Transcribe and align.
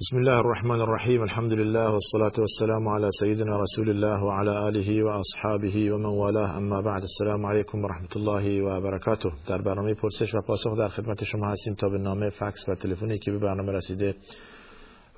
بسم 0.00 0.16
الله 0.16 0.38
الرحمن 0.38 0.80
الرحیم 0.80 1.22
الحمد 1.22 1.52
لله 1.52 1.90
والصلاة 1.90 2.32
والسلام 2.38 2.88
على 2.88 3.08
سيدنا 3.20 3.56
رسول 3.56 3.90
الله 3.90 4.24
وعلى 4.24 4.68
آله 4.68 5.04
وأصحابه 5.04 5.92
ومن 5.92 6.04
والاه 6.04 6.56
اما 6.56 6.82
بعد 6.82 7.02
السلام 7.02 7.46
علیکم 7.46 7.84
و 7.84 7.88
رحمت 7.88 8.16
الله 8.16 8.62
و 8.62 8.80
برکاته 8.80 9.30
در 9.48 9.62
برنامه 9.62 9.94
پرسش 9.94 10.34
و 10.34 10.40
پاسخ 10.40 10.78
در 10.78 10.88
خدمت 10.88 11.24
شما 11.24 11.48
هستیم 11.48 11.74
تا 11.74 11.88
به 11.88 11.98
نامه 11.98 12.30
فکس 12.30 12.68
و 12.68 12.74
تلفنی 12.74 13.18
که 13.18 13.30
به 13.30 13.38
برنامه 13.38 13.72
رسیده 13.72 14.14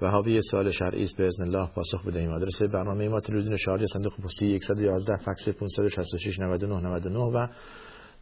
و 0.02 0.10
حاوی 0.10 0.40
سوال 0.50 0.70
شرعی 0.70 1.04
است 1.04 1.18
باذن 1.18 1.44
الله 1.44 1.68
پاسخ 1.74 2.06
بدهیم. 2.06 2.30
آدرس 2.30 2.62
برنامه 2.62 3.08
ما 3.08 3.20
تلویزیون 3.20 3.56
شارجه 3.56 3.86
صندوق 3.86 4.12
پستی 4.24 4.58
111 4.58 5.16
فکس 5.16 5.48
566 5.48 6.40
99 6.40 6.80
99 6.80 7.18
و 7.18 7.46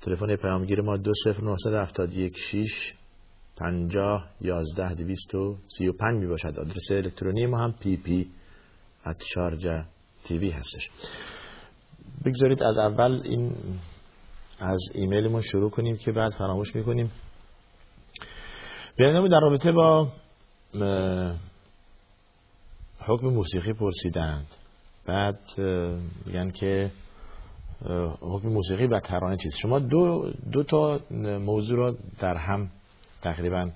تلفن 0.01 0.37
پیامگیر 0.37 0.81
ما 0.81 0.97
20971 0.97 2.37
50 3.61 4.25
11 4.41 4.95
235 4.95 6.21
می 6.21 6.27
باشد 6.27 6.59
آدرس 6.59 6.91
الکترونی 6.91 7.47
ما 7.47 7.59
هم 7.59 7.73
پی 7.73 7.97
پی 7.97 8.31
ات 9.07 9.23
شارجه 9.35 9.85
تیوی 10.25 10.51
هستش. 10.51 10.91
بگذارید 12.25 12.63
از 12.63 12.79
اول 12.79 13.21
این 13.25 13.53
از 14.61 14.81
ایمیلمون 14.95 15.43
شروع 15.43 15.71
کنیم 15.71 15.97
که 15.97 16.13
بعد 16.13 16.33
فراموش 16.33 16.77
می‌کنیم. 16.77 17.11
بیانمون 18.97 19.29
در 19.29 19.41
رابطه 19.41 19.73
با 19.73 20.09
حکم 23.01 23.27
موسیقی 23.27 23.73
پرسیدند. 23.73 24.47
بعد 25.07 25.39
میگن 26.27 26.51
که 26.51 26.91
حکم 28.21 28.49
موسیقی 28.49 28.87
و 28.87 29.01
ترانه 29.01 29.37
چیز 29.37 29.55
شما 29.63 29.79
دو, 29.79 30.33
دو 30.53 30.63
تا 30.63 31.01
موضوع 31.39 31.77
رو 31.77 31.97
در 32.21 32.35
هم 32.37 32.71
تقریبا 33.23 33.71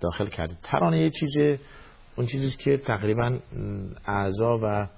داخل 0.00 0.28
کردید 0.28 0.58
ترانه 0.62 0.98
یه 0.98 1.10
چیزه 1.10 1.58
اون 2.16 2.26
چیزی 2.26 2.56
که 2.56 2.76
تقریبا 2.76 3.38
اعضا 4.06 4.58
و 4.62 4.88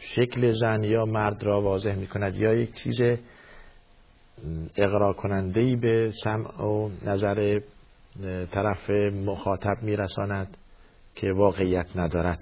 شکل 0.00 0.52
زن 0.52 0.84
یا 0.84 1.04
مرد 1.04 1.44
را 1.44 1.60
واضح 1.60 1.94
می 1.94 2.06
کند 2.06 2.36
یا 2.36 2.54
یک 2.54 2.72
چیز 2.74 3.00
اقرا 4.76 5.12
کننده 5.12 5.60
ای 5.60 5.76
به 5.76 6.12
سمع 6.24 6.62
و 6.62 6.90
نظر 7.02 7.60
طرف 8.52 8.90
مخاطب 9.26 9.82
میرساند 9.82 10.56
که 11.14 11.32
واقعیت 11.32 11.86
ندارد 11.96 12.40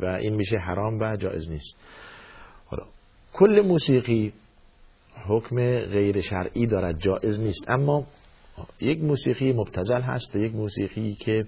و 0.00 0.06
این 0.06 0.34
میشه 0.34 0.58
حرام 0.58 1.00
و 1.00 1.16
جایز 1.16 1.50
نیست. 1.50 1.76
حالا 2.66 2.82
کل 3.32 3.60
موسیقی 3.60 4.32
حکم 5.28 5.56
غیر 5.78 6.20
شرعی 6.20 6.66
دارد 6.66 7.00
جایز 7.00 7.40
نیست. 7.40 7.64
اما 7.68 8.06
یک 8.80 8.98
موسیقی 8.98 9.52
مبتزل 9.52 10.00
هست 10.00 10.36
و 10.36 10.38
یک 10.38 10.54
موسیقی 10.54 11.14
که 11.14 11.46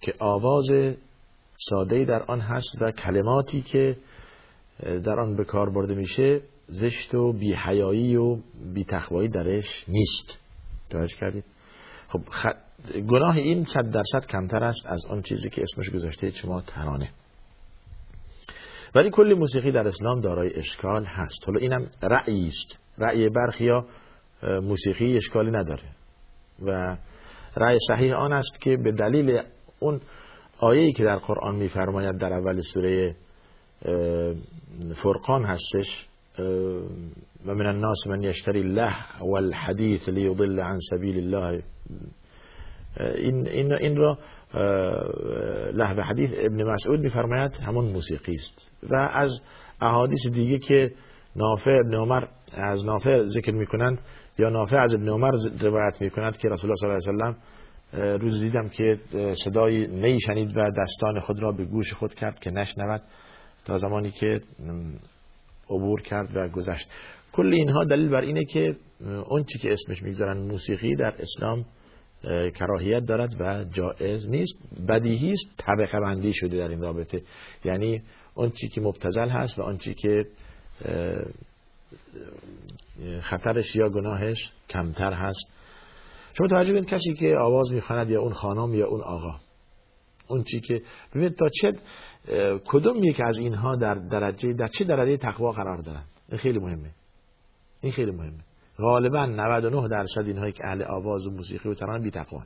که 0.00 0.14
آواز 0.18 0.66
ساده 1.56 2.04
در 2.04 2.22
آن 2.22 2.40
هست 2.40 2.76
و 2.80 2.90
کلماتی 2.90 3.62
که 3.62 3.96
در 4.82 5.20
آن 5.20 5.36
به 5.36 5.44
کار 5.44 5.70
برده 5.70 5.94
میشه 5.94 6.40
زشت 6.68 7.14
و 7.14 7.32
بیحیایی 7.32 8.16
و 8.16 8.38
بیتخوایی 8.74 9.28
درش 9.28 9.84
نیست. 9.88 10.38
توجه 10.90 11.16
کردید؟ 11.16 11.44
خب 12.08 12.20
خ... 12.30 12.46
گناه 13.10 13.36
این 13.36 13.64
صد 13.64 13.90
درصد 13.90 14.26
کمتر 14.26 14.64
است 14.64 14.86
از 14.86 15.06
آن 15.06 15.22
چیزی 15.22 15.50
که 15.50 15.62
اسمش 15.62 15.90
گذاشته 15.90 16.30
شما 16.30 16.60
ترانه. 16.60 17.08
ولی 18.94 19.10
کل 19.10 19.34
موسیقی 19.38 19.72
در 19.72 19.88
اسلام 19.88 20.20
دارای 20.20 20.54
اشکال 20.54 21.04
هست. 21.04 21.46
حالا 21.46 21.60
اینم 21.60 21.90
رأیی 22.02 22.48
است 22.48 22.78
رأی 22.98 23.28
برخیا 23.28 23.86
موسیقی 24.62 25.16
اشکالی 25.16 25.50
نداره. 25.50 25.82
و 26.62 26.96
رأی 27.56 27.78
صحیح 27.88 28.14
آن 28.14 28.32
است 28.32 28.60
که 28.60 28.76
به 28.76 28.92
دلیل 28.92 29.40
اون 29.78 30.00
آیه‌ای 30.58 30.92
که 30.92 31.04
در 31.04 31.16
قرآن 31.16 31.56
میفرماید 31.56 32.18
در 32.18 32.32
اول 32.32 32.60
سوره 32.60 33.14
فرقان 35.02 35.44
هستش 35.44 36.06
و 37.46 37.54
من 37.54 37.66
الناس 37.66 38.06
من 38.06 38.22
یشتری 38.22 38.60
الله 38.60 38.94
والحدیث 39.20 40.08
لیضل 40.08 40.60
عن 40.60 40.78
سبیل 40.90 41.16
الله. 41.16 41.62
این, 43.16 43.48
این, 43.48 43.72
این 43.72 43.96
را 43.96 44.18
لحو 45.72 46.00
حدیث 46.00 46.30
ابن 46.36 46.62
مسعود 46.62 47.00
میفرماید 47.00 47.56
همون 47.56 47.84
موسیقی 47.84 48.34
است. 48.34 48.70
و 48.90 48.96
از 49.12 49.40
احادیث 49.80 50.26
دیگه 50.26 50.58
که 50.58 50.92
نافع 51.36 51.70
ابن 51.70 51.94
عمر 51.94 52.24
از 52.52 52.86
نافع 52.86 53.24
ذکر 53.24 53.52
می‌کنند 53.52 53.98
یا 54.38 54.48
نافع 54.48 54.76
از 54.76 54.94
ابن 54.94 55.08
عمر 55.08 55.30
روایت 55.60 56.00
می 56.00 56.10
کند 56.10 56.36
که 56.36 56.48
رسول 56.48 56.70
الله 56.70 57.00
صلی 57.00 57.12
الله 57.12 57.24
علیه 57.24 57.36
و 57.36 58.18
روز 58.18 58.40
دیدم 58.40 58.68
که 58.68 58.98
صدای 59.44 59.86
نی 59.86 60.20
شنید 60.20 60.56
و 60.56 60.70
دستان 60.70 61.20
خود 61.20 61.42
را 61.42 61.52
به 61.52 61.64
گوش 61.64 61.92
خود 61.92 62.14
کرد 62.14 62.38
که 62.38 62.50
نشنود 62.50 63.02
تا 63.64 63.78
زمانی 63.78 64.10
که 64.10 64.40
عبور 65.70 66.02
کرد 66.02 66.36
و 66.36 66.48
گذشت. 66.48 66.88
کل 67.32 67.52
اینها 67.52 67.84
دلیل 67.84 68.08
بر 68.08 68.20
اینه 68.20 68.44
که 68.44 68.76
اون 69.28 69.44
چی 69.44 69.58
که 69.58 69.72
اسمش 69.72 70.02
می‌گذارن 70.02 70.36
موسیقی 70.38 70.94
در 70.94 71.14
اسلام 71.18 71.64
کراهیت 72.54 73.04
دارد 73.04 73.40
و 73.40 73.64
جائز 73.64 74.28
نیست. 74.28 74.58
بدیهی 74.88 75.32
است 75.32 75.44
طبقه 75.58 76.00
بندی 76.00 76.32
شده 76.32 76.56
در 76.56 76.68
این 76.68 76.80
رابطه. 76.80 77.22
یعنی 77.64 78.02
اون 78.34 78.50
چی 78.50 78.68
که 78.68 78.80
مبتزل 78.80 79.28
هست 79.28 79.58
و 79.58 79.62
اون 79.62 79.78
چی 79.78 79.94
که 79.94 80.24
خطرش 83.24 83.76
یا 83.76 83.88
گناهش 83.88 84.52
کمتر 84.68 85.12
هست. 85.12 85.46
شما 86.38 86.46
توجه 86.46 86.72
کنید 86.72 86.86
کسی 86.86 87.14
که 87.14 87.36
آواز 87.42 87.72
می‌خواند 87.72 88.10
یا 88.10 88.20
اون 88.20 88.32
خانم 88.32 88.74
یا 88.74 88.86
اون 88.86 89.00
آقا 89.00 89.34
اون 90.28 90.44
چی 90.44 90.60
که 90.60 90.82
ببینید 91.10 91.34
تا 91.34 91.48
چه 91.48 91.72
کدوم 92.66 93.04
یک 93.04 93.20
از 93.24 93.38
اینها 93.38 93.76
در 93.76 93.94
درجه 93.94 94.52
در 94.52 94.68
چه 94.68 94.84
درجه 94.84 95.16
تقوا 95.16 95.50
قرار 95.50 95.78
دارن 95.78 96.04
این 96.28 96.38
خیلی 96.38 96.58
مهمه. 96.58 96.90
این 97.80 97.92
خیلی 97.92 98.10
مهمه. 98.10 98.44
غالبا 98.78 99.26
99 99.26 99.88
درصد 99.88 100.26
اینهایی 100.26 100.52
که 100.52 100.66
اهل 100.66 100.82
آواز 100.82 101.26
و 101.26 101.30
موسیقی 101.30 101.68
و 101.68 101.74
ترانه 101.74 102.04
بی 102.04 102.10
تقوا 102.10 102.42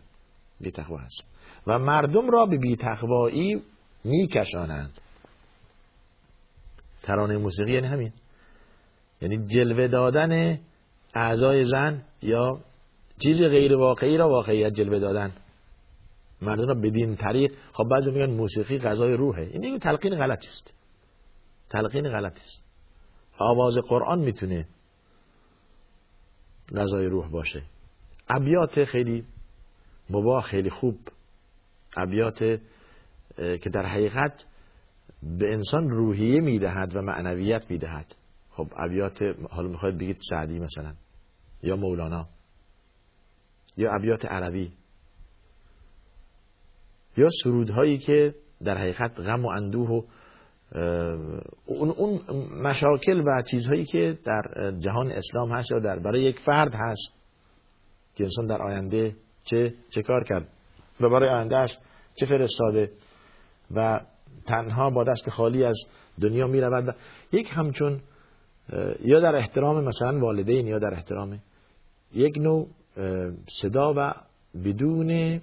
بی 0.60 0.71
تقوا 0.71 0.97
هست. 0.97 1.25
و 1.66 1.78
مردم 1.78 2.31
را 2.31 2.47
به 2.47 2.59
بی 2.59 2.77
تقوایی 2.77 3.62
میکشانند. 4.05 5.00
ترانه 7.03 7.37
موسیقی 7.37 7.72
یعنی 7.72 7.87
همین. 7.87 8.12
یعنی 9.22 9.46
جلوه 9.46 9.88
دادن 9.88 10.58
اعضای 11.14 11.64
زن 11.64 12.02
یا 12.22 12.60
چیز 13.22 13.42
غیر 13.42 13.76
واقعی 13.76 14.16
را 14.16 14.28
واقعیت 14.28 14.72
جلوه 14.72 14.98
دادن. 14.98 15.32
مردم 16.42 16.66
را 16.66 16.74
بدین 16.74 17.16
طریق 17.16 17.52
خب 17.72 17.84
بعضی 17.90 18.10
میگن 18.10 18.30
موسیقی 18.30 18.78
غذای 18.78 19.12
روحه. 19.12 19.42
این 19.42 19.60
دیگه 19.60 19.78
تلقین 19.78 20.14
غلط 20.14 20.44
است. 20.44 20.74
تلقین 21.70 22.08
غلط 22.08 22.32
است. 22.32 22.64
آواز 23.38 23.78
قرآن 23.88 24.18
می‌تونه 24.18 24.66
غذای 26.76 27.06
روح 27.06 27.28
باشه. 27.28 27.62
ابیات 28.28 28.84
خیلی 28.84 29.24
مباه 30.10 30.42
خیلی 30.42 30.70
خوب. 30.70 30.98
ابیات 31.96 32.38
که 33.36 33.70
در 33.72 33.86
حقیقت 33.86 34.44
به 35.22 35.52
انسان 35.52 35.90
روحیه 35.90 36.40
می‌دهد 36.40 36.96
و 36.96 37.02
معنویت 37.02 37.70
می‌دهد. 37.70 38.14
خب 38.58 38.72
ابیات 38.76 39.22
حالا 39.50 39.69
می‌خواید 39.69 39.98
بگید 39.98 40.19
سعدی 40.30 40.58
مثلا 40.58 40.92
یا 41.62 41.76
مولانا 41.76 42.26
یا 43.76 43.94
ابیات 43.94 44.24
عربی 44.24 44.72
یا 47.16 47.30
سرودهایی 47.42 47.98
که 47.98 48.34
در 48.64 48.78
حقیقت 48.78 49.20
غم 49.20 49.44
و 49.44 49.48
اندوه 49.48 49.91
و 49.91 50.02
اون, 51.66 51.91
اون 51.91 52.20
مشاکل 52.62 53.22
و 53.26 53.42
چیزهایی 53.50 53.84
که 53.84 54.18
در 54.24 54.72
جهان 54.78 55.12
اسلام 55.12 55.52
هست 55.52 55.72
یا 55.72 55.78
در 55.78 55.98
برای 55.98 56.20
یک 56.20 56.38
فرد 56.38 56.74
هست 56.74 57.12
که 58.14 58.24
انسان 58.24 58.47
در 58.47 58.62
آینده 58.62 59.16
چه 59.42 59.74
چه 59.91 60.03
کار 60.03 60.24
کرد 60.24 60.48
و 61.00 61.09
برای 61.09 61.28
آینده 61.28 61.66
چه 62.15 62.27
فرستاده 62.27 62.91
و 63.71 64.00
تنها 64.47 64.91
با 64.91 65.04
دست 65.04 65.30
خالی 65.30 65.65
از 65.65 65.77
دنیا 66.21 66.47
می 66.47 66.60
رود 66.60 66.97
یک 67.33 67.48
همچون 67.53 68.00
یا 69.00 69.20
در 69.20 69.36
احترام 69.36 69.84
مثلا 69.84 70.20
والدین 70.20 70.66
یا 70.66 70.78
در 70.78 70.94
احترام 70.94 71.41
یک 72.12 72.38
نوع 72.38 72.66
صدا 73.62 73.94
و 73.97 74.15
بدون 74.65 75.41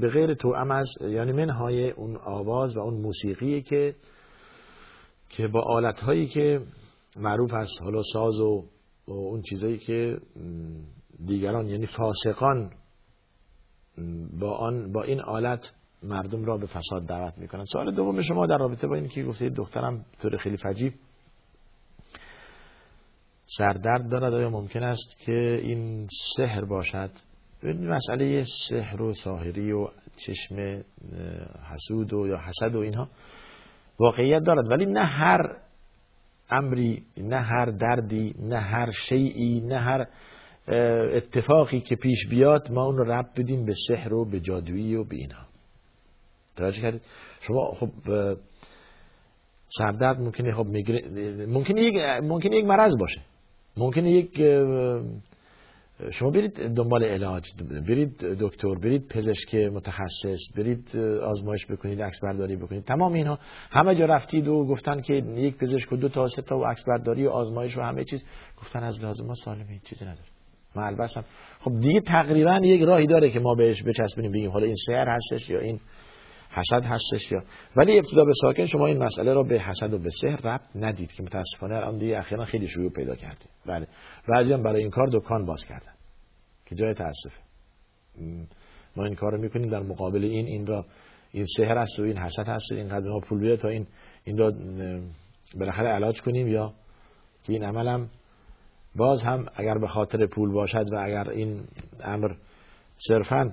به 0.00 0.08
غیر 0.12 0.34
توأم 0.34 0.70
از 0.70 0.88
یعنی 1.00 1.32
منهای 1.32 1.90
اون 1.90 2.16
آواز 2.16 2.76
و 2.76 2.80
اون 2.80 2.94
موسیقی 2.94 3.62
که 3.62 3.94
که 5.28 5.48
با 5.48 5.62
آلت 5.62 6.00
هایی 6.00 6.26
که 6.26 6.60
معروف 7.16 7.54
هست 7.54 7.82
حالا 7.82 8.02
ساز 8.12 8.40
و 8.40 8.64
اون 9.06 9.42
چیزایی 9.42 9.78
که 9.78 10.18
دیگران 11.26 11.66
یعنی 11.66 11.86
فاسقان 11.86 12.70
با 14.40 14.56
آن 14.56 14.92
با 14.92 15.02
این 15.02 15.20
آلت 15.20 15.72
مردم 16.02 16.44
را 16.44 16.56
به 16.56 16.66
فساد 16.66 17.06
دعوت 17.08 17.38
می‌کنن. 17.38 17.64
سوال 17.64 17.94
دوم 17.94 18.20
شما 18.20 18.46
در 18.46 18.58
رابطه 18.58 18.86
با 18.86 18.94
این 18.94 19.08
که 19.08 19.24
گفتید 19.24 19.54
دخترم 19.54 20.04
طور 20.22 20.36
خیلی 20.36 20.56
فجیب 20.56 20.92
سردرد 23.58 24.10
دارد 24.10 24.34
آیا 24.34 24.50
ممکن 24.50 24.82
است 24.82 25.18
که 25.18 25.60
این 25.62 26.06
سحر 26.36 26.64
باشد؟ 26.64 27.10
مسئله 27.64 28.44
سحر 28.68 29.02
و 29.02 29.12
ساحری 29.12 29.72
و 29.72 29.88
چشم 30.16 30.84
حسود 31.72 32.12
و 32.12 32.26
یا 32.26 32.36
حسد 32.36 32.74
و 32.74 32.78
اینها 32.78 33.08
واقعیت 34.00 34.42
دارد. 34.42 34.70
ولی 34.70 34.86
نه 34.86 35.04
هر 35.04 35.56
امری 36.50 37.02
نه 37.16 37.36
هر 37.36 37.66
دردی 37.66 38.34
نه 38.38 38.60
هر 38.60 38.92
شیعی 38.92 39.60
نه 39.60 39.78
هر 39.78 40.06
اتفاقی 41.14 41.80
که 41.80 41.96
پیش 41.96 42.26
بیاد 42.30 42.72
ما 42.72 42.84
اون 42.84 42.96
رو 42.96 43.12
رب 43.12 43.26
بدیم 43.36 43.64
به 43.64 43.74
سحر 43.88 44.14
و 44.14 44.24
به 44.24 44.40
جادویی 44.40 44.94
و 44.94 45.04
به 45.04 45.16
اینها. 45.16 45.47
توجه 46.58 46.80
کردید؟ 46.82 47.02
شما 47.40 47.72
خب 47.72 47.88
سردرد 49.78 50.20
ممکنه 50.20 50.52
خب 50.52 50.66
ممکنه 51.48 51.80
یک 51.80 51.94
ممکنه 52.22 52.56
یک 52.56 52.64
مرض 52.64 52.96
باشه. 53.00 53.20
ممکنه 53.76 54.10
یک 54.10 54.42
شما 56.10 56.30
برید 56.30 56.74
دنبال 56.74 57.04
علاج 57.04 57.42
برید 57.88 58.18
دکتر 58.18 58.74
برید 58.74 59.08
پزشک 59.08 59.54
متخصص 59.54 60.38
برید 60.56 60.96
آزمایش 61.22 61.66
بکنید 61.66 62.02
عکس 62.02 62.20
برداری 62.22 62.56
بکنید. 62.56 62.84
تمام 62.84 63.12
اینها. 63.12 63.38
همه 63.70 63.94
جا 63.94 64.04
رفتید 64.04 64.48
و 64.48 64.64
گفتن 64.64 65.00
که 65.00 65.14
یک 65.14 65.56
پزشک 65.56 65.92
و 65.92 65.96
دو 65.96 66.08
تا 66.08 66.28
سه 66.28 66.42
تا 66.42 66.58
و 66.58 66.64
عکس 66.64 66.84
برداری 66.88 67.26
و 67.26 67.30
آزمایش 67.30 67.76
و 67.76 67.80
همه 67.80 68.04
چیز. 68.04 68.24
گفتن 68.60 68.82
از 68.82 69.00
لازم 69.00 69.26
ما 69.26 69.34
سالمه 69.34 69.80
چیزی 69.84 70.04
نداره 70.04 70.28
ما 70.76 71.06
خب 71.60 71.80
دیگه 71.80 72.00
تقریبا 72.00 72.60
یک 72.64 72.82
راهی 72.82 73.06
داره 73.06 73.30
که 73.30 73.40
ما 73.40 73.54
بهش 73.54 73.82
بچسبونیم 73.82 74.32
بگیم 74.32 74.50
حالا 74.50 74.66
این 74.66 74.74
سحر 74.86 75.08
هستش 75.08 75.50
یا 75.50 75.60
این 75.60 75.80
حسد 76.50 76.84
هستش 76.84 77.32
یا 77.32 77.42
ولی 77.76 77.98
ابتدا 77.98 78.24
به 78.24 78.32
ساکن 78.42 78.66
شما 78.66 78.86
این 78.86 79.02
مسئله 79.02 79.32
را 79.32 79.42
به 79.42 79.60
حسد 79.60 79.92
و 79.92 79.98
به 79.98 80.10
سحر 80.22 80.36
ربط 80.36 80.76
ندید 80.76 81.12
که 81.12 81.22
متاسفانه 81.22 81.76
الان 81.76 81.98
دیگه 81.98 82.18
اخیرا 82.18 82.44
خیلی 82.44 82.68
شیوع 82.68 82.92
پیدا 82.92 83.14
کرده 83.14 83.44
بله. 83.66 83.86
بعضی 84.28 84.52
هم 84.52 84.62
برای 84.62 84.80
این 84.80 84.90
کار 84.90 85.08
دکان 85.12 85.46
باز 85.46 85.64
کردن 85.68 85.92
که 86.66 86.74
جای 86.74 86.94
تاسفه. 86.94 87.42
ما 88.96 89.04
این 89.04 89.14
کار 89.14 89.32
رو 89.32 89.40
می‌کنیم 89.40 89.70
در 89.70 89.82
مقابل 89.82 90.24
این 90.24 90.46
این 90.46 90.66
را 90.66 90.86
این 91.32 91.44
سحر 91.56 91.78
هست 91.78 92.00
و 92.00 92.02
این 92.02 92.18
حسد 92.18 92.48
هست 92.48 92.72
این 92.72 92.88
قدر 92.88 93.08
ما 93.08 93.20
پول 93.20 93.40
بیاد 93.40 93.58
تا 93.58 93.68
این 93.68 93.86
این 94.24 94.38
را 94.38 94.52
بالاخره 95.58 95.88
علاج 95.88 96.22
کنیم 96.22 96.48
یا 96.48 96.74
که 97.44 97.52
این 97.52 97.64
عملم 97.64 98.08
باز 98.96 99.22
هم 99.22 99.46
اگر 99.54 99.78
به 99.78 99.86
خاطر 99.86 100.26
پول 100.26 100.52
باشد 100.52 100.92
و 100.92 100.96
اگر 101.04 101.30
این 101.30 101.64
امر 102.00 102.34
صرفا 103.08 103.52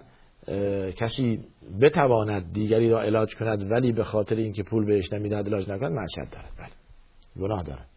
کسی 0.97 1.43
بتواند 1.81 2.53
دیگری 2.53 2.89
را 2.89 3.01
علاج 3.01 3.35
کند 3.35 3.71
ولی 3.71 3.91
به 3.91 4.03
خاطر 4.03 4.35
اینکه 4.35 4.63
پول 4.63 4.85
بهش 4.85 5.13
نمی‌دهد 5.13 5.47
علاج 5.47 5.69
نکند 5.69 5.91
معصیت 5.91 6.31
دارد. 6.31 6.51
بله. 6.57 7.45
گناه 7.47 7.63
دارد. 7.63 7.87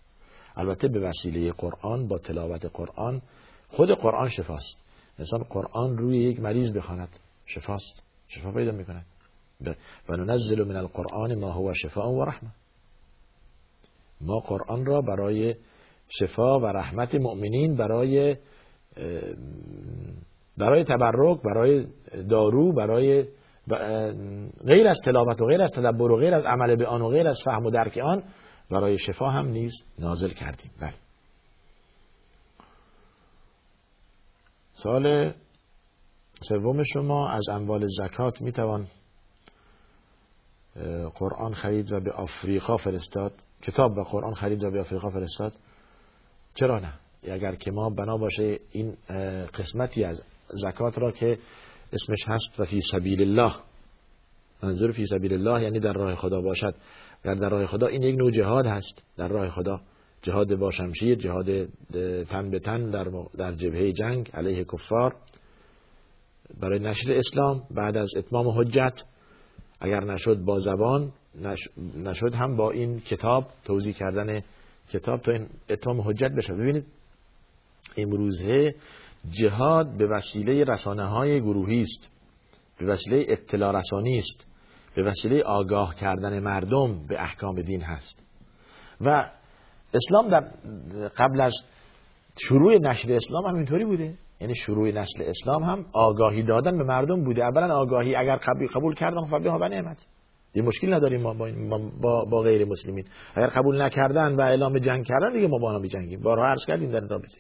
البته 0.57 0.89
به 0.89 1.01
وسیله 1.01 1.53
قرآن 1.53 2.09
با 2.09 2.19
تلاوت 2.19 2.67
قرآن 2.75 3.23
خود 3.69 3.91
قرآن 3.91 4.29
شفاست. 4.29 4.85
انسان 5.19 5.43
قرآن 5.43 5.99
روی 5.99 6.19
یک 6.19 6.41
مریض 6.41 6.77
بخواند. 6.77 7.09
شفاست. 7.47 8.03
شفا 8.29 8.53
پیدا 8.53 8.73
می‌کند. 8.73 9.07
و 10.09 10.17
ننزل 10.17 10.65
من 10.65 10.77
القرآن 10.77 11.35
ما 11.35 11.53
هو 11.53 11.73
شفاء 11.75 12.09
و 12.11 12.25
رحمه 12.25 12.51
ما 14.21 14.39
قرآن 14.39 14.87
را 14.87 15.01
برای 15.01 15.55
شفا 16.09 16.61
و 16.61 16.67
رحمت 16.67 17.15
مؤمنین 17.15 17.77
برای 17.77 18.37
برای 20.59 20.85
تبرک 20.85 21.43
برای 21.43 21.87
دارو 22.31 22.73
برای 22.73 23.25
غیر 24.67 24.89
از 24.89 24.99
تلاوت 25.05 25.41
و 25.41 25.47
غیر 25.47 25.63
از 25.63 25.71
تدبر 25.71 26.11
و 26.11 26.17
غیر 26.17 26.35
از 26.35 26.45
عمل 26.45 26.77
به 26.77 26.87
آن 26.87 27.03
و 27.03 27.09
غیر 27.09 27.29
از 27.29 27.41
فهم 27.45 27.67
و 27.67 27.71
درک 27.71 27.99
آن 27.99 28.23
برای 28.71 28.99
شفا 28.99 29.31
هم 29.31 29.49
نیز 29.49 29.73
نازل 29.99 30.29
کردیم. 30.29 30.71
بله. 30.81 30.95
سال 34.73 35.33
سوم 36.41 36.83
شما 36.83 37.31
از 37.31 37.49
اموال 37.51 37.87
زکات 37.87 38.43
می‌توان 38.43 38.87
قرآن 41.15 41.55
خرید 41.55 41.93
و 41.93 42.01
به 42.01 42.13
آفریقا 42.13 42.77
فرستاد؟ 42.77 43.33
کتاب 43.63 43.99
و 43.99 44.03
قرآن 44.03 44.35
خرید 44.35 44.65
و 44.65 44.71
به 44.71 44.81
آفریقا 44.81 45.11
فرستاد؟ 45.11 45.53
چرا 46.55 46.79
نه؟ 46.79 46.93
اگر 47.23 47.55
که 47.55 47.71
ما 47.71 47.91
بنا 47.91 48.17
باشه 48.17 48.59
این 48.73 48.97
قسمتی 49.55 50.05
از 50.05 50.23
زکات 50.51 50.99
را 50.99 51.13
که 51.13 51.39
اسمش 51.93 52.25
هست 52.27 52.61
و 52.61 52.65
فی 52.65 52.81
سبیل 52.81 53.23
الله. 53.23 53.55
منظور 54.63 54.93
فی 54.93 55.07
سبیل 55.07 55.33
الله 55.33 55.63
یعنی 55.63 55.81
در 55.81 55.93
راه 55.93 56.15
خدا 56.15 56.41
باشد. 56.41 56.75
در 57.23 57.35
در 57.35 57.49
راه 57.49 57.67
خدا 57.67 57.87
این 57.87 58.03
یک 58.03 58.19
نوع 58.19 58.31
جهاد 58.31 58.67
هست. 58.67 59.03
در 59.17 59.29
راه 59.29 59.51
خدا 59.51 59.81
جهاد 60.23 60.55
با 60.55 60.71
شمشیر 60.71 61.15
جهاد 61.15 61.69
تن 62.25 62.51
به 62.51 62.59
تن 62.59 62.91
در, 62.91 63.11
در 63.39 63.55
جبهه 63.55 63.93
جنگ 63.93 64.31
علیه 64.35 64.65
کفار. 64.65 65.17
برای 66.61 66.79
نشر 66.79 67.13
اسلام 67.13 67.63
بعد 67.71 67.97
از 67.97 68.11
اتمام 68.17 68.49
حجت. 68.49 69.03
اگر 69.81 70.05
نشد 70.05 70.39
با 70.39 70.59
زبان 70.59 71.13
نشد 71.97 72.35
هم 72.35 72.57
با 72.57 72.71
این 72.71 73.01
کتاب 73.01 73.47
توضیح 73.65 73.95
کردن 73.95 74.43
کتاب 74.93 75.21
تا 75.21 75.33
این 75.33 75.47
اتمام 75.71 76.01
حجت 76.01 76.31
بشه. 76.37 76.53
ببینید 76.53 76.85
امروزه 77.97 78.75
جهاد 79.31 79.97
به 79.99 80.07
وسیله 80.07 80.65
رسانه 80.65 81.07
های 81.07 81.41
گروهی 81.41 81.83
است 81.83 82.11
به 82.79 82.87
وسیله 82.87 83.25
اطلاع 83.29 83.79
رسانی 83.79 84.19
است 84.19 84.47
به 84.97 85.03
وسیله 85.03 85.43
آگاه 85.43 85.95
کردن 85.95 86.39
مردم 86.39 87.07
به 87.09 87.23
احکام 87.23 87.63
دین 87.63 87.83
هست. 87.83 88.23
و 89.01 89.31
اسلام 89.95 90.29
در 90.29 90.41
قبل 91.09 91.41
از 91.41 91.55
شروع 92.39 92.79
نشر 92.79 93.13
اسلام 93.13 93.47
هم 93.47 93.55
اینطوری 93.55 93.85
بوده. 93.85 94.15
یعنی 94.41 94.55
شروع 94.55 94.91
نسل 94.91 95.23
اسلام 95.23 95.63
هم 95.63 95.87
آگاهی 95.93 96.43
دادن 96.43 96.79
به 96.79 96.85
مردم 96.85 97.25
بوده. 97.25 97.45
اولا 97.45 97.75
آگاهی 97.75 98.15
اگر 98.15 98.37
قبول 98.37 98.67
قبول 98.67 98.95
کردن 98.95 99.21
خب 99.21 99.43
به 99.43 99.69
نعمت. 99.69 100.09
یه 100.55 100.63
مشکل 100.63 100.95
نداریم 100.95 101.23
ما 101.23 101.35
با, 102.01 102.25
با, 102.25 102.43
غیر 102.43 102.65
مسلمین. 102.65 103.05
اگر 103.35 103.47
قبول 103.47 103.83
نکردن 103.83 104.35
و 104.35 104.41
اعلام 104.41 104.79
جنگ 104.79 105.05
کردن 105.05 105.33
دیگه 105.33 105.49
ما 105.49 105.59
با 105.59 105.69
آنها 105.69 105.81
بجنگیم 105.81 106.21
بارها 106.21 106.47
عرض 106.47 106.67
کردیم 106.67 106.91
در 106.91 107.01
رابطه. 107.01 107.39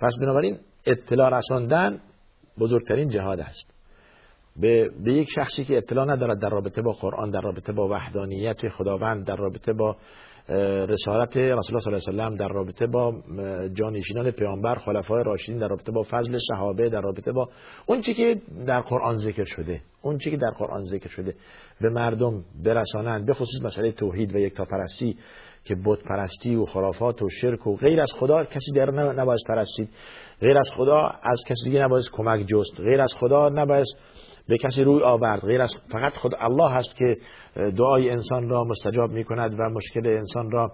پس 0.00 0.16
بنابراین 0.20 0.58
اطلاع 0.86 1.38
رساندن 1.38 2.00
بزرگترین 2.58 3.08
جهاد 3.08 3.40
است. 3.40 3.74
به, 4.56 4.90
به 5.04 5.14
یک 5.14 5.28
شخصی 5.30 5.64
که 5.64 5.76
اطلاع 5.76 6.06
ندارد 6.06 6.40
در 6.42 6.48
رابطه 6.48 6.82
با 6.82 6.92
قرآن 6.92 7.30
در 7.30 7.40
رابطه 7.40 7.72
با 7.72 7.88
وحدانیت 7.88 8.68
خداوند 8.68 9.26
در 9.26 9.36
رابطه 9.36 9.72
با 9.72 9.96
رسالت 10.88 11.36
رسول 11.36 11.46
الله 11.46 11.60
صلی 11.60 11.76
الله 11.76 11.88
علیه 11.88 11.96
وسلم 11.96 12.36
در 12.36 12.48
رابطه 12.48 12.86
با 12.86 13.14
جانشینان 13.74 14.30
پیامبر 14.30 14.74
خلفای 14.74 15.24
راشدین 15.24 15.58
در 15.58 15.68
رابطه 15.68 15.92
با 15.92 16.02
فضل 16.10 16.38
صحابه 16.48 16.88
در 16.88 17.00
رابطه 17.00 17.32
با 17.32 17.48
اون 17.86 18.00
چی 18.00 18.14
که 18.14 18.40
در 18.66 18.80
قرآن 18.80 19.16
ذکر 19.16 19.44
شده. 19.44 19.80
اون 20.02 20.18
چی 20.18 20.30
که 20.30 20.36
در 20.36 20.50
قرآن 20.50 20.84
ذکر 20.84 21.08
شده. 21.08 21.34
به 21.80 21.88
مردم 21.88 22.44
برسانند 22.64 23.26
به 23.26 23.34
خصوص 23.34 23.62
مسئله 23.62 23.92
توحید 23.92 24.34
و 24.34 24.38
یکتاپرستی 24.38 25.16
که 25.64 25.76
بت 25.84 25.98
پرستی 26.02 26.56
و 26.56 26.64
خرافات 26.64 27.22
و 27.22 27.28
شرک 27.28 27.66
و 27.66 27.76
غیر 27.76 28.00
از 28.00 28.12
خدا 28.18 28.44
کسی 28.44 28.72
در 28.72 28.90
نباید 28.90 29.40
پرستید. 29.48 29.88
غیر 30.40 30.58
از 30.58 30.70
خدا 30.76 31.00
از 31.22 31.40
کسی 31.46 31.64
دیگه 31.64 31.80
نباید 31.84 32.04
کمک 32.12 32.46
جست. 32.46 32.80
غیر 32.80 33.00
از 33.00 33.14
خدا 33.20 33.48
نباید 33.48 33.86
به 34.48 34.56
کسی 34.58 34.84
روی 34.84 35.02
آورد. 35.02 35.40
غیر 35.40 35.60
از 35.60 35.76
فقط 35.92 36.16
خود 36.16 36.32
الله 36.38 36.70
هست 36.70 36.96
که 36.96 37.16
دعای 37.56 38.10
انسان 38.10 38.48
را 38.48 38.64
مستجاب 38.64 39.12
می 39.12 39.24
کند 39.24 39.54
و 39.58 39.62
مشکل 39.62 40.06
انسان 40.06 40.50
را 40.50 40.72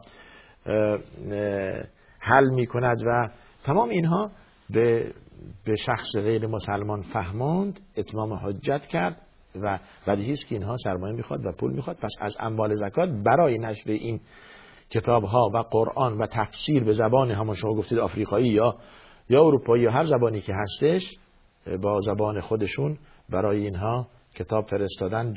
حل 2.18 2.48
می 2.54 2.66
کند 2.66 3.02
و 3.06 3.28
تمام 3.64 3.88
اینها 3.88 4.30
به 4.70 5.12
به 5.64 5.76
شخص 5.76 6.08
غیر 6.14 6.46
مسلمان 6.46 7.02
فهماند 7.02 7.80
اتمام 7.96 8.32
حجت 8.32 8.86
کرد 8.86 9.20
و 9.62 9.78
بدیهی 10.06 10.36
که 10.36 10.54
اینها 10.54 10.76
سرمایه 10.84 11.14
می‌خواد 11.14 11.46
و 11.46 11.52
پول 11.52 11.72
می‌خواد. 11.72 11.96
پس 11.96 12.12
از 12.20 12.36
اموال 12.40 12.74
زکات 12.74 13.08
برای 13.24 13.58
نشر 13.58 13.90
این 13.90 14.20
کتاب 14.90 15.24
ها 15.24 15.50
و 15.54 15.58
قرآن 15.58 16.18
و 16.18 16.26
تفسیر 16.26 16.84
به 16.84 16.92
زبان 16.92 17.30
همون 17.30 17.54
شما 17.54 17.74
گفتید 17.74 17.98
آفریقایی 17.98 18.48
یا 18.48 18.76
یا 19.28 19.44
اروپایی 19.44 19.82
یا 19.82 19.90
هر 19.90 20.04
زبانی 20.04 20.40
که 20.40 20.54
هستش 20.54 21.16
با 21.82 22.00
زبان 22.00 22.40
خودشون 22.40 22.98
برای 23.28 23.60
اینها 23.60 24.08
کتاب 24.34 24.66
فرستادن 24.66 25.34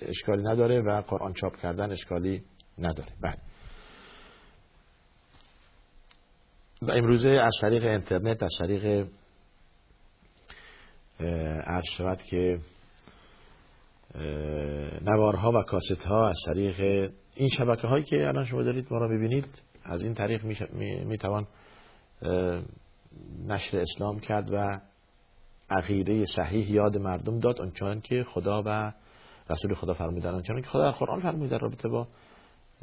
اشکالی 0.00 0.42
نداره 0.42 0.80
و 0.80 1.00
قرآن 1.00 1.32
چاپ 1.32 1.56
کردن 1.56 1.90
اشکالی 1.90 2.42
نداره. 2.78 3.08
بله. 3.22 3.36
و 6.82 6.90
امروزه 6.90 7.28
از 7.28 7.56
طریق 7.60 7.84
اینترنت 7.84 8.42
از 8.42 8.52
طریق 8.58 9.06
عرض 11.66 12.26
که 12.30 12.58
نوارها 15.02 15.52
و 15.52 15.62
کاست 15.62 16.02
ها 16.06 16.28
از 16.28 16.38
طریق 16.46 17.10
این 17.34 17.48
شبکه 17.48 17.86
هایی 17.86 18.04
که 18.04 18.16
الان 18.16 18.44
شما 18.44 18.62
دارید 18.62 18.86
ما 18.90 18.98
را 18.98 19.08
ببینید 19.08 19.62
از 19.84 20.02
این 20.02 20.14
طریق 20.14 20.44
می, 21.04 21.18
توان 21.18 21.46
نشر 23.46 23.78
اسلام 23.78 24.20
کرد 24.20 24.50
و 24.52 24.80
عقیده 25.70 26.26
صحیح 26.26 26.70
یاد 26.72 26.96
مردم 26.96 27.38
داد 27.38 27.60
آنچنان 27.60 28.00
که 28.00 28.24
خدا 28.24 28.62
و 28.66 28.92
رسول 29.50 29.74
خدا 29.74 29.94
فرمودن 29.94 30.34
آنچنان 30.34 30.62
که 30.62 30.68
خدا 30.68 30.90
در 30.90 30.98
قرآن 30.98 31.20
فرموده. 31.20 31.58
رابطه 31.58 31.88
با 31.88 32.08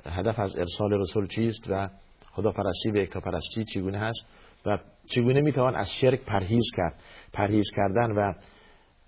هدف 0.05 0.39
از 0.39 0.55
ارسال 0.55 0.93
رسول 0.93 1.27
چیست 1.27 1.69
و 1.69 1.89
خدا 2.31 2.51
پرستی 2.51 2.91
و 2.91 2.97
اکتا 2.97 3.19
پرستی 3.19 3.63
چگونه 3.63 3.99
هست 3.99 4.25
و 4.65 4.77
چگونه 5.05 5.41
می‌توان 5.41 5.75
از 5.75 5.93
شرک 5.93 6.25
پرهیز 6.25 6.65
کرد 6.77 6.99
پرهیز 7.33 7.71
کردن 7.75 8.11
و 8.11 8.33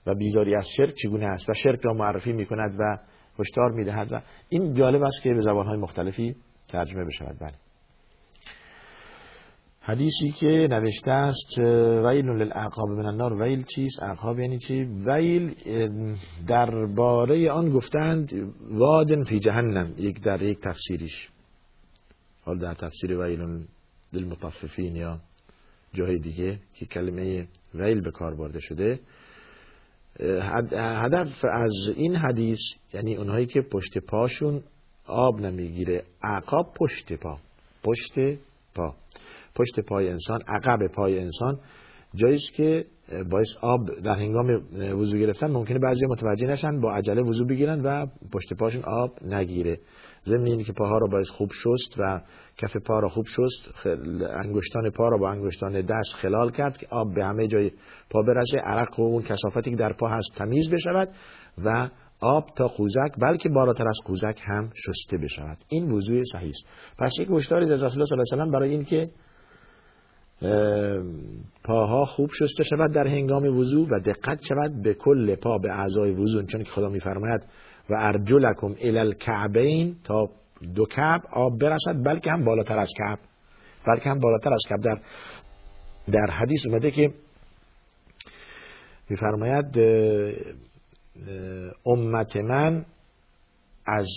و 0.05 0.15
بیزاری 0.15 0.55
از 0.55 0.65
شرک 0.77 0.93
چگونه 1.03 1.25
است 1.25 1.50
و 1.50 1.53
شرک 1.53 1.79
را 1.84 1.93
معرفی 1.93 2.34
می 2.34 2.46
کند 2.46 2.75
و 2.79 2.98
هشدار 3.39 3.72
می 3.72 3.86
دهد 3.86 4.12
و 4.12 4.22
این 4.50 4.74
جالب 4.74 5.03
است 5.03 5.22
که 5.24 5.34
به 5.34 5.41
زبانهای 5.41 5.77
مختلفی 5.77 6.36
ترجمه 6.67 7.05
بشود. 7.05 7.38
بله. 7.39 7.53
حدیثی 9.84 10.31
که 10.31 10.67
نوشته 10.72 11.12
است 11.12 11.60
ویل 12.05 12.25
للعقاب 12.25 12.89
من 12.89 13.05
النار. 13.05 13.41
ویل 13.41 13.63
چیست؟ 13.63 14.03
عقاب 14.03 14.39
یعنی 14.39 14.58
چی؟ 14.58 14.84
ویل 14.84 15.55
درباره 16.48 17.51
آن 17.51 17.70
گفتند 17.70 18.53
وادن 18.62 19.24
فی 19.24 19.39
جهنم. 19.39 19.93
یک 19.98 20.22
در 20.24 20.41
یک 20.41 20.60
تفسیریش. 20.60 21.29
حال 22.41 22.58
در 22.60 22.74
تفسیر 22.74 23.17
ویل 23.17 23.65
للمطففین 24.13 24.96
یا 24.96 25.20
جای 25.93 26.20
دیگه 26.20 26.60
که 26.74 26.86
کلمه 26.86 27.48
ویل 27.74 28.01
به 28.01 28.12
کار 28.12 28.36
برده 28.36 28.60
شده 28.60 29.00
هدف 30.74 31.46
از 31.46 31.74
این 31.96 32.15
حدیث 32.15 32.60
یعنی 32.94 33.15
اونهایی 33.15 33.46
که 33.46 33.62
پشت 33.62 33.98
پاشون 33.98 34.63
آب 35.06 35.39
نمی‌گیره 35.39 36.03
عقاب 36.24 36.74
پشت 36.80 37.13
پا 37.13 37.38
پشت 37.84 38.13
پا. 38.75 38.96
پشت 39.56 39.80
پای 39.80 40.10
انسان 40.10 40.41
عقب 40.48 40.88
پای 40.88 41.20
انسان. 41.20 41.60
جاییست 42.15 42.53
که 42.53 42.86
باعث 43.32 43.48
آب 43.62 43.89
در 44.03 44.15
هنگام 44.15 44.48
وضو 45.00 45.18
گرفتن 45.18 45.51
ممکنه 45.51 45.80
بعضی 45.80 46.06
متوجه 46.06 46.48
نشن 46.48 46.80
با 46.80 46.94
عجله 46.94 47.22
وضو 47.22 47.46
بگیرن 47.46 47.82
و 47.82 48.06
پشت 48.34 48.53
پاشون 48.53 48.84
آب 48.84 49.24
نگیره. 49.24 49.80
ضمن 50.25 50.46
اینه 50.46 50.63
که 50.63 50.74
پاها 50.74 50.98
رو 50.98 51.08
باید 51.08 51.25
خوب 51.25 51.50
شست 51.51 52.00
و 52.00 52.22
کف 52.58 52.77
پا 52.77 53.00
رو 53.00 53.10
خوب 53.10 53.25
شست 53.25 53.88
انگشتان 54.44 54.89
پا 54.89 55.08
رو 55.08 55.20
با 55.20 55.30
انگشتان 55.32 55.82
دست 55.82 56.13
خلال 56.22 56.51
کرد 56.51 56.77
که 56.77 56.88
آب 56.91 57.13
به 57.15 57.25
همه 57.25 57.48
جای 57.48 57.72
پا 58.10 58.22
برسه. 58.22 58.58
عرق 58.58 59.00
و 59.00 59.03
اون 59.03 59.24
کسافتی 59.24 59.70
که 59.70 59.75
در 59.75 59.94
پا 59.94 60.08
هست 60.10 60.32
تمیز 60.38 60.72
بشود 60.72 61.10
و 61.65 61.89
آب 62.20 62.46
تا 62.56 62.68
خوزک 62.68 63.12
بلکه 63.22 63.50
بالاتر 63.50 63.88
از 63.88 64.00
خوزک 64.06 64.39
هم 64.44 64.70
شسته 64.75 65.18
بشود. 65.18 65.58
این 65.68 65.91
وضوع 65.91 66.22
صحیح 66.32 66.50
است. 66.50 66.65
پس 67.00 67.12
یک 67.20 67.27
هشداری 67.32 67.72
از 67.72 67.84
رسول 67.84 68.01
الله 68.01 68.06
صلی 68.06 68.20
الله 68.20 68.44
علیه 68.44 68.50
و 68.50 68.51
برای 68.51 68.70
این 68.70 68.84
که 68.84 69.10
پاها 71.64 72.06
خوب 72.06 72.30
شسته 72.34 72.64
شود 72.64 72.94
در 72.94 73.08
هنگام 73.08 73.58
وضوع 73.58 73.88
و 73.92 74.00
دقت 74.00 74.40
شود 74.50 74.82
به 74.84 74.94
کل 74.94 75.36
پا 75.36 75.58
به 75.58 75.72
اعضای 75.72 76.12
وضوع 76.12 76.44
چون 76.44 76.64
که 76.64 76.72
خدا 76.72 76.90
میفرماید 76.90 77.42
و 77.90 77.94
ارجلکم 77.98 78.76
الی 78.82 79.00
الکعبین 79.00 79.96
تا 80.04 80.30
دو 80.76 80.86
کعب 80.86 81.22
آب 81.34 81.60
برسد 81.60 82.06
بلکه 82.06 82.32
هم 82.32 82.46
بالاتر 82.46 82.80
از 82.80 82.90
کعب 82.98 83.20
بلکه 83.88 84.10
هم 84.10 84.20
بالاتر 84.20 84.54
از 84.54 84.62
کعب. 84.70 84.82
در 84.82 85.02
در 86.12 86.32
حدیث 86.32 86.66
اومده 86.66 86.92
که 86.92 87.14
میفرماید 89.10 89.78
امت 91.86 92.38
من 92.38 92.86
از 93.86 94.08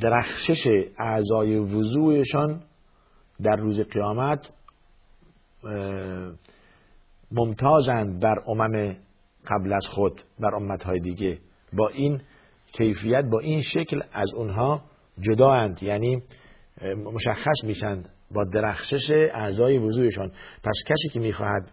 درخشش 0.00 0.66
اعضای 0.98 1.56
وضوعشان 1.56 2.62
در 3.42 3.56
روز 3.56 3.80
قیامت 3.80 4.50
ممتازند 7.32 8.22
بر 8.22 8.42
امم 8.46 8.96
قبل 9.46 9.72
از 9.72 9.86
خود 9.90 10.20
بر 10.40 10.54
امتهای 10.54 11.00
دیگه. 11.00 11.38
با 11.72 11.88
این 11.88 12.20
کیفیت 12.72 13.24
با 13.32 13.38
این 13.40 13.62
شکل 13.62 14.02
از 14.12 14.34
اونها 14.34 14.82
جدااند. 15.20 15.82
یعنی 15.82 16.22
مشخص 17.12 17.64
میشن 17.64 18.02
با 18.30 18.44
درخشش 18.44 19.10
اعضای 19.10 19.78
وضوعشان. 19.78 20.28
پس 20.64 20.82
کسی 20.86 21.08
که 21.12 21.20
می‌خواهد 21.20 21.70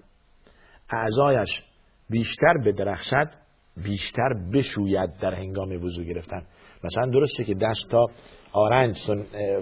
اعضایش 0.90 1.64
بیشتر 2.10 2.54
به 2.64 2.72
درخشد 2.72 3.30
بیشتر 3.84 4.34
بشوید 4.54 5.10
در 5.22 5.36
هنگام 5.36 5.84
وضوع 5.84 6.06
گرفتن. 6.06 6.46
مثلا 6.84 7.06
درسته 7.06 7.44
که 7.44 7.54
دست 7.54 7.90
تا 7.92 8.06
آرنج 8.52 8.98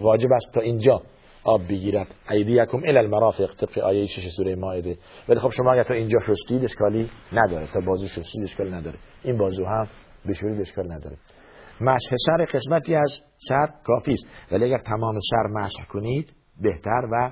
واجب 0.01 0.31
است 0.31 0.51
تا 0.53 0.61
اینجا. 0.61 1.01
آب 1.43 1.67
بگیرد 1.67 2.07
ایدیکم 2.29 2.77
الی 2.77 2.97
المرافق 2.97 3.55
طبق 3.55 3.79
آیه 3.79 4.05
6 4.05 4.29
سوره 4.37 4.55
مائده. 4.55 4.97
ولی 5.29 5.39
خب 5.39 5.49
شما 5.49 5.71
اگر 5.71 5.83
تا 5.83 5.93
اینجا 5.93 6.19
شستید 6.19 6.63
اشکالی 6.63 7.09
نداره. 7.33 7.67
تا 7.73 7.79
بازو 7.79 8.07
شستید 8.07 8.43
اشکال 8.43 8.73
نداره. 8.73 8.99
این 9.23 9.37
بازو 9.37 9.65
هم 9.65 9.87
بشورید 10.29 10.61
اشکال 10.61 10.91
نداره. 10.91 11.17
مسح 11.81 12.15
سر 12.25 12.45
قسمتی 12.45 12.95
از 12.95 13.21
سر 13.37 13.67
کافی 13.83 14.13
است. 14.13 14.25
ولی 14.51 14.65
اگر 14.65 14.77
تمام 14.77 15.19
سر 15.31 15.47
مسح 15.61 15.85
کنید 15.85 16.33
بهتر 16.61 17.07
و 17.11 17.31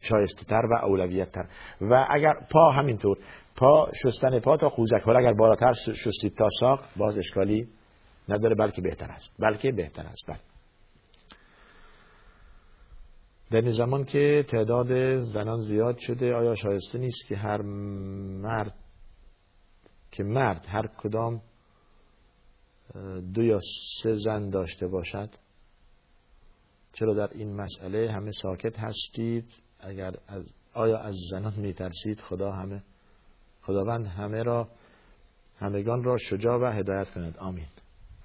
شایسته 0.00 0.44
تر 0.44 0.62
و 0.70 0.86
اولویت 0.86 1.32
تر 1.32 1.46
و 1.80 2.06
اگر 2.10 2.32
پا 2.50 2.70
همینطور 2.70 3.18
پا 3.56 3.88
شستن 4.02 4.38
پا 4.38 4.56
تا 4.56 4.68
خوزک. 4.68 5.06
ولی 5.06 5.16
اگر 5.16 5.32
بالاتر 5.32 5.72
شستید 5.72 6.34
تا 6.38 6.46
ساق 6.60 6.80
باز 6.96 7.18
اشکالی 7.18 7.68
نداره 8.28 8.54
بلکه 8.54 8.82
بهتر 8.82 9.10
است. 9.10 9.34
بلکه 9.38 9.72
بهتر 9.72 10.02
است. 10.02 10.26
بله. 10.28 10.51
در 13.52 13.60
این 13.60 13.72
زمان 13.72 14.04
که 14.04 14.44
تعداد 14.48 15.18
زنان 15.18 15.60
زیاد 15.60 15.98
شده 15.98 16.34
آیا 16.34 16.54
شایسته 16.54 16.98
نیست 16.98 17.26
که 17.28 17.36
هر 17.36 17.62
مرد 18.42 18.74
که 20.10 20.22
مرد 20.24 20.66
هر 20.68 20.86
کدام 20.86 21.42
دو 23.34 23.42
یا 23.42 23.60
سه 24.02 24.14
زن 24.14 24.48
داشته 24.48 24.88
باشد؟ 24.88 25.30
چرا 26.92 27.14
در 27.14 27.28
این 27.32 27.56
مسئله 27.56 28.12
همه 28.12 28.30
ساکت 28.42 28.78
هستید؟ 28.78 29.44
اگر 29.80 30.12
از 30.28 30.44
آیا 30.74 30.98
از 30.98 31.14
زنان 31.30 31.54
میترسید؟ 31.56 32.20
خدا 32.20 32.52
همه 32.52 32.82
خداوند 33.62 34.06
همه 34.06 34.42
را 34.42 34.68
همگان 35.56 36.04
را 36.04 36.16
شجاع 36.16 36.58
و 36.60 36.72
هدایت 36.72 37.10
کند. 37.10 37.36
آمین. 37.38 37.68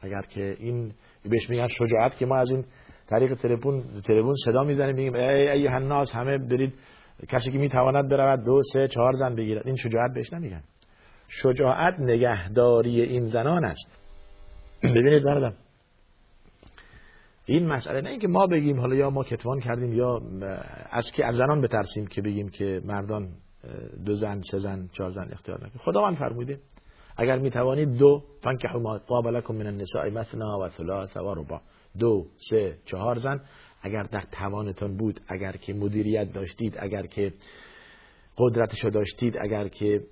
اگر 0.01 0.21
که 0.21 0.55
این 0.59 0.93
بهش 1.23 1.49
میگن 1.49 1.67
شجاعت 1.67 2.17
که 2.17 2.25
ما 2.25 2.37
از 2.37 2.51
این 2.51 2.65
طریق 3.09 3.33
تلفن 3.33 3.81
تلفن 4.05 4.33
صدا 4.45 4.63
می‌زنیم 4.63 4.95
میگیم 4.95 5.13
ای 5.13 5.49
ای 5.49 5.67
الناس 5.67 6.15
همه 6.15 6.37
برید 6.37 6.73
کسی 7.29 7.51
که 7.51 7.57
می‌تواند 7.57 8.09
برود 8.09 8.45
دو 8.45 8.61
سه 8.73 8.87
چهار 8.87 9.11
زن 9.13 9.35
بگیرد. 9.35 9.67
این 9.67 9.75
شجاعت 9.75 10.11
بهش 10.15 10.33
نمیگن. 10.33 10.63
شجاعت 11.27 11.99
نگهداری 11.99 13.01
این 13.01 13.27
زنان 13.27 13.65
است. 13.65 13.99
ببینید 14.83 15.23
بردم 15.23 15.53
این 17.45 17.67
مسئله 17.67 18.01
نه 18.01 18.09
اینکه 18.09 18.27
ما 18.27 18.47
بگیم 18.47 18.79
حالا 18.79 18.95
یا 18.95 19.09
ما 19.09 19.23
کتوان 19.23 19.59
کردیم 19.59 19.93
یا 19.93 20.21
از 20.91 21.11
که 21.15 21.25
از 21.25 21.35
زنان 21.35 21.61
بترسیم 21.61 22.07
که 22.07 22.21
بگیم 22.21 22.49
که 22.49 22.81
مردان 22.85 23.29
دو 24.05 24.13
زن 24.13 24.41
سه 24.51 24.59
زن 24.59 24.87
چهار 24.93 25.09
زن 25.09 25.27
اختیار 25.31 25.57
نکنید 25.57 25.77
خداوند 25.77 26.17
فرموده 26.17 26.59
اگر 27.17 27.37
می 27.37 27.49
توانید 27.49 27.97
دو 27.97 28.23
فانکحوا 28.43 28.79
ما 28.79 28.99
طاب 28.99 29.27
لكم 29.27 29.55
من 29.55 29.67
النساء 29.67 30.09
مثنا 30.09 30.59
و 30.59 30.69
ثلاث 30.69 31.17
و 31.17 31.33
ربع. 31.33 31.59
دو 31.99 32.25
سه 32.49 32.77
چهار 32.85 33.15
زن. 33.19 33.41
اگر 33.81 34.03
در 34.03 34.23
توانتان 34.31 34.97
بود 34.97 35.19
اگر 35.29 35.51
که 35.51 35.73
مدیریت 35.73 36.33
داشتید 36.33 36.75
اگر 36.79 37.05
که 37.05 37.33
قدرتشو 38.37 38.89
داشتید 38.89 39.37
اگر 39.41 39.67
که 39.67 40.03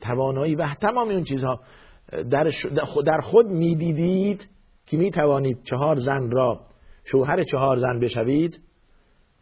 توانایی 0.00 0.54
و 0.54 0.74
تمام 0.74 1.08
اون 1.08 1.24
چیزها 1.24 1.60
در, 2.30 2.50
در 3.06 3.20
خود 3.20 3.46
می‌دیدید 3.46 4.48
که 4.86 4.96
می 4.96 5.10
توانید 5.10 5.62
چهار 5.62 6.00
زن 6.00 6.30
را 6.30 6.60
شوهر 7.04 7.44
چهار 7.44 7.76
زن 7.78 8.00
بشوید 8.00 8.60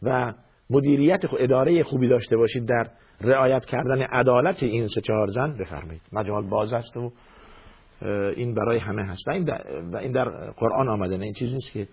و 0.03 0.35
مدیریت 0.71 1.25
اداره 1.39 1.83
خوبی 1.83 2.09
داشته 2.09 2.37
باشید 2.37 2.67
در 2.67 2.91
رعایت 3.21 3.65
کردن 3.65 4.03
عدالت 4.03 4.63
این 4.63 4.89
سه 4.89 5.01
چهار 5.01 5.27
زن. 5.27 5.57
بفرمایید. 5.59 6.03
مجال 6.13 6.49
باز 6.49 6.73
است 6.73 6.97
و 6.97 7.13
این 8.37 8.55
برای 8.55 8.79
همه 8.79 9.03
هست. 9.05 9.29
و 9.29 9.31
این 9.31 9.45
در, 9.45 9.83
و 9.93 9.97
این 9.97 10.13
در 10.13 10.51
قرآن 10.51 10.89
آمده. 10.89 11.17
نه 11.17 11.25
این 11.25 11.35
چیزی 11.35 11.53
نیست 11.53 11.73
که 11.73 11.89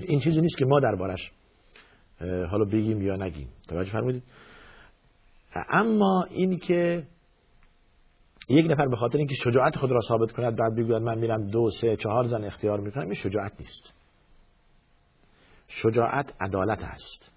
این 0.00 0.20
چیزی 0.20 0.40
نیست 0.40 0.58
که 0.58 0.64
ما 0.64 0.80
دربارش 0.80 1.32
حالا 2.20 2.64
بگیم 2.64 3.02
یا 3.02 3.16
نگیم. 3.16 3.48
توجه 3.68 3.92
فرمودید؟ 3.92 4.22
اما 5.70 6.26
این 6.30 6.58
که 6.58 7.06
یک 8.48 8.66
نفر 8.70 8.86
به 8.86 8.96
خاطر 8.96 9.18
اینکه 9.18 9.34
شجاعت 9.34 9.76
خود 9.76 9.90
را 9.90 10.00
ثابت 10.08 10.32
کند 10.32 10.56
بعد 10.56 10.74
بگوید 10.74 11.02
من 11.02 11.18
میرم 11.18 11.50
دو 11.50 11.70
سه 11.80 11.96
چهار 11.96 12.26
زن 12.26 12.44
اختیار 12.44 12.80
می‌کنم 12.80 13.04
این 13.04 13.14
شجاعت 13.14 13.52
نیست. 13.60 13.94
شجاعت 15.68 16.34
عدالت 16.40 16.78
است. 16.82 17.30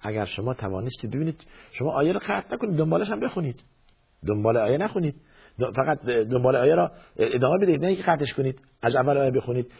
اگر 0.00 0.24
شما 0.24 0.54
توانستید 0.54 1.10
ببینید 1.10 1.46
شما 1.72 1.92
آیه 1.92 2.12
رو 2.12 2.20
قطع 2.22 2.54
نکنید 2.54 2.76
دنبالش 2.76 3.10
هم 3.10 3.20
بخونید. 3.20 3.62
دنبال 4.28 4.56
آیه 4.56 4.78
نخونید. 4.78 5.14
فقط 5.76 6.00
دنبال 6.04 6.56
آیه 6.56 6.74
را 6.74 6.92
ادامه 7.16 7.58
بدید 7.62 7.84
نه 7.84 7.96
که 7.96 8.02
قطعش 8.02 8.34
کنید 8.34 8.60
از 8.82 8.96
اول 8.96 9.18
آیه 9.18 9.30
بخونید. 9.30 9.72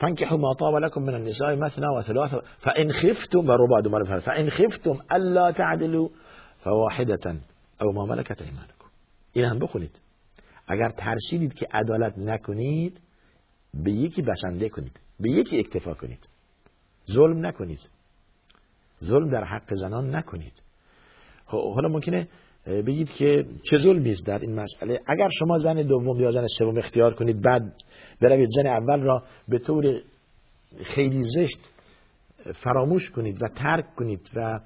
فانكحوا 0.00 0.36
ما 0.36 0.54
طاب 0.54 0.76
لكم 0.76 1.02
من 1.02 1.14
النساء 1.14 1.56
مثنى 1.56 1.86
وثلاث 1.98 2.34
فان 2.58 2.92
خفتم 2.92 3.48
وربع 3.48 3.80
دنبال 3.80 4.20
فان 4.20 4.50
خفتم 4.50 4.98
الا 5.10 5.50
تعدلوا 5.50 6.08
فواحده 6.64 7.36
او 7.82 7.92
ما 7.92 8.06
ملكت 8.06 8.42
ايمانكم 8.42 8.88
این 9.32 9.44
هم 9.44 9.58
بخونید. 9.58 10.00
اگر 10.68 10.88
ترسیدید 10.88 11.54
که 11.54 11.66
عدالت 11.72 12.18
نکنید 12.18 13.00
به 13.74 13.90
یکی 13.90 14.22
بسنده 14.22 14.68
کنید 14.68 15.00
به 15.20 15.30
یکی 15.30 15.58
اکتفا 15.58 15.94
کنید. 15.94 16.28
ظلم 17.12 17.46
نکنید. 17.46 17.90
ظلم 19.04 19.30
در 19.30 19.44
حق 19.44 19.74
زنان 19.74 20.14
نکنید. 20.14 20.52
حالا 21.46 21.88
ممکنه 21.88 22.28
بگید 22.66 23.10
که 23.10 23.44
چه 23.70 23.78
ظلمی 23.78 24.10
است 24.10 24.26
در 24.26 24.38
این 24.38 24.54
مسئله؟ 24.54 25.00
اگر 25.06 25.28
شما 25.38 25.58
زن 25.58 25.82
دوم 25.82 26.20
یا 26.20 26.32
زن 26.32 26.46
سوم 26.58 26.78
اختیار 26.78 27.14
کنید 27.14 27.42
بعد 27.42 27.62
بروید 28.20 28.48
زن 28.56 28.66
اول 28.66 29.02
را 29.02 29.22
به 29.48 29.58
طور 29.58 30.00
خیلی 30.84 31.22
زشت 31.22 31.58
فراموش 32.52 33.10
کنید 33.10 33.42
و 33.42 33.48
ترک 33.48 33.94
کنید 33.96 34.30
و 34.36 34.60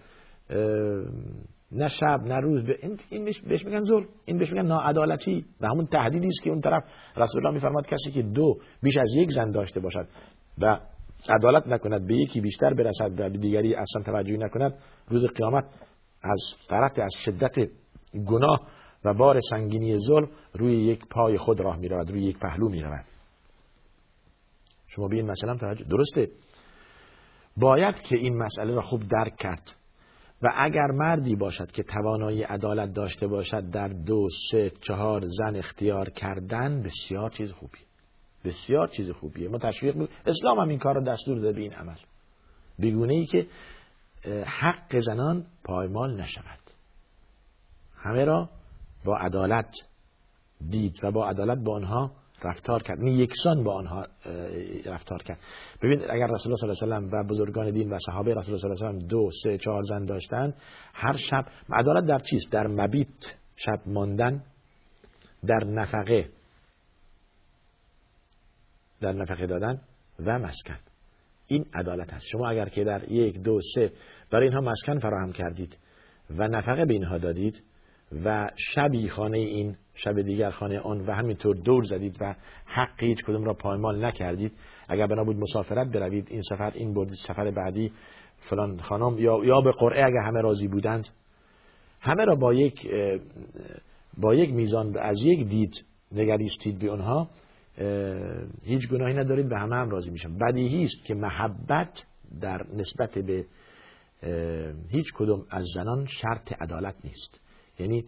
نه 1.72 1.88
شب 1.88 2.20
نه 2.24 2.40
روز 2.40 2.64
به 2.64 2.76
این 3.10 3.24
بهش 3.24 3.64
میگن 3.64 3.82
ظلم 3.82 4.06
این 4.24 4.38
بهش 4.38 4.52
میگن 4.52 4.66
ناعدالتی 4.66 5.44
و 5.60 5.66
همون 5.66 5.86
تهدیدی 5.86 6.26
است 6.26 6.42
که 6.42 6.50
اون 6.50 6.60
طرف 6.60 6.84
رسول 7.16 7.46
الله 7.46 7.54
میفرماد 7.54 7.86
کسی 7.86 8.10
که 8.10 8.22
دو 8.22 8.58
بیش 8.82 8.96
از 8.96 9.08
یک 9.16 9.30
زن 9.30 9.50
داشته 9.50 9.80
باشد 9.80 10.08
و 10.58 10.80
عدالت 11.30 11.66
نکند 11.66 12.06
به 12.06 12.16
یکی 12.16 12.40
بیشتر 12.40 12.74
برسد 12.74 13.20
و 13.20 13.30
به 13.30 13.38
دیگری 13.38 13.74
اصلا 13.74 14.02
توجهی 14.02 14.38
نکند 14.38 14.74
روز 15.08 15.26
قیامت 15.26 15.64
از 16.22 16.42
فرط 16.68 16.98
از 16.98 17.12
شدت 17.24 17.70
گناه 18.24 18.68
و 19.04 19.14
بار 19.14 19.40
سنگینی 19.50 19.98
ظلم 19.98 20.28
روی 20.52 20.72
یک 20.72 21.06
پای 21.10 21.38
خود 21.38 21.60
راه 21.60 21.76
می 21.76 21.88
رود 21.88 22.10
روی 22.10 22.22
یک 22.22 22.38
پهلو 22.38 22.68
می 22.68 22.82
رود 22.82 23.04
شما 24.86 25.08
به 25.08 25.16
این 25.16 25.30
مسئله 25.30 25.56
توجه 25.56 25.84
درسته؟ 25.84 26.28
باید 27.56 27.94
که 27.94 28.16
این 28.18 28.36
مسئله 28.36 28.74
را 28.74 28.82
خوب 28.82 29.02
درک 29.08 29.36
کرد 29.36 29.74
و 30.42 30.48
اگر 30.56 30.86
مردی 30.86 31.36
باشد 31.36 31.70
که 31.70 31.82
توانایی 31.82 32.42
عدالت 32.42 32.92
داشته 32.92 33.26
باشد 33.26 33.70
در 33.70 33.88
دو 33.88 34.28
سه 34.50 34.70
چهار 34.70 35.22
زن 35.24 35.56
اختیار 35.56 36.10
کردن 36.10 36.82
بسیار 36.82 37.30
چیز 37.30 37.52
خوبی. 37.52 37.78
بسیار 38.44 38.88
چیز 38.88 39.10
خوبیه. 39.10 39.48
ما 39.48 39.58
تشویق 39.58 39.96
می... 39.96 40.08
اسلام 40.26 40.58
هم 40.58 40.68
این 40.68 40.78
کار 40.78 40.94
را 40.94 41.02
دستور 41.02 41.38
داده 41.38 41.52
به 41.52 41.60
این 41.60 41.72
عمل. 41.72 41.96
بگونه 42.80 43.14
ای 43.14 43.26
که 43.26 43.46
حق 44.46 44.98
زنان 45.00 45.46
پایمال 45.64 46.20
نشود. 46.20 46.57
همه 47.98 48.24
را 48.24 48.48
با 49.04 49.18
عدالت 49.18 49.70
دید 50.70 50.94
و 51.02 51.10
با 51.10 51.28
عدالت 51.28 51.58
با 51.58 51.74
آنها 51.74 52.12
رفتار 52.42 52.82
کرد. 52.82 52.98
نه 52.98 53.12
یکسان 53.12 53.64
با 53.64 53.74
آنها 53.74 54.06
رفتار 54.84 55.22
کرد. 55.22 55.38
ببین 55.82 55.98
اگر 56.10 56.26
رسول 56.26 56.52
الله 56.52 56.74
صلی 56.74 56.92
الله 56.92 56.96
علیه 56.96 57.08
و 57.08 57.20
و 57.20 57.28
بزرگان 57.28 57.70
دین 57.70 57.92
و 57.92 57.98
صحابه 58.06 58.34
رسول 58.34 58.54
الله 58.54 58.58
صلی 58.58 58.86
الله 58.86 58.88
علیه 58.88 59.04
و 59.04 59.08
دو 59.08 59.30
سه 59.42 59.58
چهار 59.58 59.82
زن 59.82 60.04
داشتن 60.04 60.54
هر 60.94 61.16
شب 61.16 61.44
عدالت 61.72 62.06
در 62.06 62.18
چیست؟ 62.18 62.52
در 62.52 62.66
مبیت 62.66 63.34
شب 63.56 63.80
ماندن 63.86 64.42
در 65.46 65.64
نفقه 65.64 66.28
در 69.00 69.12
نفقه 69.12 69.46
دادن 69.46 69.80
و 70.18 70.38
مسکن. 70.38 70.78
این 71.46 71.66
عدالت 71.74 72.12
هست 72.12 72.26
شما 72.32 72.48
اگر 72.48 72.68
که 72.68 72.84
در 72.84 73.12
یک 73.12 73.42
دو 73.42 73.60
سه 73.74 73.92
برای 74.30 74.44
اینها 74.44 74.60
مسکن 74.60 74.98
فراهم 74.98 75.32
کردید 75.32 75.78
و 76.30 76.48
نفقه 76.48 76.84
به 76.84 76.94
اینها 76.94 77.18
دادید 77.18 77.62
و 78.24 78.50
شبی 78.56 79.08
خانه 79.08 79.38
این 79.38 79.76
شب 79.94 80.22
دیگر 80.22 80.50
خانه 80.50 80.80
آن 80.80 81.06
و 81.06 81.12
همینطور 81.12 81.56
دور 81.56 81.84
زدید 81.84 82.16
و 82.20 82.34
حق 82.64 83.02
هیچ 83.02 83.24
کدوم 83.24 83.44
را 83.44 83.54
پایمال 83.54 84.04
نکردید. 84.04 84.52
اگر 84.88 85.06
بنا 85.06 85.24
بود 85.24 85.36
مسافرت 85.36 85.86
بروید 85.86 86.26
این 86.30 86.42
سفر 86.42 86.72
این 86.74 86.94
بردید 86.94 87.14
سفر 87.28 87.50
بعدی 87.50 87.92
فلان 88.38 88.78
خانم 88.78 89.18
یا 89.18 89.44
یا 89.44 89.60
به 89.60 89.70
قرعه 89.70 90.04
اگر 90.04 90.20
همه 90.26 90.40
راضی 90.40 90.68
بودند. 90.68 91.08
همه 92.00 92.24
را 92.24 92.34
با 92.34 92.54
یک 92.54 92.90
با 94.16 94.34
یک 94.34 94.50
میزان 94.50 94.98
از 94.98 95.22
یک 95.22 95.48
دید 95.48 95.84
نگریستید 96.12 96.78
به 96.78 96.86
اونها. 96.86 97.28
هیچ 98.64 98.88
گناهی 98.88 99.14
ندارید 99.14 99.48
به 99.48 99.58
همه 99.58 99.76
هم 99.76 99.90
راضی 99.90 100.10
میشن. 100.10 100.38
بدیهی 100.38 100.84
است 100.84 101.04
که 101.04 101.14
محبت 101.14 102.06
در 102.40 102.66
نسبت 102.74 103.18
به 103.18 103.44
هیچ 104.88 105.06
کدوم 105.14 105.46
از 105.50 105.64
زنان 105.74 106.06
شرط 106.06 106.52
عدالت 106.62 106.94
نیست. 107.04 107.40
یعنی 107.78 108.04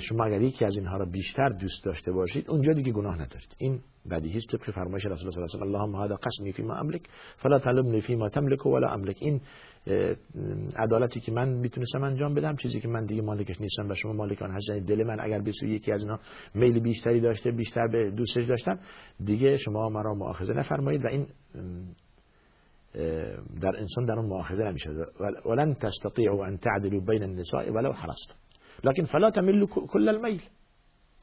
شما 0.00 0.24
اگر 0.24 0.40
یکی 0.40 0.64
از 0.64 0.76
اینها 0.76 0.96
را 0.96 1.04
بیشتر 1.04 1.48
دوست 1.48 1.84
داشته 1.84 2.12
باشید 2.12 2.50
اونجا 2.50 2.72
دیگه 2.72 2.92
گناه 2.92 3.14
ندارید. 3.14 3.56
این 3.58 3.80
بدیهی 4.10 4.38
است 4.38 4.48
طبق 4.50 4.70
فرمایش 4.70 5.06
رسول 5.06 5.26
الله 5.26 5.30
صلی 5.30 5.40
الله 5.40 5.54
علیه 5.54 5.60
و 5.60 5.76
اللهم 5.76 6.04
هذا 6.04 6.16
قسمی 6.16 6.52
فيما 6.52 6.74
املك 6.74 7.08
فلا 7.36 7.58
تلمني 7.58 8.00
فيما 8.00 8.28
تملك 8.28 8.66
ولا 8.66 8.94
املك 8.94 9.16
این 9.20 9.40
عدالتی 10.76 11.20
که 11.20 11.32
من 11.32 11.48
می‌تونستم 11.48 12.02
انجام 12.02 12.34
بدم 12.34 12.56
چیزی 12.56 12.80
که 12.80 12.88
من 12.88 13.04
دیگه 13.04 13.22
مالکش 13.22 13.60
نیستم 13.60 13.90
و 13.90 13.94
شما 13.94 14.12
مالک 14.12 14.42
آن 14.42 14.50
هستید. 14.50 14.86
دل 14.86 15.04
من 15.04 15.20
اگر 15.20 15.40
به 15.40 15.52
یکی 15.62 15.92
از 15.92 16.02
اینا 16.02 16.18
میل 16.54 16.80
بیشتری 16.80 17.20
داشته 17.20 17.50
بیشتر 17.50 17.86
به 17.86 18.10
دوستش 18.10 18.44
داشتم 18.44 18.78
دیگه 19.24 19.56
شما 19.56 19.88
مرا 19.88 20.14
مؤاخذه 20.14 20.52
نفرمایید 20.52 21.04
و 21.04 21.08
این 21.08 21.26
در 23.60 23.76
انسان 23.76 24.04
در 24.04 24.14
اون 24.18 24.26
مؤاخذه 24.26 24.64
نمیشه 24.64 24.90
ولن 25.46 25.74
تستطيعوا 25.74 26.46
ان 26.46 26.56
تعدلوا 26.56 27.00
بين 27.00 27.22
النساء 27.22 27.70
ولو 27.70 27.92
حرصتم. 27.92 28.45
لكن 28.84 29.04
فلا 29.04 29.30
تملوا 29.30 29.66
كل 29.66 30.08
الميل. 30.08 30.42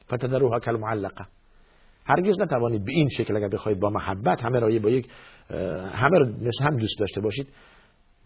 فتذروها 0.08 0.58
كالمعلقه 0.58 1.26
هرگز 2.06 2.40
نتوانید 2.40 2.84
به 2.84 2.92
این 2.92 3.08
شکل 3.08 3.36
اگر 3.36 3.48
بخواید 3.48 3.80
با 3.80 3.90
محبت 3.90 4.44
همه 4.44 4.58
را 4.58 4.78
با 4.78 4.90
یک 4.90 5.08
همه 5.94 6.18
را 6.18 6.26
مثل 6.26 6.64
هم 6.64 6.76
دوست 6.76 6.98
داشته 6.98 7.20
باشید 7.20 7.48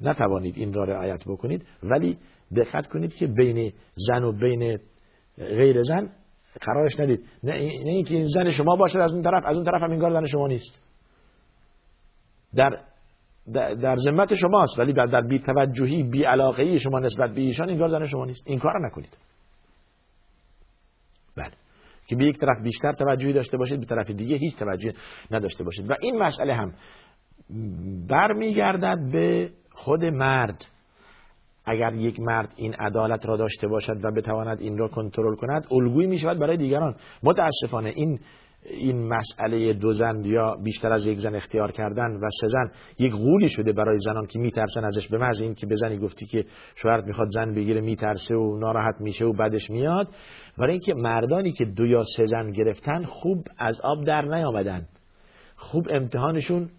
نتوانید 0.01 0.57
این 0.57 0.73
را 0.73 0.85
رعایت 0.85 1.25
بکنید. 1.27 1.67
ولی 1.83 2.19
دقت 2.57 2.87
کنید 2.87 3.15
که 3.15 3.27
بین 3.27 3.73
زن 3.95 4.25
و 4.25 4.33
بین 4.33 4.79
غیر 5.39 5.83
زن 5.83 6.11
قرارش 6.61 7.01
ندید. 7.01 7.21
نه, 7.43 7.53
نه 7.53 7.91
اینکه 7.91 8.15
این 8.15 8.29
زن 8.29 8.49
شما 8.49 8.77
باشد 8.77 8.99
از 8.99 9.13
اون 9.13 9.23
طرف 9.23 9.45
از 9.47 9.57
اون 9.57 9.65
طرف 9.65 9.83
هم 9.83 9.91
انگار 9.91 10.21
زن 10.21 10.27
شما 10.27 10.47
نیست. 10.47 10.81
در 12.55 12.71
در 13.55 13.97
ذمت 13.97 14.35
شماست 14.35 14.79
ولی 14.79 14.93
در 14.93 15.21
بی 15.21 15.39
توجهی 15.39 16.03
بی 16.03 16.79
شما 16.79 16.99
نسبت 16.99 17.31
به 17.31 17.41
ایشان 17.41 17.71
انگار 17.71 17.89
زن 17.89 18.07
شما 18.07 18.25
نیست. 18.25 18.43
این 18.47 18.59
کار 18.59 18.87
نکنید. 18.87 19.19
بله. 21.37 21.53
که 22.07 22.17
به 22.17 22.25
یک 22.25 22.39
طرف 22.39 22.63
بیشتر 22.63 22.93
توجهی 22.93 23.33
داشته 23.33 23.57
باشید 23.57 23.81
به 23.81 23.87
طرف 23.87 24.11
دیگه 24.11 24.37
هیچ 24.37 24.57
توجهی 24.57 24.93
نداشته 25.31 25.65
باشید. 25.65 25.91
و 25.91 25.95
این 26.03 26.19
مسئله 26.19 26.55
هم 26.55 26.75
برمیگردد 28.09 29.13
به 29.13 29.51
خود 29.71 30.05
مرد. 30.05 30.65
اگر 31.65 31.95
یک 31.95 32.21
مرد 32.21 32.55
این 32.57 32.75
عدالت 32.75 33.27
را 33.27 33.37
داشته 33.37 33.69
باشد 33.69 34.05
و 34.05 34.11
بتواند 34.17 34.61
این 34.61 34.79
را 34.79 34.89
کنترل 34.89 35.37
کند 35.37 35.67
الگویی 35.71 36.07
می 36.07 36.19
شود 36.19 36.39
برای 36.39 36.57
دیگران. 36.57 36.97
متاسفانه 37.23 37.93
این 37.97 38.21
این 38.63 39.09
مسئله 39.09 39.73
دو 39.73 39.93
زن 39.93 40.25
یا 40.25 40.57
بیشتر 40.65 40.93
از 40.93 41.07
یک 41.07 41.19
زن 41.19 41.35
اختیار 41.35 41.73
کردن 41.73 42.17
و 42.17 42.29
سه 42.41 42.49
زن 42.49 42.71
یک 42.99 43.13
غولی 43.13 43.49
شده 43.49 43.73
برای 43.73 43.99
زنان 43.99 44.27
که 44.27 44.39
میترسن 44.39 44.85
ازش. 44.85 45.09
به 45.09 45.19
محض 45.19 45.43
اینکه 45.43 45.67
به 45.67 45.75
زنی 45.75 45.99
گفتی 45.99 46.27
که 46.27 46.45
شوهرت 46.75 47.05
می‌خواد 47.05 47.29
زن 47.31 47.55
بگیره 47.55 47.81
میترسه 47.81 48.35
و 48.35 48.59
ناراحت 48.59 49.01
میشه 49.01 49.25
و 49.25 49.33
بعدش 49.33 49.71
میاد. 49.71 50.09
برای 50.59 50.73
اینکه 50.73 50.95
مردانی 50.95 51.53
که 51.53 51.65
دو 51.65 51.87
یا 51.87 52.05
سه 52.17 52.27
زن 52.27 52.51
گرفتن 52.51 53.05
خوب 53.05 53.45
از 53.59 53.81
آب 53.81 54.05
در 54.05 54.23
نیامدن. 54.23 54.89
خوب 55.57 55.87
امتحانشون 55.91 56.71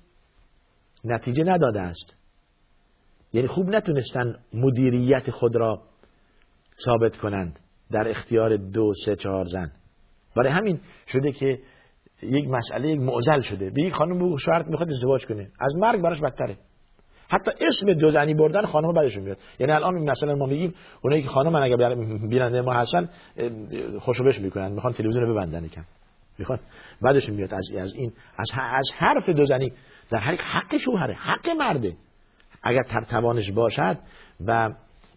نتیجه 1.03 1.43
نداده 1.43 1.81
است. 1.81 2.15
یعنی 3.33 3.47
خوب 3.47 3.69
نتونستن 3.69 4.35
مدیریت 4.53 5.31
خود 5.31 5.55
را 5.55 5.81
ثابت 6.85 7.17
کنند 7.17 7.59
در 7.91 8.07
اختیار 8.09 8.57
دو 8.57 8.93
سه 9.05 9.15
چهار 9.15 9.45
زن. 9.45 9.71
برای 10.35 10.51
همین 10.51 10.79
شده 11.07 11.31
که 11.31 11.59
یک 12.21 12.47
مسئله 12.47 12.89
یک 12.89 12.99
معزل 12.99 13.41
شده. 13.41 13.69
به 13.69 13.81
یک 13.81 13.93
خانم 13.93 14.17
بگو 14.17 14.37
می‌خواد 14.67 14.89
ازدواج 14.89 15.25
کنه. 15.25 15.51
از 15.59 15.75
مرگ 15.77 16.01
براش 16.01 16.21
بدتره. 16.21 16.57
حتی 17.31 17.51
اسم 17.67 17.93
دو 17.93 18.07
زنی 18.07 18.33
بردن 18.33 18.65
خانم 18.65 18.93
بعدشون 18.93 19.23
میاد. 19.23 19.37
یعنی 19.59 19.73
الان 19.73 19.93
مثلا 19.93 20.35
ما 20.35 20.45
میگیم 20.45 20.73
اونایی 21.01 21.21
که 21.21 21.29
خانم 21.29 21.53
من 21.53 21.61
اگر 21.61 21.95
بیننده 22.29 22.61
ما 22.61 22.73
هستن 22.73 23.09
خوشوبش 23.99 24.39
می‌کنن. 24.39 24.71
می‌خوان 24.71 24.93
تلویزیون 24.93 25.25
رو 25.25 25.33
ببندن 25.33 25.65
یکم. 25.65 25.85
می‌خوان؟ 26.37 26.59
بعدشون 27.01 27.35
میاد. 27.35 27.53
از 27.53 27.71
از 27.77 27.93
این 27.93 28.13
از 28.37 28.51
از 28.55 28.85
حرف 28.97 29.29
دو 29.29 29.45
زنی 29.45 29.73
در 30.09 30.19
هر 30.19 30.35
حق 30.35 30.77
شوهره. 30.77 31.13
حق 31.13 31.49
مرده. 31.59 31.93
اگر 32.63 32.83
تر 32.83 33.01
توانش 33.01 33.51
باشد 33.51 33.97
و 34.47 34.69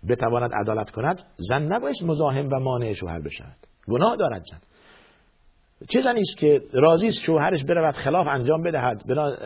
بتواند 0.08 0.50
عدالت 0.54 0.90
کند 0.90 1.20
زن 1.36 1.62
نباید 1.62 1.94
مزاحم 2.06 2.46
و 2.46 2.60
مانع 2.60 2.92
شوهر 2.92 3.20
بشود. 3.20 3.56
گناه 3.88 4.16
دارد 4.16 4.42
زن. 4.50 4.58
چه 5.88 6.00
زنی 6.00 6.20
است 6.20 6.36
که 6.36 6.60
راضی 6.72 7.06
است 7.06 7.18
شوهرش 7.18 7.64
برود 7.64 7.94
خلاف 7.94 8.26
انجام 8.26 8.62
بدهد. 8.62 9.06
بنا 9.06 9.36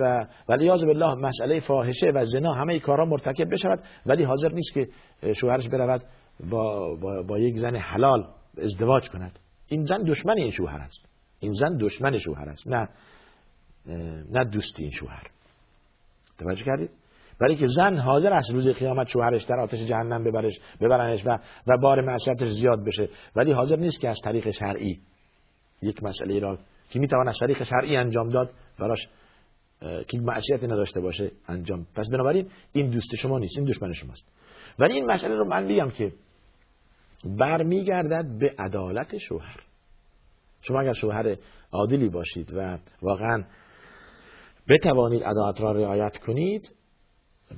و 0.00 0.26
ولیاذ 0.48 0.84
بالله 0.84 1.14
مسئله 1.14 1.60
فاحشه 1.60 2.06
و 2.14 2.24
زنا 2.24 2.54
همه 2.54 2.80
کارا 2.80 3.04
مرتکب 3.04 3.52
بشود. 3.52 3.80
ولی 4.06 4.24
حاضر 4.24 4.52
نیست 4.52 4.74
که 4.74 4.88
شوهرش 5.34 5.68
برود 5.68 6.02
با, 6.50 6.94
با, 6.94 7.22
با 7.22 7.38
یک 7.38 7.56
زن 7.56 7.76
حلال 7.76 8.26
ازدواج 8.58 9.08
کند. 9.08 9.38
این 9.68 9.84
زن 9.84 10.02
دشمن 10.02 10.34
این 10.38 10.50
شوهر 10.50 10.78
است. 10.78 11.08
این 11.40 11.52
زن 11.52 11.76
دشمن 11.80 12.18
شوهر 12.18 12.48
است. 12.48 12.68
نه 12.68 12.88
نه 14.30 14.44
دوستی 14.44 14.82
این 14.82 14.92
شوهر. 14.92 15.30
توجه 16.38 16.64
کردید؟ 16.64 16.90
برای 17.40 17.56
که 17.56 17.66
زن 17.66 17.96
حاضر 17.96 18.34
است 18.34 18.50
روز 18.50 18.68
قیامت 18.68 19.08
شوهرش 19.08 19.44
در 19.44 19.60
آتش 19.60 19.78
جهنم 19.78 20.24
ببرش 20.24 20.60
ببرنش 20.80 21.26
و 21.26 21.38
و 21.66 21.78
بار 21.82 22.00
معصیتش 22.00 22.48
زیاد 22.48 22.84
بشه. 22.84 23.08
ولی 23.36 23.52
حاضر 23.52 23.76
نیست 23.76 24.00
که 24.00 24.08
از 24.08 24.18
طریق 24.24 24.50
شرعی 24.50 24.98
یک 25.82 26.02
مسئله 26.02 26.38
را 26.38 26.58
که 26.90 26.98
می‌توان 26.98 27.28
از 27.28 27.38
طریق 27.40 27.62
شرعی 27.62 27.96
انجام 27.96 28.28
داد 28.28 28.50
براش 28.78 29.08
که 29.80 30.18
معصیتی 30.18 30.66
نداشته 30.66 31.00
باشه 31.00 31.30
انجام. 31.48 31.86
پس 31.94 32.08
بنابراین 32.10 32.50
این 32.72 32.90
دوست 32.90 33.14
شما 33.16 33.38
نیست 33.38 33.58
این 33.58 33.66
دشمن 33.66 33.92
شماست. 33.92 34.28
ولی 34.78 34.94
این 34.94 35.06
مسئله 35.06 35.34
رو 35.34 35.44
من 35.44 35.68
بگم 35.68 35.90
که 35.90 36.12
برمیگردد 37.38 38.38
به 38.40 38.54
عدالت 38.58 39.18
شوهر. 39.18 39.60
شما 40.62 40.80
اگر 40.80 40.92
شوهر 40.92 41.36
عادلی 41.72 42.08
باشید 42.08 42.54
و 42.54 42.78
واقعا 43.02 43.44
بتوانید 44.68 45.22
عدالت 45.24 45.60
را 45.60 45.72
رعایت 45.72 46.18
کنید 46.18 46.72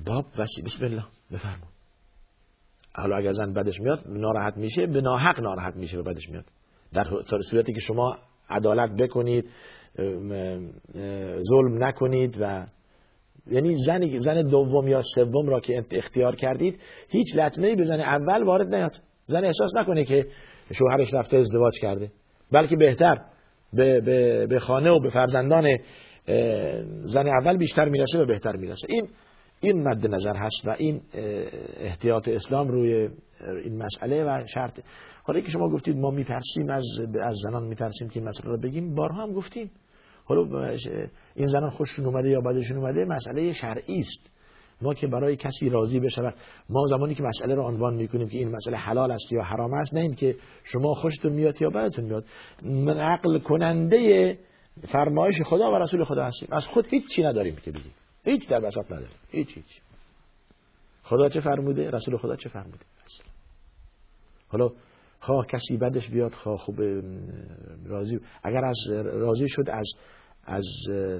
باب 0.05 0.25
بسی 0.39 0.61
بسم 0.61 0.85
الله. 0.85 1.03
بفرمایید. 1.31 1.77
حالا 2.93 3.17
اگر 3.17 3.31
زن 3.31 3.53
بدش 3.53 3.79
میاد 3.79 3.99
ناراحت 4.07 4.57
میشه 4.57 4.87
به 4.87 5.01
ناحق 5.01 5.39
ناراحت 5.39 5.75
میشه 5.75 5.97
و 5.97 6.03
بدش 6.03 6.29
میاد. 6.29 6.45
در 6.93 7.05
صورتی 7.51 7.73
که 7.73 7.79
شما 7.79 8.17
عدالت 8.49 8.91
بکنید 8.91 9.49
ظلم 11.49 11.83
نکنید 11.83 12.37
و 12.41 12.67
یعنی 13.47 13.75
زن 13.85 14.19
زن 14.19 14.41
دوم 14.41 14.87
یا 14.87 15.01
سوم 15.15 15.49
را 15.49 15.59
که 15.59 15.85
اختیار 15.91 16.35
کردید 16.35 16.79
هیچ 17.09 17.35
لطمه 17.35 17.75
به 17.75 17.83
زن 17.83 17.99
اول 17.99 18.43
وارد 18.43 18.75
نیاد. 18.75 18.95
زن 19.25 19.45
احساس 19.45 19.71
نکنه 19.75 20.03
که 20.03 20.27
شوهرش 20.73 21.13
رفته 21.13 21.37
ازدواج 21.37 21.73
کرده. 21.81 22.11
بلکه 22.51 22.75
بهتر 22.75 23.21
به, 23.73 24.01
به, 24.01 24.47
به 24.47 24.59
خانه 24.59 24.91
و 24.91 24.99
به 24.99 25.09
فرزندان 25.09 25.77
زن 27.05 27.27
اول 27.27 27.57
بیشتر 27.57 27.89
می‌رسه 27.89 28.19
و 28.19 28.25
بهتر 28.25 28.55
می‌رسه. 28.55 28.87
این 28.89 29.09
این 29.59 29.87
مد 29.87 30.07
نظر 30.07 30.35
هست 30.35 30.67
و 30.67 30.75
این 30.77 31.01
احتیاط 31.79 32.27
اسلام 32.27 32.67
روی 32.67 33.09
این 33.63 33.83
مسئله 33.83 34.23
و 34.23 34.45
شرط. 34.53 34.79
حالا 35.23 35.39
که 35.39 35.51
شما 35.51 35.69
گفتید 35.69 35.97
ما 35.97 36.11
میترسیم 36.11 36.69
از 36.69 36.85
از 37.21 37.35
زنان 37.43 37.63
میترسیم 37.63 38.09
که 38.09 38.19
این 38.19 38.29
مسئله 38.29 38.51
رو 38.51 38.57
بگیم 38.57 38.95
بارها 38.95 39.23
هم 39.23 39.33
گفتیم. 39.33 39.71
حالا 40.25 40.69
این 41.35 41.47
زنان 41.47 41.69
خوششون 41.69 42.05
اومده 42.05 42.29
یا 42.29 42.41
بدشون 42.41 42.77
اومده 42.77 43.05
مسئله 43.05 43.53
شرعی 43.53 43.99
است. 43.99 44.29
ما 44.81 44.93
که 44.93 45.07
برای 45.07 45.35
کسی 45.35 45.69
راضی 45.69 45.99
بشود 45.99 46.33
ما 46.69 46.85
زمانی 46.85 47.15
که 47.15 47.23
مسئله 47.23 47.55
رو 47.55 47.63
عنوان 47.63 47.93
می‌کنیم 47.93 48.29
که 48.29 48.37
این 48.37 48.55
مسئله 48.55 48.77
حلال 48.77 49.11
است 49.11 49.33
یا 49.33 49.43
حرام 49.43 49.73
است 49.73 49.93
نه 49.93 49.99
اینکه 49.99 50.35
شما 50.63 50.93
خوشتون 50.93 51.33
میاد 51.33 51.61
یا 51.61 51.69
بدتون 51.69 52.05
میاد. 52.05 52.25
من 52.63 52.97
عقل 52.97 53.39
کننده 53.39 54.37
فرمایش 54.91 55.41
خدا 55.41 55.71
و 55.71 55.75
رسول 55.75 56.03
خدا 56.03 56.23
هستیم. 56.23 56.49
از 56.51 56.67
خود 56.67 56.87
هیچ 56.87 57.03
چی 57.15 57.23
نداریم 57.23 57.55
که 57.55 57.71
بگیم. 57.71 57.91
هیچ 58.27 58.49
در 58.49 58.59
بساط 58.59 58.85
نداریم 58.85 59.15
هیچ 59.31 59.47
هیچ. 59.55 59.81
خدا 61.03 61.29
چه 61.29 61.41
فرموده؟ 61.41 61.91
رسول 61.91 62.17
خدا 62.17 62.35
چه 62.35 62.49
فرموده؟ 62.49 62.85
حالا 64.47 64.69
خواه 65.19 65.45
کسی 65.45 65.77
بدش 65.77 66.09
بیاد 66.09 66.31
خواه 66.31 66.57
خوب 66.57 66.81
راضی 67.85 68.19
اگر 68.43 68.65
از 68.65 68.77
راضی 69.03 69.49
شد 69.49 69.69
از 69.69 69.87
از 70.45 70.65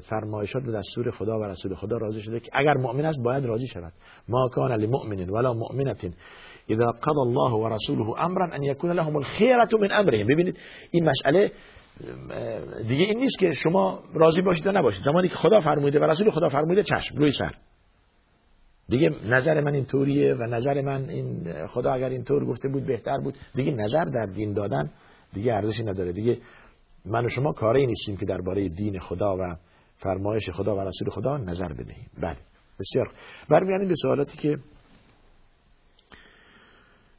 فرمایشات 0.09 0.63
و 0.67 0.71
دستور 0.71 1.11
خدا 1.11 1.39
و 1.39 1.43
رسول 1.43 1.75
خدا 1.75 1.97
راضی 1.97 2.21
شده 2.21 2.39
که 2.39 2.51
اگر 2.53 2.73
مؤمن 2.73 3.05
است 3.05 3.19
باید 3.23 3.45
راضی 3.45 3.67
شود. 3.67 3.93
ما 4.27 4.49
کان 4.49 4.71
لمؤمن 4.71 5.29
ولا 5.29 5.53
مؤمنه 5.53 5.95
اذا 6.69 6.91
قضى 6.91 7.19
الله 7.19 7.53
ورسوله 7.53 8.25
امرا 8.25 8.55
ان 8.55 8.63
يكون 8.63 8.91
لهم 8.91 9.15
الخيره 9.15 9.69
من 9.81 9.91
امرهم. 9.91 10.27
ببینید 10.27 10.57
این 10.91 11.09
مسئله 11.09 11.51
دیگه 12.87 13.05
این 13.05 13.17
نیست 13.17 13.39
که 13.39 13.51
شما 13.51 14.03
راضی 14.13 14.41
باشید 14.41 14.65
یا 14.65 14.71
نباشید. 14.71 15.03
زمانی 15.03 15.27
که 15.27 15.35
خدا 15.35 15.59
فرموده 15.59 15.99
و 15.99 16.03
رسول 16.03 16.31
خدا 16.31 16.49
فرموده 16.49 16.83
چشم 16.83 17.15
روی 17.17 17.31
سر 17.31 17.51
دیگه 18.89 19.09
نظر 19.25 19.61
من 19.61 19.73
اینطوریه 19.73 20.33
و 20.33 20.43
نظر 20.43 20.81
من 20.81 21.09
این 21.09 21.53
خدا 21.67 21.93
اگر 21.93 22.09
اینطور 22.09 22.45
گفته 22.45 22.69
بود 22.69 22.85
بهتر 22.85 23.17
بود. 23.17 23.37
دیگه 23.55 23.71
نظر 23.71 24.03
در 24.05 24.25
دین 24.25 24.53
دادن 24.53 24.91
دیگه 25.33 25.53
ارزشی 25.53 25.83
نداره. 25.83 26.11
دیگه 26.11 26.37
من 27.05 27.25
و 27.25 27.29
شما 27.29 27.51
کاری 27.51 27.85
نیستیم 27.85 28.17
که 28.17 28.25
درباره 28.25 28.69
دین 28.69 28.99
خدا 28.99 29.37
و 29.37 29.55
فرمایش 29.97 30.49
خدا 30.49 30.75
و 30.75 30.79
رسول 30.79 31.09
خدا 31.09 31.37
نظر 31.37 31.73
بدهیم. 31.73 32.09
بله 32.21 32.37
بسیار. 32.79 33.11
برمیگردیم 33.49 33.87
به 33.87 33.95
سوالاتی 34.01 34.37
که 34.37 34.57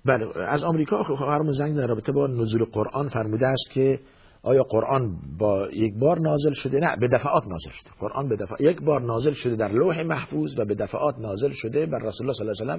بله 0.04 0.38
از 0.48 0.64
آمریکا 0.64 1.02
خواهرمون 1.02 1.52
زنگ 1.52 1.76
در 1.76 1.86
رابطه 1.86 2.12
با 2.12 2.26
نزول 2.26 2.64
قرآن 2.64 3.08
فرموده 3.08 3.46
است 3.46 3.70
که 3.70 4.00
آیا 4.42 4.62
قرآن 4.62 5.18
با 5.38 5.68
یک 5.72 5.94
بار 5.94 6.20
نازل 6.20 6.52
شده؟ 6.52 6.78
نه 6.78 6.96
به 6.96 7.08
دفعات 7.08 7.46
نازل 7.46 7.70
شده. 7.70 7.90
قرآن 8.00 8.28
به 8.28 8.36
دفعات 8.36 8.60
یک 8.60 8.82
بار 8.82 9.00
نازل 9.00 9.32
شده 9.32 9.56
در 9.56 9.72
لوح 9.72 10.02
محفوظ 10.02 10.58
و 10.58 10.64
به 10.64 10.74
دفعات 10.74 11.18
نازل 11.18 11.52
شده 11.52 11.86
بر 11.86 11.98
رسول 11.98 12.26
الله 12.26 12.32
صلی 12.32 12.48
الله 12.48 12.62
علیه 12.72 12.74
و 12.74 12.78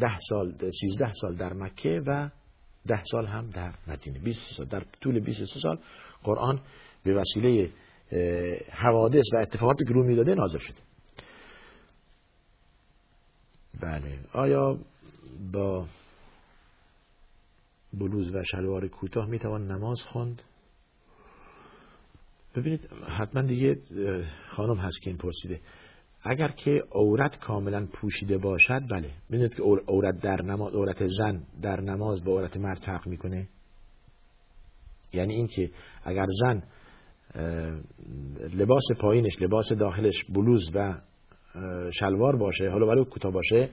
ده 0.00 0.18
سال 0.28 0.70
سیزده 0.80 1.12
سال 1.14 1.36
در 1.36 1.52
مکه 1.52 2.02
و 2.06 2.30
ده 2.86 3.02
سال 3.04 3.26
هم 3.26 3.50
در 3.50 3.74
مدینه. 3.86 4.18
20 4.18 4.40
سال 4.56 4.66
در 4.66 4.84
طول 5.00 5.20
23 5.20 5.60
سال 5.60 5.78
قرآن 6.22 6.60
به 7.04 7.14
وسیله 7.14 7.70
حوادث 8.70 9.24
و 9.34 9.36
اتفاقاتی 9.36 9.84
که 9.84 9.94
رو 9.94 10.04
می‌داده 10.06 10.34
نازل 10.34 10.58
شده. 10.58 10.80
بله. 13.80 14.18
آیا 14.32 14.78
با 15.52 15.86
بلوز 17.92 18.34
و 18.34 18.42
شلوار 18.42 18.88
کوتاه 18.88 19.26
می‌توان 19.26 19.72
نماز 19.72 20.02
خواند 20.02 20.42
ببینید 22.54 22.92
حتما 23.08 23.42
دیگه 23.42 23.78
خانم 24.48 24.76
هست 24.76 25.02
که 25.02 25.10
این 25.10 25.18
پرسیده. 25.18 25.60
اگر 26.26 26.48
که 26.48 26.82
عورت 26.92 27.38
کاملا 27.38 27.86
پوشیده 27.92 28.38
باشد 28.38 28.82
بله. 28.90 29.10
ببینید 29.30 29.54
که 29.54 29.62
عورت 29.62 30.20
در 30.20 30.42
نماز 30.42 30.74
عورت 30.74 31.06
زن 31.06 31.42
در 31.62 31.80
نماز 31.80 32.24
با 32.24 32.32
عورت 32.32 32.56
مرد 32.56 32.78
فرق 32.78 33.06
می‌کنه؟ 33.06 33.48
یعنی 35.12 35.34
اینکه 35.34 35.70
اگر 36.04 36.26
زن 36.30 36.62
لباس 38.54 38.82
پایینش 39.00 39.42
لباس 39.42 39.72
داخلش 39.72 40.24
بلوز 40.28 40.70
و 40.74 40.94
شلوار 41.90 42.36
باشه 42.36 42.70
حالا 42.70 42.86
ولو 42.86 43.04
کوتاه 43.04 43.32
باشه 43.32 43.70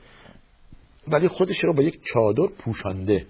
ولی 1.08 1.28
خودش 1.28 1.64
رو 1.64 1.74
با 1.74 1.84
یک 1.84 2.00
چادر 2.14 2.54
پوشانده. 2.66 3.26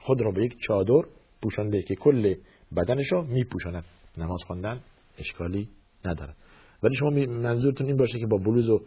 خود 0.00 0.20
رو 0.20 0.32
با 0.32 0.40
یک 0.40 0.56
چادر 0.58 1.08
پوشانده 1.42 1.82
که 1.82 1.94
کل 1.94 2.34
بدنش 2.76 3.12
رو 3.12 3.22
میپوشاند. 3.22 3.84
نماز 4.18 4.44
خواندن 4.46 4.80
اشکالی 5.18 5.68
نداره 6.04 6.34
ولی 6.82 6.94
شما 6.94 7.10
منظورتون 7.26 7.86
این 7.86 7.96
باشه 7.96 8.18
که 8.18 8.26
با 8.26 8.36
بلوز 8.36 8.68
و 8.68 8.80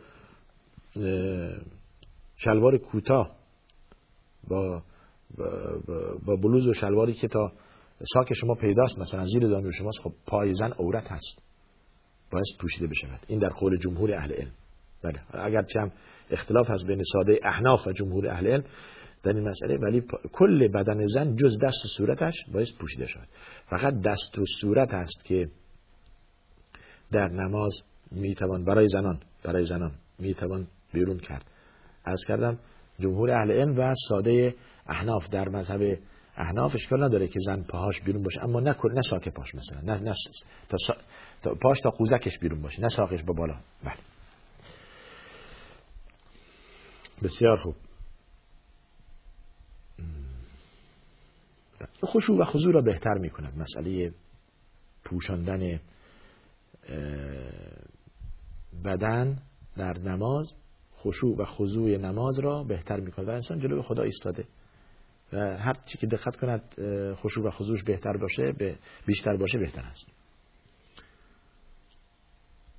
شلوار 2.37 2.77
کوتاه 2.77 3.35
با 4.47 4.83
با 6.25 6.35
بلوز 6.35 6.67
و 6.67 6.73
شلواری 6.73 7.13
که 7.13 7.27
تا 7.27 7.51
ساک 8.13 8.33
شما 8.33 8.53
پیداست 8.53 8.99
مثلا 8.99 9.25
زیر 9.25 9.47
زانو 9.47 9.71
شماست 9.71 9.99
خب 10.03 10.11
پای 10.27 10.53
زن 10.53 10.71
عورت 10.71 11.11
هست. 11.11 11.41
باید 12.31 12.45
پوشیده 12.59 12.87
بشود 12.87 13.19
این 13.27 13.39
در 13.39 13.49
قول 13.49 13.77
جمهور 13.77 14.13
اهل 14.13 14.33
علم. 14.33 14.51
بله. 15.03 15.45
اگر 15.45 15.65
هم 15.75 15.91
اختلاف 16.29 16.69
هست 16.69 16.87
بین 16.87 17.01
ساده 17.13 17.39
احناف 17.43 17.87
و 17.87 17.91
جمهور 17.91 18.29
اهل 18.29 18.47
علم 18.47 18.63
در 19.23 19.33
این 19.33 19.49
مسئله 19.49 19.77
ولی 19.77 20.03
کل 20.33 20.67
بدن 20.67 21.07
زن 21.07 21.35
جز 21.35 21.57
دست 21.61 21.85
و 21.85 21.87
صورتش 21.97 22.33
باید 22.53 22.67
پوشیده 22.79 23.07
شود. 23.07 23.27
فقط 23.69 23.93
دست 24.01 24.39
و 24.39 24.45
صورت 24.61 24.93
هست 24.93 25.25
که 25.25 25.49
در 27.11 27.27
نماز 27.27 27.73
می‌توان 28.11 28.65
برای 28.65 28.87
زنان 28.89 29.19
برای 29.43 29.65
زنان 29.65 29.91
می‌توان 30.19 30.67
بیرون 30.93 31.19
کرد. 31.19 31.45
از 32.05 32.21
کردم 32.27 32.57
جمهور 32.99 33.31
اهل 33.31 33.51
علم 33.51 33.79
و 33.79 33.93
ساده 34.09 34.55
احناف 34.89 35.29
در 35.29 35.49
مذهب 35.49 35.99
احناف 36.37 36.75
اشکال 36.75 37.03
نداره 37.03 37.27
که 37.27 37.39
زن 37.45 37.63
پاهاش 37.63 38.01
بیرون 38.01 38.23
باشه 38.23 38.43
اما 38.43 38.59
نه 38.59 38.75
نه 38.93 39.01
ساک 39.01 39.29
پاش 39.29 39.55
مثلا 39.55 39.81
نه 39.81 39.99
نه 39.99 40.13
تا, 40.69 40.77
تا 41.41 41.55
پاش 41.61 41.79
تا 41.79 41.89
قوزکش 41.89 42.39
بیرون 42.39 42.61
باشه 42.61 42.81
نه 42.81 42.89
ساقش 42.89 43.23
با 43.23 43.33
بالا. 43.33 43.55
بله. 43.83 43.97
بسیار 47.23 47.55
خوب. 47.57 47.75
خشوع 52.05 52.41
و 52.41 52.45
خضوع 52.45 52.73
را 52.73 52.81
بهتر 52.81 53.13
می 53.13 53.29
کند 53.29 53.57
مسئله 53.57 54.11
پوشاندن 55.03 55.79
بدن 58.85 59.41
در 59.77 59.97
نماز 59.99 60.51
خشوع 60.97 61.37
و 61.37 61.45
خضوع 61.45 61.97
نماز 61.97 62.39
را 62.39 62.63
بهتر 62.63 62.99
می 62.99 63.11
کند 63.11 63.27
و 63.27 63.31
انسان 63.31 63.59
جلوی 63.59 63.81
خدا 63.81 64.03
ایستاده. 64.03 64.45
و 65.33 65.57
هر 65.57 65.73
چی 65.85 65.97
که 65.97 66.07
دقت 66.07 66.35
کند 66.35 66.61
خشوع 67.15 67.47
و 67.47 67.49
خضوعش 67.49 67.83
بهتر 67.83 68.17
باشه 68.17 68.75
بیشتر 69.05 69.37
باشه 69.37 69.57
بهتر 69.57 69.81
است. 69.81 70.07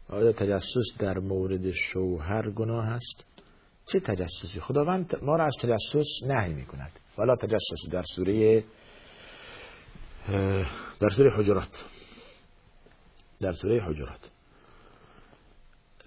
آیا 0.08 0.32
تجسس 0.32 0.98
در 0.98 1.18
مورد 1.18 1.70
شوهر 1.70 2.50
گناه 2.50 2.86
است؟ 2.86 3.24
چه 3.86 4.00
تجسسی؟ 4.00 4.60
خداوند 4.60 5.16
ما 5.22 5.36
را 5.36 5.44
از 5.44 5.54
تجسس 5.60 6.06
نهی 6.26 6.54
می 6.54 6.66
کند 6.66 6.90
ولا 7.18 7.36
تجسس 7.36 7.90
در 7.90 8.02
سوره 8.16 8.64
در 11.00 11.08
سوره 11.08 11.36
حجرات. 11.36 11.84
در 13.40 13.52
سوره 13.52 13.84
حجرات. 13.84 14.30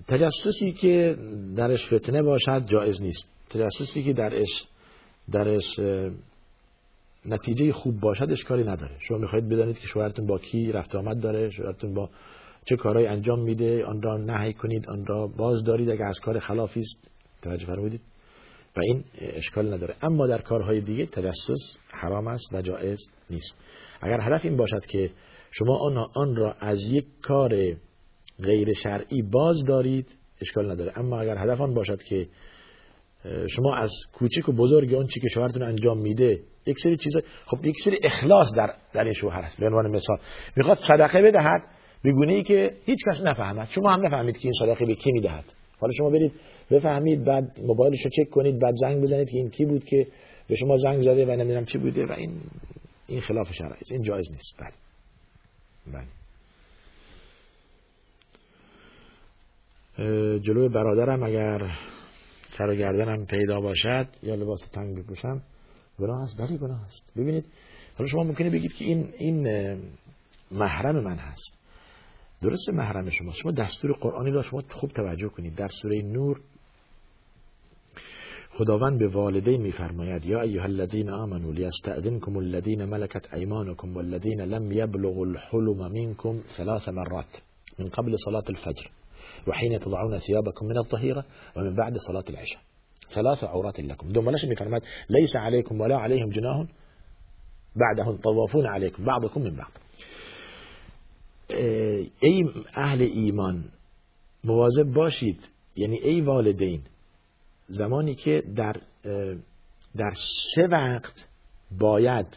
تجسسی 0.08 0.72
که 0.72 1.18
درش 1.56 1.94
فتنه 1.94 2.24
باشد 2.24 2.66
جایز 2.66 3.02
نیست. 3.02 3.28
تجسسی 3.50 4.04
که 4.04 4.14
درش 4.14 4.68
درش 5.32 5.80
نتیجه 7.26 7.72
خوب 7.72 8.00
باشد 8.00 8.32
اشکالی 8.32 8.64
نداره. 8.64 8.98
شما 9.00 9.18
می‌خواید 9.18 9.50
بدانید 9.50 9.80
که 9.80 9.88
شوهرتون 9.88 10.26
با 10.26 10.38
کی 10.38 10.72
رفت 10.72 10.96
آمد 10.96 11.20
داره 11.20 11.50
شوهرتون 11.50 11.94
با 11.94 12.10
چه 12.66 12.76
کارهایی 12.76 13.08
انجام 13.08 13.40
میده 13.40 13.86
آن 13.86 14.02
را 14.02 14.18
نهی 14.18 14.54
کنید 14.54 14.90
آن 14.90 15.06
را 15.06 15.28
باز 15.28 15.64
دارید 15.64 15.90
اگر 15.90 16.06
از 16.06 16.20
کار 16.20 16.40
خلافی 16.40 16.80
است. 16.80 17.12
توجه 17.42 17.66
فرمودید. 17.66 18.02
و 18.78 18.80
این 18.80 19.04
اشکال 19.18 19.74
نداره. 19.74 19.96
اما 20.02 20.28
در 20.28 20.42
کارهای 20.42 20.82
دیگه 20.82 21.06
تجسس 21.06 21.78
حرام 21.90 22.28
است 22.28 22.54
و 22.54 22.62
جایز 22.62 23.00
نیست. 23.30 23.56
اگر 24.02 24.22
هدف 24.22 24.46
این 24.46 24.58
باشد 24.58 24.86
که 24.86 25.12
شما 25.52 25.78
آن, 25.78 25.98
آن 25.98 26.36
را 26.36 26.54
از 26.60 26.80
یک 26.92 27.06
کار 27.22 27.76
غیر 28.44 28.74
شرعی 28.74 29.22
باز 29.22 29.64
دارید 29.68 30.08
اشکال 30.42 30.72
نداره. 30.72 31.00
اما 31.00 31.22
اگر 31.22 31.38
هدف 31.38 31.62
آن 31.62 31.74
باشد 31.74 32.04
که 32.04 32.28
شما 33.48 33.76
از 33.76 33.92
کوچک 34.14 34.50
و 34.50 34.52
بزرگ 34.52 34.94
اون 34.94 35.08
چی 35.08 35.20
که 35.20 35.28
شوهرتون 35.28 35.64
انجام 35.64 35.98
میده 35.98 36.40
یک 36.66 36.80
سری 36.80 36.98
چیزا 36.98 37.22
خب 37.46 37.66
یک 37.66 37.76
سری 37.86 38.00
اخلاص 38.04 38.54
در 38.58 38.74
در 38.94 39.04
این 39.04 39.14
شوهر 39.14 39.40
است 39.40 39.60
به 39.60 39.66
عنوان 39.66 39.92
مثال 39.92 40.18
می‌خواد 40.56 40.78
صدقه 40.78 41.22
بدهد 41.22 41.62
به 42.04 42.12
گونه 42.12 42.34
ای 42.34 42.44
که 42.44 42.72
هیچ 42.86 43.00
کس 43.12 43.22
نفهمد. 43.26 43.68
شما 43.76 43.92
هم 43.92 44.06
نفهمید 44.06 44.38
که 44.38 44.44
این 44.44 44.54
صدقه 44.60 44.86
به 44.86 44.96
کی 44.96 45.12
می‌دهد. 45.12 45.46
حالا 45.80 45.94
شما 45.94 46.10
برید 46.10 46.32
بفهمید 46.72 47.24
بعد 47.24 47.60
موبایلش 47.64 48.06
رو 48.06 48.10
چک 48.10 48.30
کنید 48.30 48.60
بعد 48.60 48.76
زنگ 48.76 49.04
بزنید 49.04 49.30
که 49.30 49.38
این 49.38 49.50
کی 49.50 49.66
بود 49.66 49.84
که 49.84 50.08
به 50.48 50.56
شما 50.56 50.78
زنگ 50.78 51.02
زده 51.02 51.26
و 51.26 51.32
نمی‌دونم 51.32 51.66
چی 51.66 51.78
بوده 51.78 52.06
و 52.06 52.12
این 52.12 52.32
این 53.08 53.22
خلاف 53.22 53.54
شرع 53.54 53.76
این 53.92 54.02
جایز 54.02 54.32
نیست. 54.32 54.56
بله. 54.60 54.91
بله. 55.88 56.08
جلوی 60.40 60.70
برادرم 60.70 61.24
اگر 61.24 61.78
سر 62.58 62.70
و 62.70 62.76
گردنم 62.76 63.26
پیدا 63.26 63.62
باشد 63.62 64.08
یا 64.24 64.36
لباس 64.36 64.60
تنگ 64.74 64.98
بپوشم 64.98 65.42
گناه 66.00 66.22
است. 66.22 66.42
بلی 66.42 66.58
گناه 66.58 66.86
است. 66.86 67.12
ببینید 67.18 67.46
حالا 67.98 68.10
شما 68.10 68.24
ممکنه 68.24 68.50
بگید 68.50 68.74
که 68.74 68.86
این 68.86 69.14
این 69.18 69.44
محرم 70.52 71.04
من 71.04 71.16
هست. 71.18 71.58
درست 72.42 72.70
محرم 72.70 73.10
شما. 73.10 73.34
شما 73.34 73.52
دستور 73.52 73.92
قرآنی 73.92 74.32
را 74.32 74.44
شما 74.44 74.62
خوب 74.70 74.92
توجه 74.92 75.30
کنید. 75.30 75.56
در 75.56 75.68
سوره 75.68 76.02
نور 76.02 76.42
خداوند 78.62 79.00
به 79.00 79.08
والدین 79.08 79.62
میفرماید 79.62 80.26
یا 80.26 80.42
ایها 80.42 80.64
الذین 80.64 81.10
آمنوا 81.10 81.52
لیستأذنکم 81.52 82.38
الذین 82.38 82.86
ملکت 82.86 83.34
ایمانکم 83.34 83.96
والذین 83.96 84.42
لم 84.42 84.72
یبلغوا 84.72 85.26
الحلم 85.26 85.92
منکم 85.92 86.40
ثلاث 86.58 86.90
مرات 86.90 87.42
من 87.80 87.90
قبل 87.90 88.16
صلاة 88.26 88.44
الفجر 88.50 88.90
وحين 89.48 89.80
تضعون 89.80 90.18
ثيابكم 90.18 90.66
من 90.66 90.78
الظهيرة 90.78 91.26
ومن 91.56 91.76
بعد 91.76 91.98
صلاة 91.98 92.24
العشاء. 92.30 92.62
ثلاث 93.10 93.44
عورات 93.44 93.80
لكم. 93.80 94.08
دوم 94.08 94.30
میفرماید 94.50 94.84
ليس 95.10 95.36
عليكم 95.36 95.82
ولا 95.82 95.98
عليهم 95.98 96.30
جناح 96.30 96.66
بعدهم 97.76 98.18
طوافون 98.18 98.66
عليكم 98.66 99.06
بعضكم 99.06 99.42
من 99.42 99.56
بعض. 99.56 99.72
ای 102.24 102.50
أهل 102.78 103.02
ایمان 103.02 103.64
مواظب 104.44 104.94
باشید 104.94 105.50
یعنی 105.76 105.98
ای 105.98 106.22
والدین 106.22 106.82
زمانی 107.72 108.16
که 108.16 108.44
در 108.56 108.76
در 109.98 110.12
سه 110.56 110.68
وقت 110.68 111.28
باید 111.80 112.28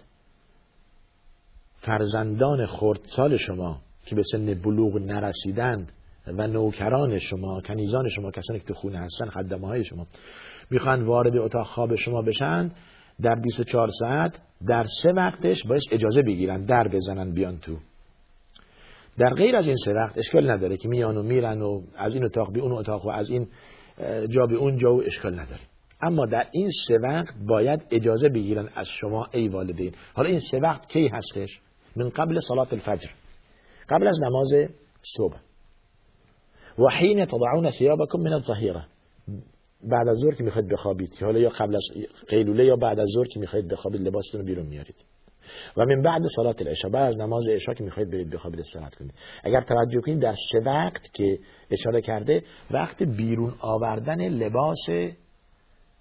فرزندان 1.77 2.67
خردسال 2.67 3.37
شما 3.37 3.81
که 4.07 4.15
به 4.15 4.23
سن 4.33 4.55
بلوغ 4.55 4.97
نرسیدند 4.97 5.93
و 6.27 6.47
نوکران 6.47 7.19
شما 7.19 7.61
کنیزان 7.61 8.09
شما 8.09 8.31
کسانی 8.31 8.59
که 8.59 8.65
تو 8.65 8.75
خونه 8.75 8.99
هستن 8.99 9.29
خدمه 9.29 9.67
های 9.67 9.85
شما 9.85 10.07
می‌خوان 10.71 11.03
وارد 11.03 11.37
اتاق 11.37 11.67
خواب 11.67 11.95
شما 11.95 12.23
بشن 12.23 12.71
در 13.23 13.35
24 13.35 13.89
ساعت 13.89 14.39
در 14.67 14.85
سه 15.03 15.13
وقتش 15.13 15.67
باید 15.67 15.83
اجازه 15.91 16.23
بگیرن 16.23 16.65
در 16.65 16.89
بزنن 16.89 17.33
بیان 17.33 17.59
تو. 17.59 17.79
در 19.19 19.35
غیر 19.35 19.57
از 19.57 19.67
این 19.67 19.77
سه 19.85 19.93
وقت 19.93 20.19
اشکال 20.19 20.51
نداره 20.51 20.77
که 20.77 20.89
میان 20.89 21.17
و 21.17 21.23
میرن 21.23 21.63
و 21.63 21.83
از 21.97 22.15
این 22.15 22.25
اتاق 22.25 22.53
به 22.53 22.61
اون 22.61 22.73
اتاق 22.73 23.07
و 23.07 23.11
از 23.11 23.31
این 23.31 23.49
جا 24.29 24.47
به 24.47 24.55
اون 24.55 24.79
جا 24.79 24.95
و 24.95 25.03
اشکال 25.03 25.41
نداره. 25.41 25.61
اما 26.03 26.27
در 26.27 26.47
این 26.53 26.71
سه 26.89 26.99
وقت 26.99 27.35
باید 27.49 27.87
اجازه 27.91 28.29
بگیرن 28.29 28.69
از 28.75 28.89
شما 28.89 29.27
ای 29.33 29.49
والدین. 29.49 29.93
حالا 30.15 30.29
این 30.29 30.41
سه 30.51 30.59
وقت 30.59 30.89
کی 30.89 31.09
هستش؟ 31.09 31.61
من 31.97 32.09
قبل 32.09 32.41
صلات 32.41 32.73
الفجر. 32.73 33.09
قبل 33.89 34.07
از 34.07 34.19
نماز 34.23 34.53
صبح. 35.17 35.37
و 36.79 36.83
حین 36.99 37.25
تضعون 37.25 37.71
ثيابكم 37.71 38.21
من 38.21 38.33
الظهیره. 38.33 38.87
بعد 39.83 40.09
از 40.09 40.17
ظهر 40.17 40.35
که 40.35 40.45
می‌خواید 40.45 40.69
بخوابید. 40.69 41.17
حالا 41.21 41.39
یا 41.39 41.49
قبل 41.49 41.77
از 41.77 41.85
قیلوله 42.29 42.65
یا 42.65 42.77
بعد 42.77 43.01
از 43.01 43.09
ظهر 43.15 43.27
که 43.27 43.41
می‌خواید 43.41 43.69
بخوابید 43.69 44.01
لباستون 44.01 44.41
رو 44.41 44.47
بیرون 44.47 44.67
میارید. 44.67 45.05
و 45.77 45.85
من 45.85 46.03
بعد 46.03 46.23
صلات 46.37 46.61
العشاء 46.63 46.91
بعد 46.91 47.09
از 47.09 47.17
نماز 47.17 47.49
عشاء 47.49 47.75
که 47.75 47.85
می‌خواید 47.85 48.11
برید 48.11 48.31
بخوابید 48.31 48.61
استراحت 48.61 48.95
کنید. 48.95 49.15
اگر 49.45 49.61
توجه 49.61 50.01
کنید 50.01 50.23
در 50.23 50.35
سه 50.53 50.59
وقت 50.67 51.13
که 51.13 51.39
اشاره 51.71 52.01
کرده 52.01 52.43
وقت 52.71 53.03
بیرون 53.03 53.55
آوردن 53.61 54.29
لباس 54.29 54.89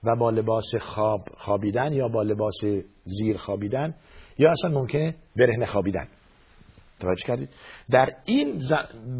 و 0.03 0.15
با 0.19 0.29
لباس 0.29 0.75
خواب 0.79 1.21
خوابیدن 1.37 1.93
یا 1.93 2.07
با 2.07 2.23
لباس 2.23 2.61
زیر 3.03 3.37
خوابیدن 3.37 3.95
یا 4.37 4.51
اصلا 4.51 4.69
ممکنه 4.71 5.15
برهنه 5.35 5.65
خوابیدن. 5.65 6.07
توجه 6.99 7.23
کردید؟ 7.27 7.49
در 7.91 8.09
این 8.25 8.57
ز... 8.57 8.73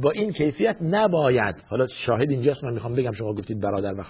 با 0.03 0.11
این 0.11 0.31
کیفیت 0.31 0.77
نباید 0.81 1.55
حالا 1.69 1.87
شاهد 1.87 2.29
اینجاست 2.29 2.63
من 2.63 2.73
می‌خوام 2.73 2.95
بگم 2.95 3.11
شما 3.11 3.33
گفتید 3.33 3.61
برادر 3.61 3.93
و 3.93 4.03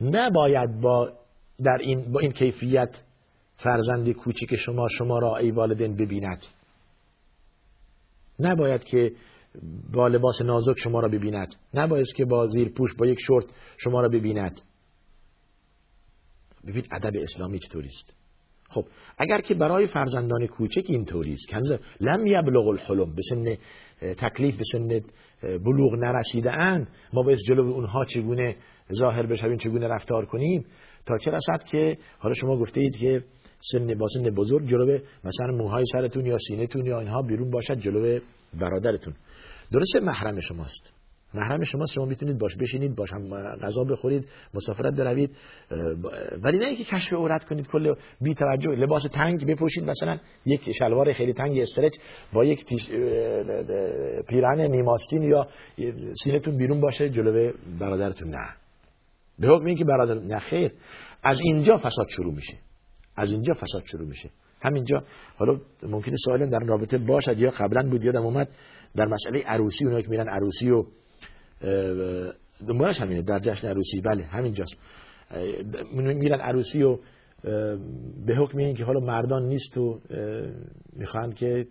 نباید 0.00 0.80
با 0.80 1.12
در 1.64 1.78
این 1.80 2.12
با 2.12 2.20
این 2.20 2.32
کیفیت 2.32 3.02
فرزند 3.56 4.12
کوچیک 4.12 4.56
شما 4.56 4.88
شما 4.88 5.18
را 5.18 5.36
ای 5.36 5.50
والدین 5.50 5.96
ببیند. 5.96 6.42
نباید 8.40 8.84
که 8.84 9.12
با 9.92 10.08
لباس 10.08 10.42
نازک 10.42 10.78
شما 10.78 11.00
را 11.00 11.08
ببیند. 11.08 11.54
نباید 11.74 12.06
که 12.16 12.24
با 12.24 12.46
زیر 12.46 12.68
پوش 12.68 12.94
با 12.94 13.06
یک 13.06 13.18
شورت 13.20 13.46
شما 13.76 14.00
را 14.00 14.08
ببیند. 14.08 14.60
ببین 16.66 16.84
ادب 16.92 17.12
اسلامی 17.22 17.58
چطوری 17.58 17.88
است. 17.88 18.14
خب 18.68 18.84
اگر 19.18 19.40
که 19.40 19.54
برای 19.54 19.86
فرزندان 19.86 20.46
کوچک 20.46 20.84
اینطوری 20.86 21.32
است. 21.32 21.48
کنز 21.48 21.72
لم 22.00 22.26
یبلغ 22.26 22.68
الحلم 22.68 23.14
به 23.14 23.22
سن 23.30 23.56
تکلیف 24.14 24.56
به 24.56 24.64
سن 24.72 24.88
بلوغ 25.42 25.94
نرسیده 25.94 26.52
اند 26.52 26.88
ما 27.12 27.22
باید 27.22 27.38
جلو 27.38 27.72
اونها 27.72 28.04
چگونه 28.04 28.56
ظاهر 28.92 29.26
بشویم 29.26 29.56
چگونه 29.56 29.88
رفتار 29.88 30.26
کنیم. 30.26 30.66
تا 31.06 31.18
چه 31.18 31.30
رسد 31.30 31.64
که 31.64 31.98
حالا 32.18 32.34
شما 32.34 32.64
اید 32.74 32.96
که 32.96 33.24
سن 33.72 33.94
با 33.94 34.06
بزرگ 34.36 34.68
جلو 34.68 34.98
مثلا 35.24 35.56
موهای 35.56 35.84
سرتون 35.92 36.26
یا 36.26 36.38
سینهتون 36.48 36.86
یا 36.86 37.00
اینها 37.00 37.22
بیرون 37.22 37.50
باشد 37.50 37.78
جلو 37.78 38.20
برادرتون. 38.60 39.14
درسته 39.72 40.00
محرم 40.00 40.40
شماست. 40.40 40.92
محرم 41.34 41.64
شما 41.64 41.86
شما 41.86 42.04
می‌تونید 42.04 42.38
باش 42.38 42.56
بشینید 42.56 42.96
باش 42.96 43.12
هم 43.12 43.28
غذا 43.56 43.84
بخورید 43.84 44.28
مسافرت 44.54 44.94
بروید 44.94 45.30
ولی 46.42 46.58
نه 46.58 46.66
اینکه 46.66 46.84
کشف 46.84 47.12
عورت 47.12 47.44
کنید 47.44 47.66
کل 47.66 47.94
بی 48.20 48.34
توجه 48.34 48.70
لباس 48.70 49.02
تنگ 49.02 49.46
بپوشید 49.46 49.84
مثلا 49.84 50.18
یک 50.46 50.72
شلوار 50.78 51.12
خیلی 51.12 51.32
تنگ 51.32 51.58
استرچ 51.58 51.92
با 52.32 52.44
یک 52.44 52.64
تیش 52.64 52.90
پیرهن 54.28 54.60
نیماستین 54.60 55.22
یا 55.22 55.46
سینهتون 56.24 56.56
بیرون 56.56 56.80
باشه 56.80 57.08
جلوی 57.08 57.52
برادرتون. 57.80 58.28
نه. 58.28 58.48
به 59.38 59.48
حکم 59.48 59.64
اینکه 59.64 59.84
برادر 59.84 60.14
نه 60.14 60.38
خیر. 60.38 60.72
از 61.22 61.38
اینجا 61.44 61.78
فساد 61.78 62.06
شروع 62.16 62.34
میشه. 62.34 62.63
از 63.16 63.30
اینجا 63.30 63.54
فساد 63.54 63.82
شروع 63.84 64.08
میشه. 64.08 64.30
همینجا 64.62 65.04
حالا 65.36 65.60
ممکنه 65.82 66.14
سوالی 66.24 66.50
در 66.50 66.58
رابطه 66.58 66.98
باشد 66.98 67.38
یا 67.38 67.50
قبلا 67.50 67.90
بود 67.90 68.04
یادم 68.04 68.22
اومد. 68.22 68.48
در 68.96 69.04
مسئله 69.04 69.42
عروسی 69.46 69.84
اونایی 69.84 70.02
که 70.02 70.10
میرن 70.10 70.28
عروسی 70.28 70.70
و 70.70 70.84
دنبالش 72.68 73.00
همینه 73.00 73.22
در 73.22 73.38
جشن 73.38 73.68
عروسی. 73.68 74.00
بله 74.00 74.24
همینجاست. 74.24 74.76
میرن 75.94 76.40
عروسی 76.40 76.82
و 76.82 76.98
به 78.26 78.36
حکم 78.36 78.58
این 78.58 78.74
که 78.74 78.84
حالا 78.84 79.00
مردان 79.00 79.46
نیست 79.46 79.78
و 79.78 80.00
می‌خوان 80.92 81.32
که 81.32 81.66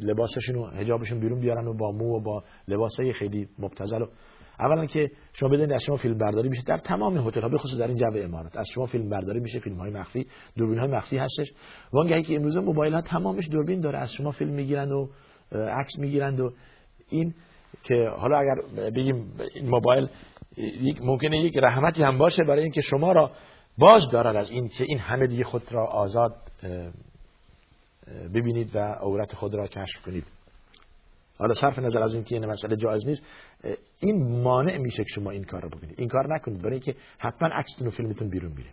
لباسشون 0.00 0.56
و 0.56 0.66
حجابشون 0.66 1.20
بیرون 1.20 1.40
بیارن 1.40 1.66
و 1.66 1.74
با 1.74 1.92
مو 1.92 2.16
و 2.16 2.20
با 2.20 2.44
لباسای 2.68 3.12
خیلی 3.12 3.48
مبتذل 3.58 4.02
و 4.02 4.06
اولا 4.60 4.86
که 4.86 5.10
شما 5.32 5.48
بدونید 5.48 5.72
از 5.72 5.82
شما 5.82 5.96
فیلم 5.96 6.18
برداری 6.18 6.48
میشه 6.48 6.62
در 6.66 6.78
تمام 6.78 7.28
هتل 7.28 7.42
ها 7.42 7.48
بخصوص 7.48 7.78
در 7.78 7.88
این 7.88 7.96
جو 7.96 8.18
امارات. 8.24 8.56
از 8.56 8.66
شما 8.74 8.86
فیلم 8.86 9.08
برداری 9.08 9.40
میشه 9.40 9.58
فیلم 9.58 9.76
های 9.76 9.90
مخفی 9.90 10.26
دوربین 10.56 10.78
های 10.78 10.88
مخفی 10.88 11.18
هستش. 11.18 11.52
وانگهی 11.92 12.22
که 12.22 12.36
امروز 12.36 12.56
موبایل 12.56 12.94
ها 12.94 13.00
تمامش 13.00 13.48
دوربین 13.50 13.80
داره 13.80 13.98
از 13.98 14.12
شما 14.12 14.30
فیلم 14.30 14.52
می‌گیرن 14.52 14.92
و 14.92 15.08
عکس 15.52 15.98
می‌گیرند 15.98 16.40
و 16.40 16.52
این 17.08 17.34
که 17.82 18.08
حالا 18.16 18.38
اگر 18.38 18.54
بگیم 18.90 19.32
این 19.54 19.68
موبایل 19.68 20.08
ممکنه 21.02 21.38
یک 21.38 21.56
رحمتی 21.56 22.02
هم 22.02 22.18
باشه 22.18 22.44
برای 22.44 22.62
اینکه 22.62 22.80
شما 22.80 23.12
را 23.12 23.30
باز 23.78 24.02
دارد 24.12 24.36
از 24.36 24.50
این 24.50 24.68
که 24.68 24.84
این 24.88 24.98
همه 24.98 25.26
دیگه 25.26 25.44
خود 25.44 25.72
را 25.72 25.86
آزاد 25.86 26.34
ببینید 28.34 28.76
و 28.76 28.78
عورت 28.78 29.34
خود 29.34 29.54
را 29.54 29.66
کشف 29.66 30.02
کنید. 30.06 30.24
حالا 31.38 31.54
صرف 31.54 31.78
نظر 31.78 31.98
از 31.98 32.14
اینکه 32.14 32.34
این 32.34 32.46
مسئله 32.46 32.76
جایز 32.76 33.06
نیست. 33.06 33.22
این 34.00 34.42
مانع 34.42 34.78
میشه 34.78 35.04
که 35.04 35.10
شما 35.14 35.30
این 35.30 35.44
کار 35.44 35.62
رو 35.62 35.68
بکنید 35.68 35.94
این 36.00 36.08
کار 36.08 36.34
نکنید. 36.34 36.58
برای 36.58 36.72
اینکه 36.72 36.94
حتما 37.18 37.48
عکستون 37.48 37.88
و 37.88 37.90
فیلمتون 37.90 38.28
بیرون 38.28 38.52
میره. 38.52 38.70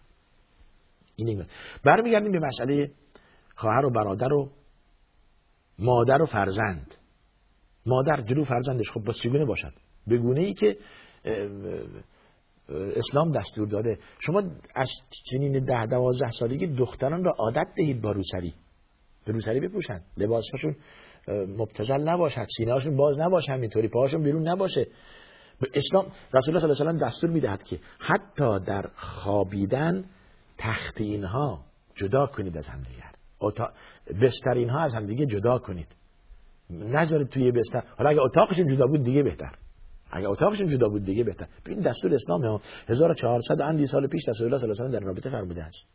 این 1.15 1.27
این 1.27 1.45
برمیگردیم 1.85 2.31
به 2.31 2.39
مسئله 2.39 2.91
خواهر 3.55 3.85
و 3.85 3.89
برادر 3.89 4.33
و 4.33 4.49
مادر 5.79 6.21
و 6.21 6.25
فرزند. 6.25 6.95
مادر 7.85 8.21
جلو 8.21 8.43
فرزندش. 8.43 8.91
خب 8.91 9.03
باز 9.03 9.17
چگونه 9.17 9.45
باشد؟ 9.45 9.73
به 10.07 10.17
گونه 10.17 10.41
ای 10.41 10.53
که 10.53 10.77
اسلام 12.95 13.31
دستور 13.31 13.67
داده. 13.67 13.99
شما 14.19 14.43
از 14.75 14.89
سنین 15.31 15.65
ده 15.65 15.85
دوازده 15.85 16.31
سالگی 16.31 16.67
دختران 16.67 17.23
را 17.23 17.31
عادت 17.31 17.67
دهید 17.77 18.01
با 18.01 18.11
روسری. 18.11 18.53
به 19.25 19.31
روسری 19.31 19.59
بپوشند. 19.59 20.05
لباسشون 20.17 20.75
مبتزل 21.27 22.01
نباشد 22.01 22.47
سینهاشون 22.57 22.97
باز 22.97 23.19
نباشه 23.19 23.51
همینطوری 23.51 23.87
پاهاشون 23.87 24.23
بیرون 24.23 24.47
نباشه. 24.47 24.87
به 25.61 25.67
اسلام 25.73 26.05
رسول 26.33 26.55
الله 26.55 26.59
صلی 26.59 26.71
الله 26.71 26.91
علیه 26.91 27.05
و 27.05 27.07
دستور 27.07 27.29
می‌دهد 27.29 27.63
که 27.63 27.79
حتی 27.99 28.59
در 28.65 28.85
خوابیدن 28.95 30.05
تخت 30.57 31.01
اینها 31.01 31.59
جدا 31.95 32.25
کنید 32.25 32.57
از 32.57 32.67
همدیگر. 32.67 33.11
بستر 34.21 34.53
اینها 34.53 34.79
از 34.79 34.95
همدیگه 34.95 35.25
جدا 35.25 35.57
کنید. 35.57 35.95
نذارید 36.69 37.27
توی 37.27 37.51
بستر. 37.51 37.83
حالا 37.97 38.09
اگه 38.09 38.21
اتاقشون 38.21 38.67
جدا 38.67 38.87
بود 38.87 39.03
دیگه 39.03 39.23
بهتر. 39.23 39.55
اگه 40.11 40.29
اتاقشون 40.29 40.67
جدا 40.67 40.87
بود 40.87 41.05
دیگه 41.05 41.23
بهتر. 41.23 41.47
این 41.67 41.81
دستور 41.81 42.13
اسلام 42.13 42.61
1400 42.87 43.61
اندی 43.61 43.87
سال 43.87 44.07
پیش 44.07 44.29
رسول 44.29 44.45
الله 44.47 44.57
صلی 44.57 44.69
الله 44.69 44.81
علیه 44.83 44.97
و 44.97 44.99
در 44.99 45.05
رابطه 45.05 45.29
فرموده 45.29 45.63
است 45.63 45.87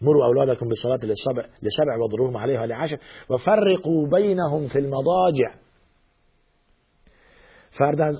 مروا 0.00 0.26
اولادکم 0.26 0.68
بالصلاه 0.68 0.98
للسبع 1.04 1.42
لسبع 1.62 1.96
واضروهم 2.00 2.36
عليها 2.36 2.64
لعشر 2.64 2.98
وفرقوا 3.30 4.08
بينهم 4.08 4.68
في 4.68 4.78
المضاجع. 4.78 5.50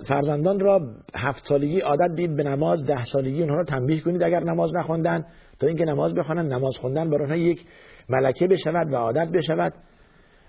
فرزندان 0.08 0.60
را 0.60 0.80
هفت 1.14 1.44
سالگی 1.48 1.80
عادت 1.80 2.14
دید 2.16 2.36
به 2.36 2.42
نماز 2.42 2.86
ده 2.86 3.04
سالگی 3.04 3.40
اونها 3.40 3.56
را 3.56 3.64
تنبیه 3.64 4.00
کنید 4.00 4.22
اگر 4.22 4.40
نماز 4.40 4.70
نخوندن 4.74 5.24
تا 5.60 5.66
اینکه 5.66 5.84
نماز 5.84 6.14
بخوانند 6.14 6.52
نماز 6.52 6.76
خوندن 6.80 7.10
برای 7.10 7.22
اونها 7.22 7.36
یک 7.36 7.66
ملکه 8.08 8.46
بشود 8.46 8.92
و 8.92 8.96
عادت 8.96 9.28
بشود 9.32 9.72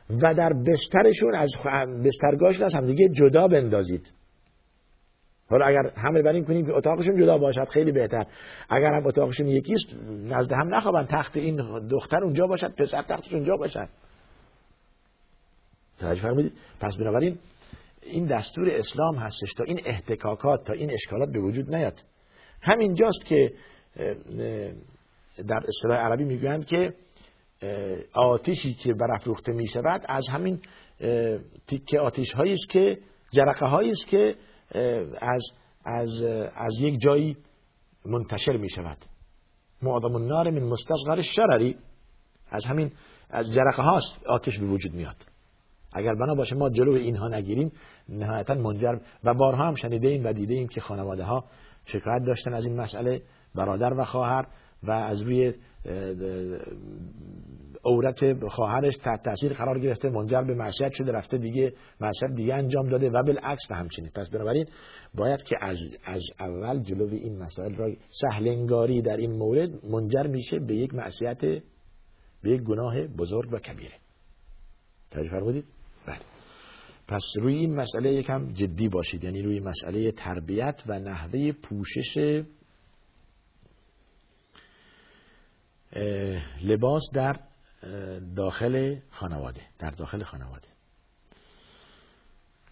و 0.09 0.33
در 0.33 0.53
بسترشون 0.67 1.35
از 1.35 1.49
بسترگاهشون 2.05 2.65
از 2.65 2.73
همدیگه 2.73 3.09
جدا 3.09 3.47
بندازید. 3.47 4.13
حالا 5.51 5.65
اگر 5.65 5.91
همه 5.97 6.21
بریم 6.21 6.45
کنیم 6.45 6.65
که 6.65 6.73
اتاقشون 6.73 7.21
جدا 7.21 7.37
باشد 7.37 7.67
خیلی 7.69 7.91
بهتر. 7.91 8.25
اگر 8.69 8.93
هم 8.93 9.07
اتاقشون 9.07 9.47
یکیست 9.47 9.85
نزد 10.23 10.51
هم 10.51 10.75
نخوابن. 10.75 11.05
تخت 11.05 11.37
این 11.37 11.87
دختر 11.87 12.23
اونجا 12.23 12.47
باشد 12.47 12.75
پسر 12.75 13.01
تختش 13.01 13.33
اونجا 13.33 13.55
باشد. 13.55 13.89
توجه 15.99 16.51
پس 16.79 16.97
بنابراین 16.97 17.37
این 18.01 18.25
دستور 18.25 18.69
اسلام 18.69 19.15
هستش 19.15 19.53
تا 19.57 19.63
این 19.63 19.79
احتکاکات 19.85 20.63
تا 20.63 20.73
این 20.73 20.91
اشکالات 20.91 21.29
به 21.29 21.39
وجود 21.39 21.75
نیاد. 21.75 22.01
همینجاست 22.61 23.25
که 23.25 23.53
در 25.47 25.59
اصطلاح 25.67 25.97
عربی 25.97 26.23
می‌گویند 26.23 26.65
که 26.65 26.93
آتشی 28.13 28.73
که 28.73 28.93
برافروخته 28.93 29.51
می 29.51 29.67
شود 29.67 30.01
از 30.09 30.27
همین 30.31 30.59
تیکه 31.67 31.99
آتش 31.99 32.35
است 32.35 32.69
که 32.69 32.97
جرقه 33.31 33.65
هایی 33.65 33.89
است 33.89 34.07
که 34.07 34.35
از 35.21 35.41
از 35.85 36.23
از 36.55 36.73
یک 36.79 37.01
جایی 37.01 37.37
منتشر 38.05 38.57
می 38.57 38.69
شود 38.69 38.97
معظم 39.81 40.15
النار 40.15 40.49
من 40.49 40.63
مستصغر 40.63 41.21
شرری 41.21 41.77
از 42.49 42.65
همین 42.65 42.91
از 43.29 43.53
جرقه 43.53 43.83
هاست 43.83 44.25
آتش 44.27 44.59
به 44.59 44.65
وجود 44.65 44.93
میاد. 44.93 45.15
اگر 45.93 46.13
بنا 46.13 46.35
باشه 46.35 46.55
ما 46.55 46.69
جلو 46.69 46.91
اینها 46.91 47.27
نگیریم 47.27 47.71
نهایتا 48.09 48.53
منجر 48.53 48.95
و 49.23 49.33
بارها 49.33 49.67
هم 49.67 49.75
شنیده 49.75 50.07
ایم 50.07 50.25
و 50.25 50.33
دیده 50.33 50.53
ایم 50.53 50.67
که 50.67 50.81
خانواده 50.81 51.23
ها 51.23 51.45
شکایت 51.85 52.25
داشتن 52.25 52.53
از 52.53 52.65
این 52.65 52.81
مسئله 52.81 53.21
برادر 53.55 53.93
و 53.93 54.05
خواهر 54.05 54.47
و 54.83 54.91
از 54.91 55.21
روی 55.21 55.53
عورت 57.85 58.47
خواهرش 58.47 58.97
تحت 58.97 59.23
تاثیر 59.23 59.53
قرار 59.53 59.79
گرفته 59.79 60.09
منجر 60.09 60.41
به 60.41 60.53
معصیت 60.53 60.91
شده 60.93 61.11
رفته 61.11 61.37
دیگه 61.37 61.73
معصیت 62.01 62.31
دیگه 62.35 62.53
انجام 62.53 62.89
داده 62.89 63.09
و 63.09 63.23
بالعکس 63.23 63.71
همچنین 63.71 64.09
پس 64.15 64.29
بنابراین 64.29 64.65
باید 65.15 65.43
که 65.43 65.55
از 65.61 65.77
از 66.05 66.21
اول 66.39 66.83
جلوی 66.83 67.17
این 67.17 67.37
مسائل 67.37 67.75
را 67.75 67.91
سهلنگاری 68.09 69.01
در 69.01 69.17
این 69.17 69.31
مورد 69.31 69.85
منجر 69.85 70.27
میشه 70.27 70.59
به 70.59 70.75
یک 70.75 70.93
معصیت 70.93 71.41
به 72.43 72.49
یک 72.49 72.61
گناه 72.61 73.07
بزرگ 73.07 73.53
و 73.53 73.59
کبیره. 73.59 73.95
توجه 75.11 75.29
فرمودید؟ 75.29 75.65
بله. 76.07 76.19
پس 77.07 77.21
روی 77.41 77.55
این 77.55 77.75
مسئله 77.75 78.13
یکم 78.13 78.53
جدی 78.53 78.89
باشید. 78.89 79.23
یعنی 79.23 79.41
روی 79.41 79.59
مسئله 79.59 80.11
تربیت 80.11 80.83
و 80.87 80.99
نحوه 80.99 81.51
پوشش 81.51 82.43
لباس 86.63 87.01
در 87.13 87.39
داخل 88.35 88.95
خانواده 89.09 89.61
در 89.79 89.91
داخل 89.91 90.23
خانواده. 90.23 90.67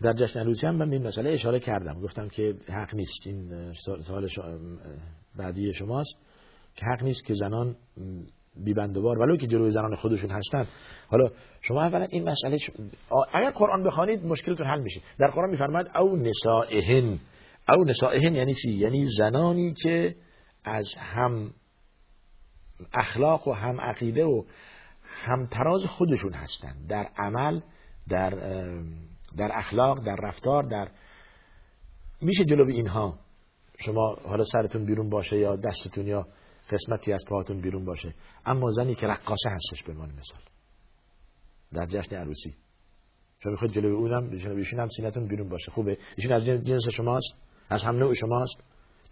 در 0.01 0.13
جشن 0.13 0.39
عروسی 0.39 0.67
هم 0.67 0.75
من 0.75 0.91
این 0.91 1.07
مسئله 1.07 1.29
اشاره 1.29 1.59
کردم. 1.59 2.01
گفتم 2.01 2.27
که 2.29 2.55
حق 2.67 2.95
نیست. 2.95 3.27
این 3.27 3.73
سوال 4.07 4.29
بعدی 5.35 5.73
شماست. 5.73 6.15
که 6.75 6.85
حق 6.85 7.03
نیست 7.03 7.25
که 7.25 7.33
زنان 7.33 7.75
بیبندوار 8.55 9.19
ولو 9.19 9.37
که 9.37 9.47
جلوی 9.47 9.71
زنان 9.71 9.95
خودشون 9.95 10.31
هستن. 10.31 10.65
حالا 11.07 11.29
شما 11.61 11.83
اولا 11.83 12.05
این 12.05 12.29
مسئله 12.29 12.57
اگر 13.33 13.51
قرآن 13.51 13.83
بخوانید 13.83 14.25
مشکلتون 14.25 14.67
حل 14.67 14.81
میشه. 14.81 15.01
در 15.19 15.27
قرآن 15.27 15.49
میفرماد 15.49 15.97
او 15.97 16.15
نسائهن. 16.15 17.19
او 17.77 17.83
نسائهن 17.83 18.35
یعنی 18.35 18.53
چی؟ 18.53 18.71
یعنی 18.71 19.07
زنانی 19.17 19.73
که 19.83 20.15
از 20.63 20.87
هم 20.97 21.53
اخلاق 22.93 23.47
و 23.47 23.53
هم 23.53 23.81
عقیده 23.81 24.25
و 24.25 24.43
هم 25.09 25.47
تراز 25.47 25.85
خودشون 25.85 26.33
هستن. 26.33 26.87
در 26.89 27.09
عمل 27.17 27.61
در 28.09 28.29
در 29.37 29.51
اخلاق 29.53 30.05
در 30.05 30.15
رفتار 30.23 30.63
در 30.63 30.87
میشه 32.21 32.45
جلو 32.45 32.67
اینها. 32.67 33.19
شما 33.85 34.15
حالا 34.25 34.43
سرتون 34.43 34.85
بیرون 34.85 35.09
باشه 35.09 35.37
یا 35.37 35.55
دستتون 35.55 36.07
یا 36.07 36.27
قسمتی 36.71 37.13
از 37.13 37.23
پاهاتون 37.29 37.61
بیرون 37.61 37.85
باشه. 37.85 38.13
اما 38.45 38.71
زنی 38.71 38.95
که 38.95 39.07
رقاصه 39.07 39.49
هستش 39.49 39.83
به 39.83 39.91
عنوان 39.91 40.09
مثال. 40.09 40.41
در 41.73 41.85
جشن 41.85 42.15
عروسی. 42.15 42.55
شما 43.43 43.51
می‌خواید 43.51 43.73
جلوی 43.73 43.91
اونم 43.91 44.29
بیشون 44.55 44.79
هم 44.79 44.87
سینتون 44.87 45.27
بیرون 45.27 45.49
باشه. 45.49 45.71
خوبه. 45.71 45.97
ایشون 46.15 46.33
از 46.33 46.45
جنس 46.45 46.89
شماست. 46.89 47.33
از 47.69 47.83
هم 47.83 47.95
نوع 47.95 48.13
شماست. 48.13 48.63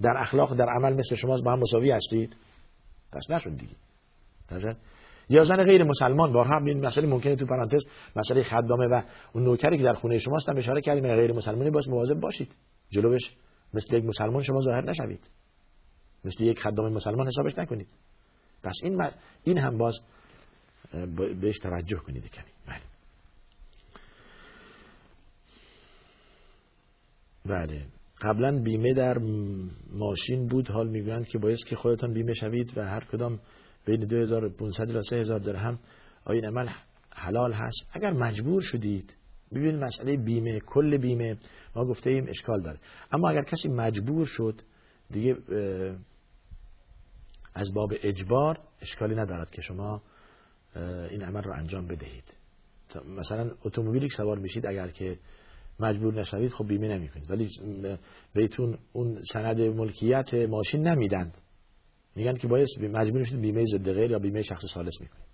در 0.01 0.17
اخلاق 0.17 0.55
در 0.55 0.69
عمل 0.69 0.93
مثل 0.93 1.15
شماست. 1.15 1.43
با 1.43 1.51
هم 1.51 1.59
مساوی 1.59 1.91
هستید. 1.91 2.35
پس 3.11 3.29
نشد 3.29 3.57
دیگه. 3.57 3.75
یا 5.29 5.43
زن 5.43 5.63
غیر 5.63 5.83
مسلمان 5.83 6.33
بارها 6.33 6.65
این 6.65 6.85
مسئله 6.85 7.07
ممکنه 7.07 7.35
تو 7.35 7.45
پرانتز 7.45 7.85
مسئله 8.15 8.43
خدامه 8.43 8.87
و 8.87 9.01
اون 9.33 9.43
نوکری 9.43 9.77
که 9.77 9.83
در 9.83 9.93
خونه 9.93 10.19
شماست 10.19 10.49
هم 10.49 10.57
اشاره 10.57 10.81
کردیم 10.81 11.15
غیر 11.15 11.33
مسلمانی 11.33 11.69
باز 11.69 11.89
مواظب 11.89 12.19
باشید. 12.19 12.55
جلوش 12.89 13.21
مثل 13.73 13.95
یک 13.95 14.05
مسلمان 14.05 14.43
شما 14.43 14.61
ظاهر 14.61 14.89
نشوید. 14.89 15.29
مثل 16.25 16.43
یک 16.43 16.59
خدام 16.59 16.93
مسلمان 16.93 17.27
حسابش 17.27 17.57
نکنید. 17.57 17.87
پس 18.63 18.75
این 18.83 19.01
این 19.43 19.57
هم 19.57 19.77
باز 19.77 19.99
بهش 21.41 21.59
توجه 21.59 21.97
کنید 21.97 22.29
کمی. 22.29 22.51
بله. 22.67 22.81
بله. 27.45 27.85
قبلا 28.21 28.61
بیمه 28.63 28.93
در 28.93 29.17
ماشین 29.93 30.47
بود. 30.47 30.69
حال 30.69 30.89
می‌گویند 30.89 31.27
که 31.27 31.37
باید 31.37 31.57
که 31.67 31.75
خودتان 31.75 32.13
بیمه 32.13 32.33
شوید 32.33 32.77
و 32.77 32.81
هر 32.81 33.03
کدام 33.11 33.39
بین 33.87 34.05
2500 34.05 34.93
تا 34.93 35.01
3000 35.01 35.39
درهم. 35.39 35.79
آیا 36.25 36.39
این 36.39 36.45
عمل 36.45 36.69
حلال 37.09 37.53
هست. 37.53 37.77
اگر 37.91 38.11
مجبور 38.11 38.61
شدید 38.61 39.15
ببینید 39.51 39.83
مسئله 39.83 40.17
بیمه 40.17 40.59
کل 40.59 40.97
بیمه 40.97 41.37
ما 41.75 41.85
گفته 41.85 42.09
ایم 42.09 42.25
اشکال 42.29 42.61
داره. 42.61 42.79
اما 43.11 43.29
اگر 43.29 43.43
کسی 43.43 43.69
مجبور 43.69 44.25
شد 44.25 44.61
دیگه 45.11 45.37
از 47.55 47.73
باب 47.73 47.93
اجبار 48.03 48.59
اشکالی 48.81 49.15
ندارد 49.15 49.49
که 49.49 49.61
شما 49.61 50.01
این 51.09 51.23
عمل 51.23 51.43
رو 51.43 51.53
انجام 51.53 51.87
بدهید. 51.87 52.37
مثلا 53.17 53.51
اتومبیلی 53.65 54.09
سوار 54.09 54.37
میشید 54.37 54.65
اگر 54.65 54.87
که 54.87 55.19
مجبور 55.79 56.13
نشوید 56.13 56.51
خب 56.51 56.67
بیمه 56.67 56.87
نمی 56.87 57.09
کنید 57.09 57.31
ولی 57.31 57.49
بهتون 58.33 58.77
اون 58.93 59.21
سند 59.33 59.61
ملکیت 59.61 60.33
ماشین 60.33 60.87
نمیدند. 60.87 61.37
میگن 62.17 62.33
که 62.33 62.47
باید 62.47 62.67
مجبور 62.81 63.19
میشید 63.19 63.41
بیمه 63.41 63.65
ضد 63.65 63.91
غیر 63.91 64.11
یا 64.11 64.19
بیمه 64.19 64.41
شخص 64.41 64.65
سالس 64.73 65.01
می‌کنید 65.01 65.25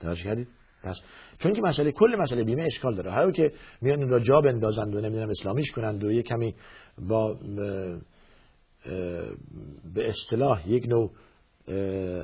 توجه 0.00 0.24
کردید؟ 0.24 0.48
پس 0.82 1.00
چون 1.38 1.52
که 1.52 1.62
مسئله 1.62 1.92
کل 1.92 2.16
مسئله 2.18 2.44
بیمه 2.44 2.64
اشکال 2.64 2.94
داره. 2.94 3.12
هر 3.12 3.30
که 3.30 3.52
میان 3.80 3.98
اون 3.98 4.08
را 4.08 4.18
جا 4.18 4.40
بندازند 4.40 4.94
و 4.94 5.00
نمی‌دونم 5.00 5.30
اسلامیش 5.30 5.70
کنند 5.70 6.04
و 6.04 6.10
یه 6.10 6.22
کمی 6.22 6.54
با 7.08 7.38
به 9.94 10.08
اصطلاح 10.08 10.70
یک 10.70 10.86
نوع 10.88 11.12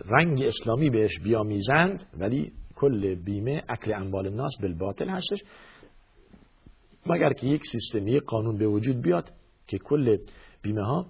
رنگ 0.05 0.42
اسلامی 0.42 0.90
بهش 0.90 1.18
بیامیزند 1.24 2.07
ولی 2.18 2.53
کل 2.74 3.14
بیمه 3.14 3.62
اکل 3.68 3.92
اموال 3.92 4.26
الناس 4.26 4.53
بالباطل 4.62 5.09
هستش. 5.09 5.38
مگر 7.07 7.32
که 7.32 7.46
یک 7.46 7.62
سیستم 7.72 8.09
یک 8.09 8.22
قانون 8.22 8.59
به 8.59 8.66
وجود 8.66 9.03
بیاد 9.03 9.32
که 9.66 9.78
کل 9.78 10.16
بیمه 10.62 10.84
ها 10.84 11.07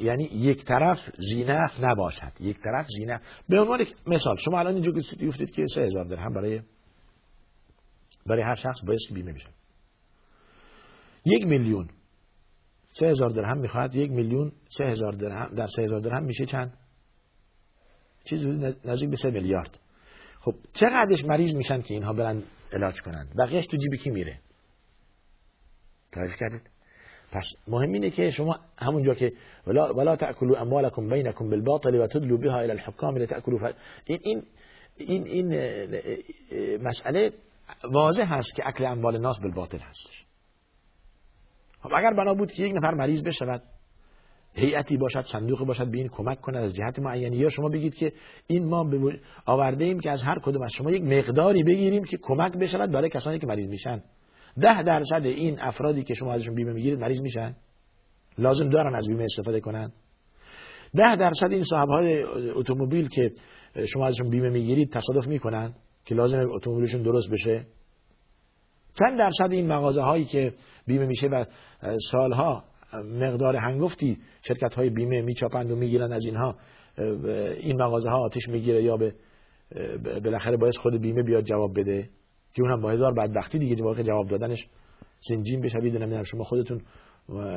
یعنی 0.00 0.24
یک 0.24 0.64
طرف 0.64 0.98
زینف 1.18 1.70
نباشد 1.80 2.32
یک 2.40 2.58
طرف 2.60 2.86
زینف 2.98 3.20
به 3.48 3.60
عنوان 3.60 3.84
مثال 4.06 4.36
شما 4.36 4.58
الان 4.58 4.74
اینجا 4.74 4.92
گفتید 5.28 5.50
که 5.50 5.64
سه 5.74 5.82
هزار 5.82 6.04
درهم 6.04 6.32
برای 6.32 6.60
برای 8.26 8.42
هر 8.42 8.54
شخص 8.54 8.84
باید 8.86 9.00
بیمه 9.14 9.32
میشه. 9.32 9.48
یک 11.24 11.46
میلیون. 11.46 11.88
سه 12.92 13.06
هزار 13.06 13.30
درهم 13.30 13.58
می‌خواهد 13.58 13.94
یک 13.94 14.10
میلیون 14.10 14.52
سه 14.78 14.84
هزار 14.84 15.12
درهم 15.12 15.54
در 15.54 15.66
سه 15.76 15.82
هزار 15.82 16.00
درهم 16.00 16.24
میشه 16.24 16.46
چند؟ 16.46 16.78
چیزی 18.24 18.46
نزدیک 18.84 19.10
به 19.10 19.16
سه 19.16 19.30
میلیارد. 19.30 19.80
خب 20.40 20.54
چقدرش 20.72 21.24
مریض 21.24 21.54
میشن 21.54 21.80
که 21.80 21.94
اینها 21.94 22.12
برن 22.12 22.42
علاج 22.72 23.02
کنند 23.02 23.34
بقیهش 23.38 23.66
تو 23.66 23.76
جیب 23.76 23.94
کی 23.94 24.10
میره؟ 24.10 24.40
توجه 26.12 26.36
کردید؟ 26.40 26.77
پس 27.32 27.44
مهم 27.68 27.92
اینه 27.92 28.10
که 28.10 28.30
شما 28.30 28.58
همونجا 28.78 29.14
که 29.14 29.32
ولا 29.66 29.94
ولا 29.94 30.16
تاكلوا 30.16 30.62
اموالكم 30.62 31.08
بينكم 31.08 31.50
بالباطل 31.50 32.00
وتدلوا 32.00 32.38
بها 32.38 32.60
الى 32.60 32.72
الحكام 32.72 33.18
لتاكلوا 33.18 33.58
ف... 33.58 33.74
این 34.04 34.20
این 34.22 34.42
این 34.96 35.26
این 35.26 35.46
مسئله 36.82 37.32
واضح 37.92 38.32
هست 38.32 38.54
که 38.54 38.68
اکل 38.68 38.86
اموال 38.86 39.18
ناس 39.18 39.40
بالباطل 39.40 39.78
هستش. 39.78 40.24
خب 41.82 41.90
اگر 41.96 42.14
بنا 42.14 42.34
بود 42.34 42.52
که 42.52 42.62
یک 42.62 42.74
نفر 42.76 42.94
مریض 42.94 43.22
بشود 43.22 43.62
هیئتی 44.54 44.96
باشد 44.96 45.24
صندوق 45.32 45.66
باشد 45.66 45.90
به 45.90 45.98
این 45.98 46.08
کمک 46.08 46.40
کند 46.40 46.56
از 46.56 46.74
جهت 46.74 46.98
معینی 46.98 47.36
یا 47.36 47.48
شما 47.48 47.68
بگید 47.68 47.94
که 47.94 48.12
این 48.46 48.64
ما 48.64 48.90
آورده 49.46 49.84
ایم 49.84 50.00
که 50.00 50.10
از 50.10 50.22
هر 50.22 50.38
کدوم 50.38 50.62
از 50.62 50.72
شما 50.78 50.90
یک 50.90 51.02
مقداری 51.02 51.62
بگیریم 51.62 52.04
که 52.04 52.18
کمک 52.22 52.52
بشود 52.52 52.90
برای 52.90 53.08
کسانی 53.08 53.38
که 53.38 53.46
مریض 53.46 53.68
میشن. 53.68 54.02
ده 54.60 54.82
درصد 54.82 55.22
این 55.24 55.60
افرادی 55.60 56.02
که 56.02 56.14
شما 56.14 56.32
ازشون 56.32 56.54
بیمه 56.54 56.72
می‌گیرید 56.72 56.98
مریض 56.98 57.20
میشن؟ 57.20 57.56
لازم 58.38 58.68
دارن 58.68 58.94
از 58.94 59.08
بیمه 59.08 59.24
استفاده 59.24 59.60
کنن؟ 59.60 59.92
ده 60.96 61.16
درصد 61.16 61.52
این 61.52 61.62
صاحب 61.62 61.88
های 61.88 62.22
اتومبیل 62.54 63.08
که 63.08 63.30
شما 63.94 64.06
ازشون 64.06 64.30
بیمه 64.30 64.48
می‌گیرید 64.48 64.92
تصادف 64.92 65.28
می‌کنن 65.28 65.74
که 66.04 66.14
لازم 66.14 66.40
اتومبیلشون 66.50 67.02
درست 67.02 67.30
بشه؟ 67.30 67.66
چند 68.98 69.18
درصد 69.18 69.52
این 69.52 69.72
مغازه 69.72 70.00
هایی 70.00 70.24
که 70.24 70.52
بیمه 70.86 71.06
میشه 71.06 71.26
و 71.26 71.44
سالها 72.10 72.64
مقدار 72.94 73.56
هنگفتی 73.56 74.18
شرکت 74.48 74.74
های 74.74 74.90
بیمه 74.90 75.22
میچاپند 75.22 75.70
و 75.70 75.76
می‌گیرن 75.76 76.12
از 76.12 76.24
اینها 76.24 76.56
این 77.60 77.82
مغازه 77.82 78.10
ها 78.10 78.18
آتش 78.18 78.48
می‌گیره 78.48 78.82
یا 78.82 78.96
به 78.96 79.14
بالاخره 80.24 80.56
باید 80.56 80.76
خود 80.76 81.00
بیمه 81.00 81.22
بیاد 81.22 81.44
جواب 81.44 81.80
بده؟ 81.80 82.08
که 82.58 82.62
اونم 82.62 82.80
با 82.80 82.90
هزار 82.90 83.14
بدبختی 83.14 83.58
دیگه 83.58 83.84
واقع 83.84 84.02
جواب 84.02 84.28
دادنش 84.28 84.66
سنجین 85.20 85.60
بشوید 85.60 85.96
نمی‌دونم 85.96 86.22
شما 86.22 86.44
خودتون 86.44 86.80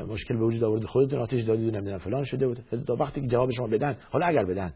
مشکل 0.08 0.38
به 0.38 0.46
وجود 0.46 0.64
آورد 0.64 0.86
خودتون 0.86 1.20
آتش 1.20 1.42
دادید 1.42 1.76
نمی‌دونم 1.76 1.98
فلان 1.98 2.24
شده 2.24 2.48
بود. 2.48 2.60
تا 2.88 2.96
وقتی 3.00 3.22
که 3.22 3.28
جواب 3.28 3.52
شما 3.52 3.68
بدن 3.68 3.98
حالا 4.12 4.26
اگر 4.26 4.46
بدن. 4.46 4.74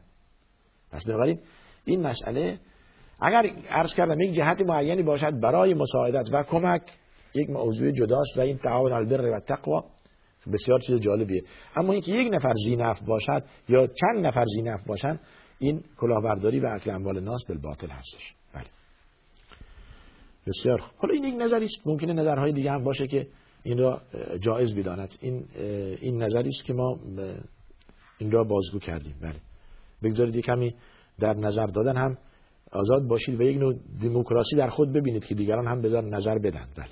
پس 0.91 1.05
بنابراین 1.05 1.39
این 1.85 2.01
مسئله 2.01 2.59
اگر 3.21 3.49
عرض 3.69 3.93
کردم 3.93 4.21
یک 4.21 4.33
جهت 4.33 4.61
معینی 4.61 5.03
باشد 5.03 5.39
برای 5.39 5.73
مساعدت 5.73 6.29
و 6.33 6.43
کمک 6.43 6.81
یک 7.33 7.49
موضوع 7.49 7.91
جداست 7.91 8.37
و 8.37 8.41
این 8.41 8.57
تعاون 8.57 8.91
البر 8.91 9.21
و 9.21 9.39
تقوا 9.39 9.85
بسیار 10.53 10.79
چیز 10.79 10.99
جالبیه. 10.99 11.43
اما 11.75 11.93
اینکه 11.93 12.11
یک 12.11 12.33
نفر 12.33 12.53
زینف 12.65 13.01
باشد 13.01 13.43
یا 13.69 13.87
چند 13.87 14.25
نفر 14.25 14.45
زینف 14.55 14.87
باشن 14.87 15.19
این 15.59 15.83
کلاهبرداری 15.97 16.59
و 16.59 16.67
اکل 16.67 16.91
اموال 16.91 17.19
ناس 17.19 17.41
باطل 17.63 17.87
هستش. 17.87 18.35
بسیار 20.47 20.81
حالا 20.97 21.13
این 21.13 21.23
یک 21.23 21.35
نظری 21.41 21.65
است. 21.65 21.87
ممکنه 21.87 22.13
نظرهای 22.13 22.51
دیگه 22.51 22.71
هم 22.71 22.83
باشه 22.83 23.07
که 23.07 23.27
این 23.63 23.77
را 23.77 24.01
جایز 24.39 24.75
بداند. 24.75 25.15
این 25.21 25.45
این 26.01 26.23
نظری 26.23 26.49
است 26.49 26.65
که 26.65 26.73
ما 26.73 26.99
این 28.17 28.31
را 28.31 28.43
بازگو 28.43 28.79
کردیم. 28.79 29.15
بله. 29.21 29.41
بگذارید 30.03 30.45
کمی 30.45 30.75
در 31.19 31.33
نظر 31.33 31.65
دادن 31.65 31.97
هم 31.97 32.17
آزاد 32.71 33.07
باشید 33.07 33.39
و 33.39 33.43
یک 33.43 33.57
نوع 33.57 33.75
دموکراسی 34.01 34.55
در 34.55 34.67
خود 34.67 34.93
ببینید 34.93 35.25
که 35.25 35.35
دیگران 35.35 35.67
هم 35.67 35.81
بذار 35.81 36.03
نظر 36.03 36.37
بدن. 36.37 36.67
بله. 36.77 36.89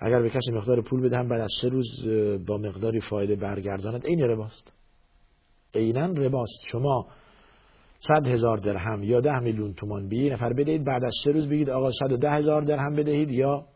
اگر 0.00 0.22
به 0.22 0.30
کسی 0.30 0.52
مقدار 0.52 0.82
پول 0.82 1.00
بدهم 1.00 1.28
بعد 1.28 1.40
از 1.40 1.50
سه 1.60 1.68
روز 1.68 2.08
با 2.46 2.56
مقداری 2.56 3.00
فایده 3.00 3.36
برگرداند. 3.36 4.06
این 4.06 4.20
رباست. 4.20 4.72
عینا 5.74 6.06
رباست. 6.06 6.64
شما 6.72 7.06
صد 8.08 8.26
هزار 8.26 8.56
درهم 8.56 9.02
یا 9.02 9.20
ده 9.20 9.40
میلیون 9.40 9.74
تومان. 9.74 10.08
به 10.08 10.16
نفر 10.16 10.52
بدهید 10.52 10.84
بعد 10.84 11.04
از 11.04 11.14
سه 11.24 11.32
روز 11.32 11.48
بگید 11.48 11.70
آقا 11.70 11.90
صد 11.90 12.12
و 12.12 12.16
ده 12.16 12.30
هزار 12.30 12.62
درهم 12.62 12.94
بدهید 12.94 13.30
یا 13.30 13.66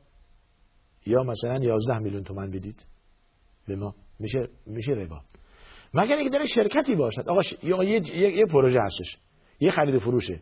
یا 1.07 1.23
مثلا 1.23 1.59
یازده 1.65 1.99
میلیون 1.99 2.25
تومان 2.25 2.51
بدید. 2.51 2.87
به 3.69 3.77
ما. 3.77 3.95
میشه 4.19 4.49
میشه 4.67 4.93
ربا. 4.93 5.21
مگر 5.95 6.17
اینکه 6.17 6.39
در 6.39 6.45
شرکتی 6.45 6.95
باشد. 6.95 7.29
آقا 7.29 7.41
ش... 7.43 7.55
یا 7.63 7.85
یه, 7.85 8.17
یه... 8.17 8.37
یه 8.37 8.47
پروژه 8.47 8.81
هستش. 8.83 9.17
یه 9.61 9.71
خرید 9.71 9.99
فروشه. 9.99 10.41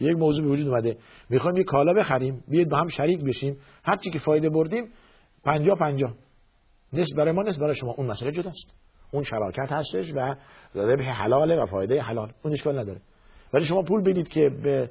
یک 0.00 0.16
موضوع 0.16 0.44
به 0.44 0.50
وجود 0.50 0.68
اومده. 0.68 0.96
می‌خوایم 1.30 1.56
یه 1.56 1.64
کالا 1.64 1.92
بخریم. 1.92 2.44
بیاید 2.48 2.68
با 2.68 2.76
هم 2.78 2.88
شریک 2.88 3.24
بشیم. 3.24 3.56
هر 3.84 3.96
چی 3.96 4.10
که 4.10 4.18
فایده 4.18 4.48
بردیم 4.48 4.88
پنجا 5.44 5.74
پنجا 5.74 6.14
نصف 6.92 7.16
برای 7.16 7.32
ما 7.32 7.42
نصف 7.42 7.58
برای 7.58 7.74
شما. 7.74 7.94
اون 7.98 8.06
مسئله 8.06 8.32
جداست. 8.32 8.74
اون 9.12 9.22
شراکت 9.22 9.72
هستش 9.72 10.12
و 10.14 10.34
ربح 10.74 11.04
حلاله 11.04 11.62
و 11.62 11.66
فایده 11.66 12.02
حلال. 12.02 12.32
اون 12.42 12.52
اشکال 12.52 12.78
نداره. 12.78 13.00
ولی 13.52 13.64
شما 13.64 13.82
پول 13.82 14.02
بدید 14.02 14.28
که 14.28 14.50
به 14.62 14.90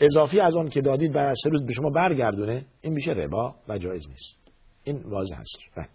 اضافی 0.00 0.40
از 0.40 0.56
آن 0.56 0.68
که 0.68 0.80
دادید 0.80 1.12
بعد 1.12 1.34
سه 1.42 1.50
روز 1.50 1.66
به 1.66 1.72
شما 1.72 1.90
برگردونه 1.90 2.66
این 2.80 2.92
میشه 2.92 3.10
ربا 3.10 3.54
و 3.68 3.78
جایز 3.78 4.08
نیست. 4.08 4.52
این 4.84 5.02
واضح 5.02 5.36
هست 5.36 5.58
بله. 5.76 5.88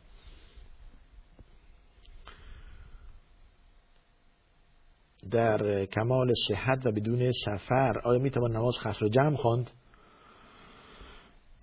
در 5.31 5.85
کمال 5.85 6.33
صحت 6.47 6.85
و 6.85 6.91
بدون 6.91 7.31
سفر 7.31 7.99
آیا 8.03 8.19
می‌توان 8.19 8.51
نماز 8.51 8.77
خصر 8.79 9.05
و 9.05 9.09
جمع 9.09 9.35
خواند؟ 9.35 9.71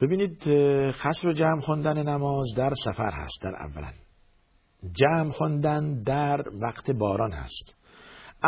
ببینید 0.00 0.42
خصر 0.90 1.28
و 1.28 1.32
جمع 1.32 1.60
خواندن 1.60 2.08
نماز 2.08 2.46
در 2.56 2.72
سفر 2.84 3.10
هست 3.10 3.42
در 3.42 3.56
اولا. 3.56 3.92
جمع 4.92 5.32
خواندن 5.32 6.02
در 6.02 6.44
وقت 6.62 6.90
باران 6.90 7.32
هست. 7.32 7.83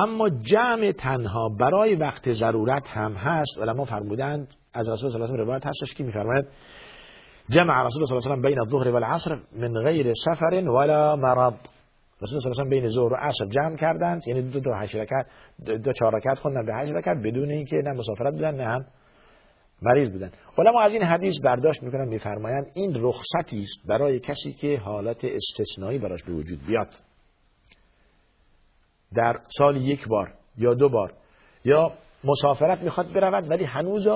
اما 0.04 0.28
جمع 0.28 0.92
تنها 0.92 1.48
برای 1.60 1.94
وقت 1.94 2.32
ضرورت 2.32 2.88
هم 2.88 3.12
هست. 3.12 3.58
علما 3.58 3.84
فرمودند 3.84 4.54
از 4.74 4.88
رسول 4.88 5.10
صلی 5.10 5.20
الله 5.20 5.32
علیه 5.32 5.44
و 5.44 5.46
روایت 5.46 5.66
هستش. 5.66 5.94
که 5.94 6.04
میفرماید؟ 6.04 6.46
جمع 7.50 7.84
رسول 7.84 8.04
صلی 8.04 8.16
الله 8.16 8.32
علیه 8.32 8.38
و 8.38 8.48
بین 8.48 8.60
الظهر 8.60 8.88
والعصر 8.88 9.38
من 9.52 9.72
غیر 9.72 10.12
سفر 10.24 10.68
ولا 10.68 11.16
مرض. 11.16 11.54
رسول 12.22 12.38
صلی 12.38 12.50
الله 12.50 12.60
علیه 12.60 12.66
و 12.66 12.80
بین 12.80 12.88
ظهر 12.88 13.12
و 13.12 13.16
عصر 13.16 13.46
جمع 13.46 13.76
کردند. 13.76 14.22
یعنی 14.26 14.42
دو 14.42 14.60
تا 14.60 14.74
هشت 14.74 14.96
رکعت 14.96 15.26
دو 15.84 15.92
چهار 15.92 16.14
رکعت 16.14 16.38
خوندن 16.38 16.66
به 16.66 16.74
هشت 16.74 16.92
رکعت 16.92 17.16
بدون 17.24 17.50
اینکه 17.50 17.76
نه 17.76 17.90
مسافرت 17.90 18.32
بودن 18.32 18.54
نه 18.54 18.64
هم 18.64 18.84
مریض 19.82 20.10
بودن. 20.10 20.30
علما 20.58 20.80
از 20.80 20.92
این 20.92 21.02
حدیث 21.02 21.40
برداشت 21.44 21.82
می‌کنن 21.82 22.08
میفرمایند 22.08 22.66
این 22.74 22.92
رخصتی 22.94 23.62
است 23.62 23.88
برای 23.88 24.20
کسی 24.20 24.52
که 24.52 24.78
حالت 24.84 25.24
استثنایی 25.24 25.98
براش 25.98 26.22
به 26.22 26.32
وجود 26.32 26.66
بیاد. 26.66 26.88
در 29.16 29.36
سال 29.58 29.76
یک 29.76 30.08
بار 30.08 30.32
یا 30.58 30.74
دو 30.74 30.88
بار 30.88 31.12
یا 31.64 31.92
مسافرت 32.24 32.82
می‌خواد 32.82 33.12
برود 33.12 33.50
ولی 33.50 33.64
هنوز 33.64 34.08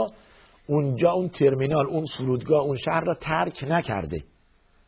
اونجا 0.67 1.11
اون 1.11 1.29
ترمینال 1.29 1.87
اون 1.87 2.05
فرودگاه 2.19 2.63
اون 2.63 2.77
شهر 2.77 3.01
را 3.01 3.15
ترک 3.15 3.65
نکرده. 3.69 4.23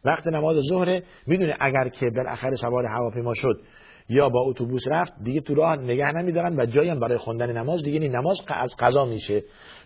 وقت 0.05 0.27
نماز 0.27 0.57
ظهر 0.69 1.03
می‌دونه 1.27 1.55
اگر 1.61 1.89
که 1.89 2.11
بالاخره 2.17 2.57
سوار 2.57 2.87
هواپیما 2.87 3.35
شد 3.35 3.61
یا 4.09 4.29
با 4.29 4.41
اتوبوس 4.41 4.83
رفت 4.91 5.13
دیگه 5.25 5.41
تو 5.41 5.55
راه 5.55 5.77
نگه 5.77 6.13
نمیدارن 6.13 6.61
و 6.61 6.67
جایی 6.67 6.89
هم 6.89 7.01
برای 7.01 7.19
خوندن 7.19 7.53
نماز 7.53 7.83
دیگه 7.83 8.01
این 8.01 8.17
نماز 8.17 8.37
از 8.49 8.77
قضا 8.79 9.05
میشه 9.05 9.43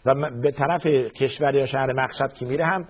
و 0.07 0.31
به 0.43 0.51
طرف 0.51 0.87
کشور 0.87 1.57
یا 1.57 1.67
شهر 1.67 1.93
مقصد 1.93 2.33
که 2.33 2.47
میره 2.47 2.65
هم 2.65 2.89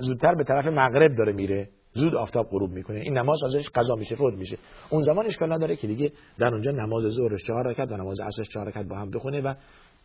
زودتر 0.00 0.34
به 0.34 0.44
طرف 0.44 0.66
مغرب 0.66 1.14
داره 1.14 1.32
میره. 1.32 1.68
زود 1.94 2.14
آفتاب 2.14 2.48
غروب 2.50 2.70
می‌کنه. 2.70 3.00
این 3.00 3.18
نماز 3.18 3.44
ازش 3.44 3.68
قضا 3.68 3.94
میشه 3.94 4.16
فوت 4.16 4.34
میشه. 4.34 4.58
اون 4.90 5.02
زمان 5.02 5.26
اشکال 5.26 5.52
نداره 5.52 5.76
که 5.76 5.86
دیگه 5.86 6.12
در 6.38 6.46
اونجا 6.46 6.70
نماز 6.70 7.02
ظهرش 7.02 7.42
چهار 7.46 7.66
رکعت 7.66 7.92
و 7.92 7.96
نماز 7.96 8.20
عصرش 8.20 8.48
چهار 8.48 8.68
رکعت 8.68 8.86
با 8.86 8.96
هم 8.96 9.10
بخونه 9.10 9.40
و 9.40 9.54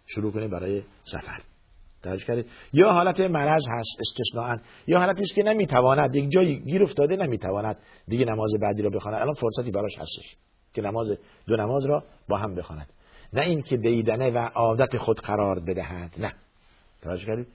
شروع 0.05 0.31
کنه 0.31 0.47
برای 0.47 0.83
سفر. 1.03 1.41
توجه 2.03 2.25
کردید. 2.25 2.45
یا 2.73 2.91
حالت 2.91 3.19
مرض 3.19 3.63
هست 3.69 3.89
استثناء 3.99 4.57
یا 4.87 4.99
حالتی 4.99 5.21
است 5.21 5.35
که 5.35 5.43
نمی‌تواند 5.43 6.15
یک 6.15 6.29
جایی 6.29 6.59
گیر 6.59 6.83
افتاده 6.83 7.15
نمی‌تواند 7.15 7.77
دیگه 8.07 8.25
نماز 8.25 8.51
بعدی 8.61 8.81
رو 8.81 8.89
بخواند. 8.89 9.21
الان 9.21 9.33
فرصتی 9.33 9.71
براش 9.71 9.97
هستش 9.97 10.35
که 10.73 10.81
نماز 10.81 11.17
دو 11.47 11.55
نماز 11.55 11.85
را 11.85 12.03
با 12.27 12.37
هم 12.37 12.55
بخواند. 12.55 12.87
نه 13.33 13.41
این 13.41 13.61
که 13.61 13.77
دیدنه 13.77 14.29
و 14.29 14.37
عادت 14.37 14.97
خود 14.97 15.19
قرار 15.19 15.59
بدهد 15.59 16.15
نه. 16.19 16.33
توجه 17.01 17.25
کردید. 17.25 17.47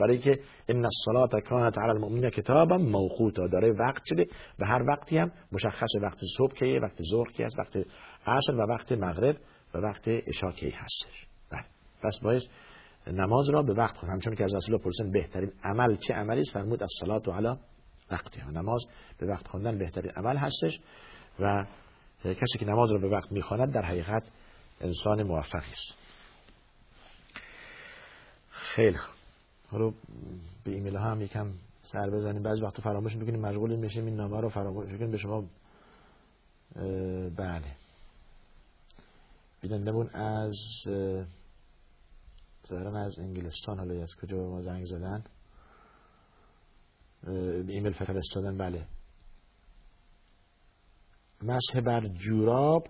برای 0.00 0.18
که 0.18 0.40
ان 0.68 0.84
الصلاه 0.84 1.40
کانت 1.40 1.78
علی 1.78 1.90
المؤمنین 1.90 2.30
کتابا 2.30 2.78
موقوتا. 2.78 3.46
داره 3.46 3.72
وقت 3.72 4.02
شده 4.04 4.26
و 4.58 4.66
هر 4.66 4.82
وقتی 4.82 5.18
هم 5.18 5.32
مشخص 5.52 5.88
وقت 6.02 6.18
صبح 6.38 6.54
کیه 6.54 6.80
وقت 6.80 7.02
ظهر 7.10 7.32
کی 7.32 7.44
است 7.44 7.58
وقت 7.58 7.76
عصر 8.26 8.54
و 8.54 8.66
وقت 8.68 8.92
مغرب 8.92 9.36
و 9.74 9.78
وقت 9.78 10.08
عشاء 10.08 10.52
کی 10.52 10.70
هستش 10.70 11.26
بله. 11.52 11.64
پس 12.02 12.20
باید 12.22 12.42
نماز 13.06 13.50
را 13.50 13.62
به 13.62 13.74
وقت 13.74 13.96
خود. 13.96 14.08
همچون 14.08 14.34
که 14.34 14.44
از 14.44 14.54
رسول 14.54 14.78
پرسن 14.78 15.10
بهترین 15.10 15.52
عمل 15.64 15.96
چه 15.96 16.14
عملی 16.14 16.40
است 16.40 16.52
فرمود 16.52 16.82
از 16.82 16.90
صلات 17.00 17.28
و 17.28 17.32
علا 17.32 17.58
وقتی 18.10 18.40
نماز 18.52 18.86
به 19.18 19.26
وقت 19.26 19.48
خواندن 19.48 19.78
بهترین 19.78 20.10
عمل 20.10 20.36
هستش 20.36 20.80
و 21.40 21.64
کسی 22.24 22.58
که 22.58 22.66
نماز 22.66 22.92
را 22.92 22.98
به 22.98 23.08
وقت 23.08 23.32
می‌خواند 23.32 23.74
در 23.74 23.82
حقیقت 23.82 24.30
انسان 24.80 25.22
موفقی 25.22 25.70
است. 25.72 25.98
خیلی 28.50 28.98
حالا 29.74 29.90
به 30.64 30.70
ایمیل 30.70 30.96
ها 30.96 31.10
هم 31.10 31.20
یکم 31.20 31.52
سر 31.82 32.10
بزنیم. 32.10 32.42
بعضی 32.42 32.62
وقت 32.62 32.80
فراموش 32.80 33.16
می‌کنیم 33.16 33.40
مشغول 33.40 33.76
میشیم 33.76 34.04
این 34.06 34.16
نامه 34.16 34.40
رو 34.40 34.48
فراموش 34.48 34.88
می‌کنیم 34.88 35.10
به 35.10 35.16
شما 35.16 35.44
بله. 37.36 37.76
بینندمون 39.60 40.08
از 40.08 40.54
ظاهرا 42.68 43.04
از 43.04 43.18
انگلستان. 43.18 43.78
حالا 43.78 44.02
از 44.02 44.14
کجا 44.22 44.36
به 44.36 44.44
ما 44.48 44.62
زنگ 44.62 44.84
زدن؟ 44.84 45.24
ایمیل 47.68 47.92
فرستادن. 47.92 48.58
بله. 48.58 48.86
مسح 51.42 51.80
بر 51.80 52.08
جوراب. 52.08 52.86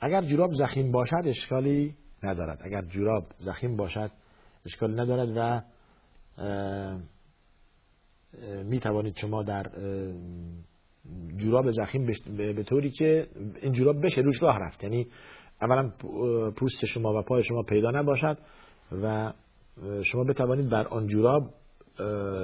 اگر 0.00 0.22
جوراب 0.22 0.52
زخیم 0.52 0.92
باشد 0.92 1.22
اشکالی 1.24 1.96
ندارد. 2.22 2.58
اگر 2.62 2.82
جوراب 2.82 3.24
زخیم 3.38 3.76
باشد 3.76 4.10
اشکالی 4.66 4.94
ندارد 4.94 5.32
و 5.36 5.62
می 8.64 8.80
توانید 8.80 9.16
شما 9.16 9.42
در 9.42 9.70
جوراب 11.36 11.70
زخیم 11.70 12.06
به 12.36 12.62
طوری 12.62 12.90
که 12.90 13.28
این 13.62 13.72
جوراب 13.72 14.04
بشه 14.04 14.20
روش 14.20 14.42
راه 14.42 14.58
رفت. 14.58 14.84
یعنی 14.84 15.06
اولا 15.62 15.92
پوست 16.50 16.84
شما 16.84 17.18
و 17.18 17.22
پای 17.22 17.42
شما 17.42 17.62
پیدا 17.62 17.90
نباشد 17.90 18.38
و 19.02 19.32
شما 20.02 20.24
بتوانید 20.24 20.70
بر 20.70 20.88
آن 20.88 21.06
جوراب 21.06 21.54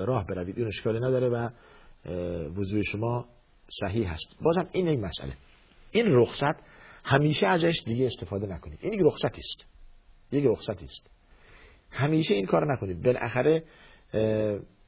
راه 0.07 0.27
بروید. 0.27 0.59
این 0.59 0.67
اشکالی 0.67 0.99
نداره 0.99 1.29
و 1.29 1.49
وضوع 2.61 2.83
شما 2.83 3.29
صحیح 3.81 4.13
هست 4.13 4.37
بازم 4.43 4.69
این 4.73 4.89
این 4.89 5.01
مسئله. 5.01 5.33
این 5.91 6.07
رخصت 6.07 6.65
همیشه 7.05 7.47
ازش 7.47 7.83
دیگه 7.87 8.07
استفاده 8.07 8.47
نکنید. 8.47 8.79
این 8.83 8.93
یک 8.93 9.01
رخصتی 9.05 9.41
است. 9.41 9.67
یک 10.33 10.45
رخصتی 10.47 10.85
است. 10.85 11.14
همیشه 11.95 12.35
این 12.35 12.47
کار 12.47 12.73
نکنید. 12.73 13.03
بالاخره 13.03 13.63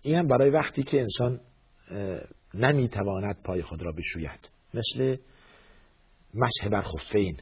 این 0.03 0.17
هم 0.17 0.27
برای 0.27 0.51
وقتی 0.51 0.83
که 0.83 1.01
انسان 1.01 1.41
نمی‌تواند 2.55 3.43
پای 3.45 3.63
خود 3.63 3.83
را 3.83 3.93
بشوید. 3.93 4.51
مثل 4.75 5.17
مسح 6.35 6.69
بر 6.69 6.83
خفین. 6.83 7.37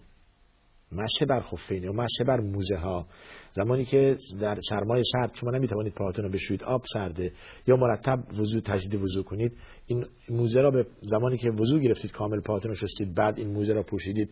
مسح 0.93 1.25
بر 1.29 1.41
خفین 1.41 1.83
یا 1.83 1.93
مسح 1.93 2.25
بر 2.27 2.41
موزه 2.41 2.77
ها 2.77 3.07
زمانی 3.53 3.85
که 3.85 4.17
در 4.41 4.59
سرمای 4.71 5.03
سرد 5.13 5.35
شما 5.35 5.51
نمی‌توانید 5.51 5.95
پاهاتون 5.95 6.25
رو 6.25 6.31
بشوید 6.31 6.63
آب 6.63 6.83
سرده 6.95 7.33
یا 7.67 7.77
مرتب 7.77 8.19
وضو 8.39 8.61
تجدید 8.61 9.03
وضو 9.03 9.23
کنید 9.23 9.53
این 9.87 10.07
موزه 10.29 10.61
را 10.61 10.71
به 10.71 10.87
زمانی 11.01 11.39
که 11.39 11.51
وضو 11.51 11.79
گرفتید 11.79 12.13
کامل 12.13 12.41
پاهاتون 12.41 12.69
رو 12.69 12.75
شستید 12.75 13.15
بعد 13.15 13.39
این 13.39 13.49
موزه 13.49 13.73
را 13.73 13.83
پوشیدید 13.83 14.31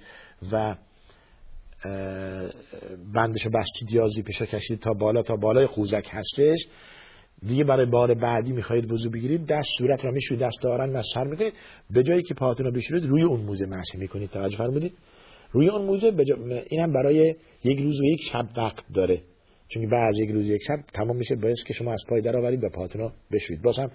و 0.52 0.76
بندش 3.14 3.42
رو 3.44 3.50
بستید 3.50 3.92
یا 3.92 4.06
زیپش 4.06 4.42
کشید 4.42 4.78
تا 4.78 4.92
بالا 4.92 5.22
تا 5.22 5.36
بالای 5.36 5.66
خوزک 5.66 6.08
هستش. 6.10 6.58
دیگه 7.46 7.64
برای 7.64 7.86
بار 7.86 8.14
بعدی 8.14 8.52
می‌خواهید 8.52 8.92
وضو 8.92 9.10
بگیرید. 9.10 9.46
دست 9.46 9.68
صورت 9.78 10.04
را 10.04 10.10
می‌شوید 10.10 10.40
دست 10.40 10.56
دارن 10.62 10.96
مسحر 10.96 11.24
می‌کنید. 11.24 11.52
به 11.90 12.02
جایی 12.02 12.22
که 12.22 12.34
پاهاتون 12.34 12.66
رو 12.66 12.72
بشورید 12.72 13.04
روی 13.04 13.22
اون 13.22 13.40
موزه 13.40 13.66
مسح 13.66 13.98
می‌کنید. 13.98 14.30
توجه 14.30 14.56
فرمودید؟ 14.56 14.94
روی 15.50 15.68
اون 15.68 15.84
موزه 15.84 16.10
بجا... 16.10 16.36
اینم 16.66 16.92
برای 16.92 17.34
یک 17.64 17.78
روز 17.78 18.00
و 18.00 18.04
یک 18.04 18.20
شب 18.32 18.48
وقت 18.56 18.84
داره. 18.94 19.22
چون 19.68 19.90
بعد 19.90 20.14
یک 20.16 20.30
روز 20.30 20.48
یک 20.48 20.62
شب 20.66 20.76
تمام 20.94 21.16
میشه. 21.16 21.36
باعث 21.36 21.64
که 21.66 21.74
شما 21.74 21.92
از 21.92 22.04
پای 22.08 22.20
در 22.20 22.36
آورید 22.36 22.64
و 22.64 22.68
پاهاتون 22.68 23.00
رو 23.00 23.12
بشوید 23.32 23.62
بازم 23.62 23.90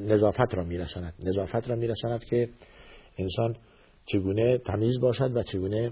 نظافت 0.00 0.54
را 0.54 0.64
میرساند. 0.64 1.14
نظافت 1.24 1.68
را 1.68 1.76
میرساند 1.76 2.24
که 2.24 2.48
انسان 3.18 3.56
چگونه 4.06 4.58
تمیز 4.58 5.00
باشد 5.00 5.36
و 5.36 5.42
چگونه 5.42 5.90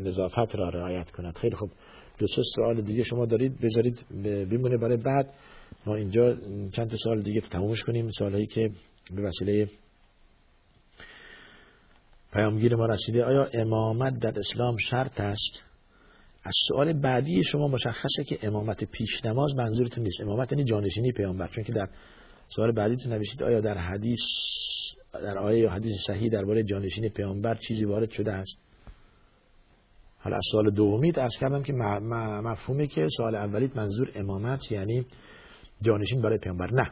نظافت 0.00 0.56
را 0.56 0.68
رعایت 0.68 1.10
کند. 1.10 1.36
خیلی 1.36 1.56
خوب. 1.56 1.70
دو 2.18 2.26
سه 2.26 2.42
سوال 2.56 2.80
دیگه 2.80 3.02
شما 3.02 3.26
دارید 3.26 3.60
بذارید 3.60 4.04
بمونه 4.50 4.76
برای 4.76 4.96
بعد. 4.96 5.30
ما 5.86 5.94
اینجا 5.94 6.36
چند 6.72 6.94
سال 7.04 7.22
دیگه 7.22 7.40
تمومش 7.40 7.82
کنیم. 7.82 8.10
سالهایی 8.10 8.46
که 8.46 8.70
به 9.14 9.22
وسیله 9.22 9.68
پیامگیر 12.32 12.76
ما 12.76 12.86
رسیده. 12.86 13.24
آیا 13.24 13.48
امامت 13.54 14.18
در 14.18 14.38
اسلام 14.38 14.76
شرط 14.76 15.20
است؟ 15.20 15.62
از 16.44 16.52
سوال 16.68 16.92
بعدی 16.92 17.44
شما 17.44 17.68
مشخصه 17.68 18.24
که 18.28 18.38
امامت 18.42 18.84
پیش 18.84 19.24
نماز 19.24 19.54
منظورتون 19.56 20.04
نیست. 20.04 20.20
امامت 20.20 20.52
یعنی 20.52 20.64
جانشینی 20.64 21.12
پیامبر. 21.12 21.48
چون 21.48 21.64
که 21.64 21.72
در 21.72 21.88
سوال 22.48 22.72
بعدیتون 22.72 23.12
نوشید 23.12 23.42
آیا 23.42 23.60
در 23.60 23.78
حدیث 23.78 24.20
در 25.12 25.38
آیه 25.38 25.58
یا 25.58 25.70
حدیث 25.70 25.92
صحیح 26.06 26.30
درباره 26.30 26.62
جانشینی 26.62 27.08
پیامبر 27.08 27.54
چیزی 27.54 27.84
وارد 27.84 28.10
شده 28.10 28.32
است؟ 28.32 28.67
حالا 30.18 30.36
از 30.36 30.42
سوال 30.52 30.70
دومیت 30.70 31.18
ارز 31.18 31.36
کردم 31.40 31.62
که 31.62 31.72
مفهومه 31.72 32.86
که 32.86 33.06
سوال 33.16 33.34
اولیت 33.34 33.76
منظور 33.76 34.10
امامت 34.14 34.72
یعنی 34.72 35.06
جانشین 35.82 36.22
برای 36.22 36.38
پیامبر. 36.38 36.70
نه. 36.72 36.90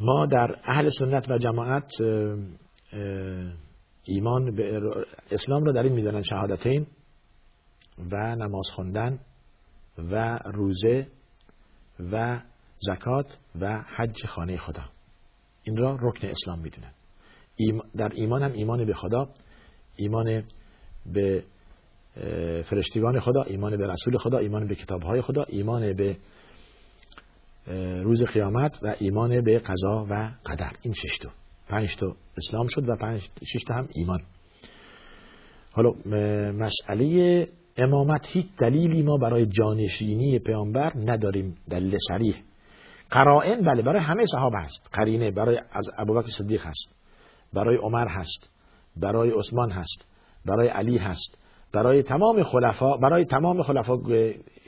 ما 0.00 0.26
در 0.26 0.56
اهل 0.64 0.90
سنت 0.98 1.30
و 1.30 1.38
جماعت 1.38 1.90
ایمان 4.04 4.54
به 4.56 4.80
اسلام 5.30 5.64
رو 5.64 5.72
در 5.72 5.82
این 5.82 5.92
می‌دانن 5.92 6.22
شهادتین 6.22 6.86
و 8.12 8.36
نماز 8.36 8.66
خوندن 8.74 9.18
و 9.98 10.38
روزه 10.44 11.06
و 12.12 12.40
زکات 12.78 13.38
و 13.60 13.84
حج 13.96 14.26
خانه 14.26 14.56
خدا. 14.56 14.84
این 15.62 15.76
را 15.76 15.98
رکن 16.02 16.28
اسلام 16.28 16.58
می‌دونن. 16.58 16.92
در 17.96 18.12
ایمان 18.14 18.42
هم 18.42 18.52
ایمان 18.52 18.84
به 18.84 18.94
خدا 18.94 19.28
ایمان 19.96 20.42
به 21.06 21.44
فرشتگان 22.62 23.20
خدا 23.20 23.42
ایمان 23.42 23.76
به 23.76 23.86
رسول 23.86 24.18
خدا 24.18 24.38
ایمان 24.38 24.68
به 24.68 24.74
کتابهای 24.74 25.20
خدا 25.20 25.44
ایمان 25.48 25.92
به 25.92 26.16
روز 28.02 28.22
قیامت 28.22 28.78
و 28.82 28.94
ایمان 29.00 29.40
به 29.40 29.58
قضا 29.58 30.06
و 30.10 30.30
قدر. 30.46 30.72
این 30.82 30.94
شش 30.94 31.18
پنج 31.68 31.96
تا 31.96 32.16
اسلام 32.36 32.66
شد 32.68 32.88
و 32.88 32.96
پنج 32.96 33.20
شش 33.52 33.62
تا 33.68 33.74
هم 33.74 33.88
ایمان. 33.94 34.22
حالا 35.72 35.90
مسئله 36.52 37.48
امامت 37.76 38.26
هیچ 38.26 38.46
دلیلی 38.58 39.02
ما 39.02 39.16
برای 39.16 39.46
جانشینی 39.46 40.38
پیامبر 40.38 40.92
نداریم. 40.96 41.56
دلیل 41.70 41.96
صریح. 42.08 42.34
قرائن 43.10 43.60
بله 43.60 43.82
برای 43.82 44.00
همه 44.00 44.24
صحابه 44.26 44.58
هست. 44.58 44.88
قرینه 44.92 45.30
برای 45.30 45.60
از 45.72 45.90
ابوبکر 45.98 46.28
صدیق 46.28 46.66
هست. 46.66 46.94
برای 47.52 47.76
عمر 47.76 48.08
هست. 48.08 48.50
برای 48.96 49.30
عثمان 49.30 49.70
هست. 49.70 50.04
برای 50.48 50.68
علی 50.68 50.98
هست. 50.98 51.38
برای 51.72 52.02
تمام 52.02 52.42
خلفا 52.42 52.96
برای 52.96 53.24
تمام 53.24 53.62
خلفا 53.62 53.96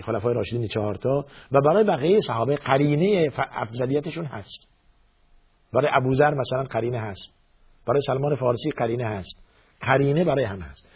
خلفای 0.02 0.34
راشدین 0.34 0.68
چهارتا 0.68 1.24
و 1.52 1.60
برای 1.60 1.84
بقیه 1.84 2.20
صحابه 2.20 2.56
قرینه 2.56 3.30
افضلیتشون 3.36 4.24
هست. 4.24 4.68
برای 5.72 5.90
ابوذر 5.94 6.34
مثلا 6.34 6.62
قرینه 6.62 6.98
هست. 6.98 7.30
برای 7.86 8.00
سلمان 8.06 8.34
فارسی 8.34 8.70
قرینه 8.70 9.04
هست. 9.04 9.36
قرینه 9.80 10.24
برای 10.24 10.44
هم 10.44 10.60
هست. 10.60 10.88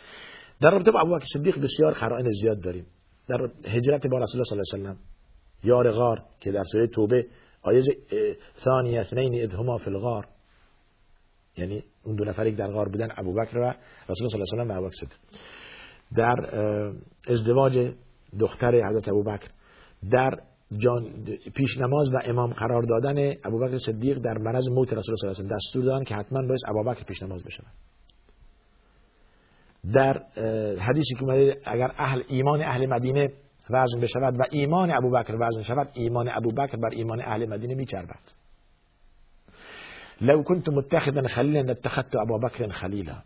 در 0.61 0.71
رابطه 0.71 0.91
با 0.91 1.01
ابوبکر 1.01 1.25
صدیق 1.33 1.63
بسیار 1.63 1.93
قرائن 1.93 2.31
زیاد 2.31 2.61
داریم. 2.61 2.87
در 3.29 3.51
هجرت 3.65 4.07
با 4.07 4.19
رسول 4.19 4.41
الله 4.41 4.65
صلی 4.65 4.81
الله 4.81 4.91
علیه 4.91 5.01
و 5.63 5.67
یار 5.67 5.93
غار 5.93 6.23
که 6.41 6.53
در 6.53 6.65
سوره 6.65 6.87
توبه 6.87 7.27
آیه 7.63 7.83
ثانی 8.65 8.99
اثنین 8.99 9.43
ادهما 9.43 9.79
فی 9.79 9.91
الغار. 9.91 10.27
یعنی 11.57 11.83
اون 12.05 12.17
دو 12.17 12.25
نفری 12.25 12.51
که 12.51 12.57
در 12.57 12.71
غار 12.71 12.89
بودن 12.89 13.09
ابوبکر 13.17 13.59
و 13.59 13.75
رسول 14.09 14.29
صلی 14.29 14.61
الله 14.61 14.75
علیه 14.75 14.87
و 14.87 14.91
صدیق 14.91 15.19
در 16.17 16.37
ازدواج 17.29 17.93
دختر 18.41 18.89
حضرت 18.89 19.09
ابوبکر 19.09 19.49
در 20.11 20.39
جان 20.79 21.25
پیش 21.57 21.79
نماز 21.79 22.11
و 22.15 22.19
امام 22.25 22.53
قرار 22.53 22.83
دادن 22.83 23.33
ابوبکر 23.45 23.79
صدیق 23.79 24.19
در 24.19 24.39
مرض 24.39 24.69
موت 24.69 24.93
رسول 24.93 25.15
صلی 25.17 25.29
الله 25.29 25.39
علیه 25.39 25.53
و 25.53 25.57
دستور 25.57 25.85
دادن 25.85 26.05
که 26.05 26.15
حتما 26.15 26.43
باید 26.49 26.61
ابوبکر 26.69 27.05
پیش 27.05 27.23
نماز 27.23 27.45
بشه. 27.45 27.63
در 29.93 30.19
حدیثی 30.79 31.15
که 31.15 31.23
اومده 31.23 31.57
اگر 31.65 31.93
اهل 31.99 32.23
ایمان 32.29 32.63
اهل 32.63 32.87
مدینه 32.87 33.29
وزن 33.71 34.01
بشود 34.01 34.41
و 34.41 34.43
ایمان 34.51 34.91
ابوبکر 34.91 35.35
وزن 35.35 35.63
شود 35.63 35.91
ایمان 35.93 36.29
ابوبکر 36.29 36.77
بر 36.77 36.91
ایمان 36.93 37.21
اهل 37.21 37.47
مدینه 37.47 37.75
میچربد. 37.75 38.44
لو 40.25 40.43
كنت 40.43 40.69
متخذا 40.69 41.23
خلیلا 41.23 41.61
لاتخذت 41.61 42.17
ابوبکر 42.17 42.69
خلیلا 42.69 43.23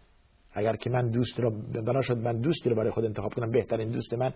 اگر 0.53 0.77
که 0.77 0.91
من 0.91 1.11
دوست 1.11 1.41
رو 1.41 1.51
بنا 1.73 2.01
شد 2.01 2.17
من 2.17 2.41
دوستی 2.41 2.71
رو 2.71 2.77
برای 2.77 2.91
خود 2.91 3.05
انتخاب 3.05 3.35
کنم 3.35 3.51
بهترین 3.51 3.91
دوست 3.91 4.15
من 4.15 4.33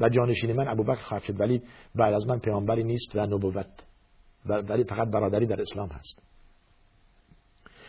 و 0.00 0.08
جانشین 0.08 0.52
من 0.52 0.68
ابوبکر 0.68 1.02
خواهد 1.02 1.22
شد. 1.22 1.40
ولی 1.40 1.62
بعد 1.94 2.14
از 2.14 2.26
من 2.26 2.38
پیامبری 2.38 2.84
نیست 2.84 3.16
و 3.16 3.26
نبوت 3.26 3.66
ولی 4.46 4.84
فقط 4.84 5.08
برادری 5.08 5.46
در 5.46 5.60
اسلام 5.60 5.88
هست. 5.88 6.22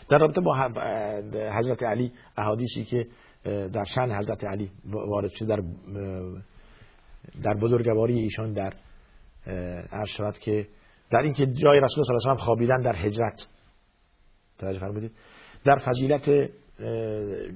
در 0.09 0.17
رابطه 0.17 0.41
با 0.41 0.55
حضرت 1.59 1.83
علی 1.83 2.11
احادیثی 2.37 2.83
که 2.83 3.07
در 3.45 3.83
شن 3.83 4.11
حضرت 4.11 4.43
علی 4.43 4.71
وارد 4.85 5.31
شده 5.31 5.55
در 5.55 5.63
در 7.43 7.53
بزرگواری 7.53 8.19
ایشان 8.19 8.53
در 8.53 8.73
عرض 9.91 10.09
شود 10.09 10.37
که 10.37 10.67
در 11.13 11.19
اینکه 11.19 11.45
جای 11.45 11.79
رسول 11.79 12.03
صلی 12.03 12.15
الله 12.15 12.29
علیه 12.29 12.41
و 12.41 12.45
خوابیدن 12.45 12.81
در 12.81 12.95
هجرت. 12.95 13.47
توجه 14.57 14.79
فرمودید. 14.79 15.11
در 15.65 15.75
فضیلت 15.75 16.49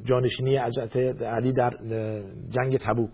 جانشینی 0.05 0.58
حضرت 0.58 0.97
علی 1.22 1.53
در 1.53 1.72
جنگ 2.49 2.78
تبوک. 2.78 3.12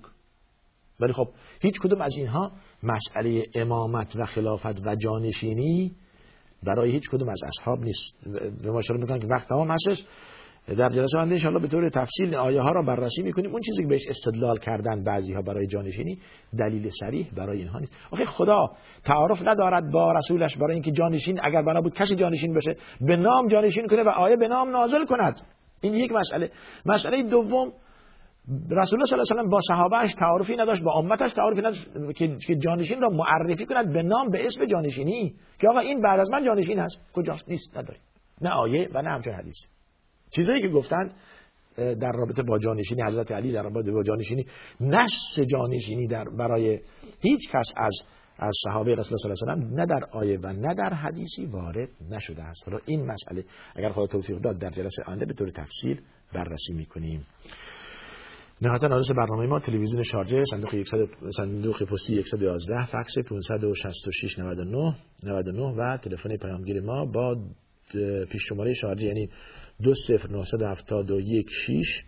ولی 1.00 1.14
خب 1.14 1.28
هیچ 1.62 1.80
کدوم 1.80 2.02
از 2.02 2.18
اینها 2.18 2.52
مسئله 2.84 3.44
امامت 3.56 4.16
و 4.16 4.26
خلافت 4.26 4.86
و 4.86 4.96
جانشینی 4.96 5.96
برای 6.64 6.91
هیچ 6.91 7.10
کدوم 7.10 7.30
از 7.30 7.41
اصحاب 7.44 7.80
نیست. 7.80 8.30
به 8.64 8.72
ما 8.72 8.80
اشاره 8.80 9.00
می‌کنن 9.00 9.20
که 9.20 9.28
وقت 9.28 9.48
تمام 9.48 9.72
هستش. 9.72 10.06
در 10.68 10.89
جلسه 10.89 11.18
آینده 11.18 11.34
انشاءالله 11.34 11.61
به 11.61 11.68
طور 11.68 11.89
تفصیل 11.89 12.36
آیه 12.36 12.61
ها 12.61 12.72
را 12.72 12.82
بررسی 12.82 13.24
می‌کنیم. 13.24 13.51
اون 13.51 13.61
چیزی 13.61 13.82
که 13.82 13.88
بهش 13.88 14.07
استدلال 14.09 14.57
کردن 14.57 15.03
بعضی 15.03 15.34
ها 15.34 15.41
برای 15.41 15.68
جانشینی 15.68 16.20
دلیل 16.59 16.89
سریح 16.99 17.28
برای 17.38 17.57
اینها 17.57 17.80
نیست. 17.80 17.97
آخه 18.11 18.26
خدا 18.26 18.68
تعارف 19.05 19.47
ندارد 19.47 19.91
با 19.91 20.11
رسولش 20.11 20.57
برای 20.57 20.74
اینکه 20.74 20.91
جانشین 20.91 21.39
اگر 21.43 21.61
بنا 21.61 21.82
بود 21.82 21.93
کسی 21.93 22.16
جانشین 22.16 22.53
بشه 22.53 22.76
به 23.01 23.16
نام 23.16 23.47
جانشین 23.47 23.88
کنه 23.88 24.03
و 24.03 24.09
آیه 24.09 24.36
به 24.36 24.47
نام 24.47 24.70
نازل 24.70 25.05
کند. 25.05 25.41
این 25.82 25.93
یک 25.93 26.11
مسئله. 26.11 26.49
مسئله 26.86 27.24
دوم 27.24 27.72
رسول 28.72 28.99
الله 28.99 29.05
صلی 29.05 29.20
الله 29.20 29.32
علیه 29.32 29.43
و 29.43 29.49
با 29.49 29.59
صحابهش 29.68 30.14
تعارفی 30.14 30.55
نداشت 30.55 30.84
با 30.84 30.93
امتش 30.93 31.34
تعارفی 31.34 31.59
نداشت 31.59 31.89
که 32.47 32.55
جانشین 32.55 33.01
را 33.01 33.09
معرفی 33.09 33.66
کند 33.66 33.93
به 33.93 34.03
نام 34.03 34.30
به 34.30 34.41
اسم 34.41 34.66
جانشینی. 34.66 35.36
که 35.59 35.70
آقا 35.70 35.80
این 35.80 36.01
بعد 36.01 36.20
از 36.20 36.32
من 36.32 36.45
جانشین 36.45 36.80
هست. 36.80 37.01
کجاست؟ 37.14 37.49
نیست 37.49 37.78
نداری 37.78 37.99
نه 38.41 38.49
آیه 38.49 38.89
و 38.93 39.01
نه 39.01 39.09
همچنین 39.09 39.36
حدیث. 39.36 39.55
چیزایی 40.36 40.61
که 40.61 40.67
گفتند 40.67 41.13
در 41.77 42.11
رابطه 42.11 42.43
با 42.43 42.59
جانشینی 42.59 43.01
حضرت 43.07 43.31
علی 43.31 43.51
در 43.51 43.63
رابطه 43.63 43.91
با 43.91 44.03
جانشینی 44.03 44.45
نص 44.81 45.39
جانشینی 45.51 46.07
در 46.07 46.23
برای 46.23 46.79
هیچ 47.19 47.51
کس 47.51 47.67
از 47.77 47.93
از 48.39 48.53
صحابه 48.63 48.95
رسول 48.95 49.17
الله 49.23 49.36
صلی 49.36 49.49
الله 49.49 49.53
علیه 49.53 49.73
و 49.73 49.75
نه 49.75 49.86
در 49.86 50.05
آیه 50.11 50.39
و 50.43 50.53
نه 50.53 50.73
در 50.73 50.93
حدیثی 50.93 51.45
وارد 51.45 51.89
نشده 52.09 52.43
است. 52.43 52.63
حالا 52.65 52.79
این 52.86 53.05
مسئله 53.05 53.43
اگر 53.75 53.91
خدا 53.91 54.07
توفیق 54.07 54.38
داد 54.38 54.59
در 54.59 54.69
جلسه 54.69 55.03
آینده 55.07 55.25
به 55.25 55.34
طور 55.34 55.49
تفصیل 55.49 56.01
بررسی 56.34 56.73
می‌کنیم. 56.73 57.25
نهایتا 58.61 58.88
آدرس 58.88 59.11
برنامه 59.11 59.47
ما 59.47 59.59
تلویزیون 59.59 60.03
شارجه 60.03 60.43
صندوق 60.51 60.84
100 60.84 60.97
صندوق 61.38 61.84
پستی 61.84 62.23
111 62.23 62.86
فکس 62.86 63.17
566 63.17 64.39
99 64.39 64.95
99 65.23 65.61
و 65.61 65.97
تلفن 65.97 66.38
پیامگیر 66.38 66.81
ما 66.81 67.05
با 67.05 67.36
پیش 68.31 68.41
شماره 68.49 68.73
شارجه 68.73 69.05
یعنی 69.05 69.29
20971 69.84 71.45
6 71.49 72.03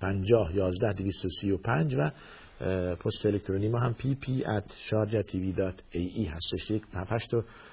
50 0.00 0.54
11 0.54 0.92
235 0.92 1.94
و 1.94 2.10
پست 2.96 3.26
الکترونی 3.26 3.68
ما 3.68 3.78
هم 3.78 3.94
pp 3.94 4.44
at 4.44 4.74
شارجه 4.90 5.22
تیوی 5.22 5.52
دات 5.52 5.82
ای 5.90 6.06
ای 6.06 6.24
هستش. 6.24 6.70
یک 6.70 6.82
هشت 6.94 7.30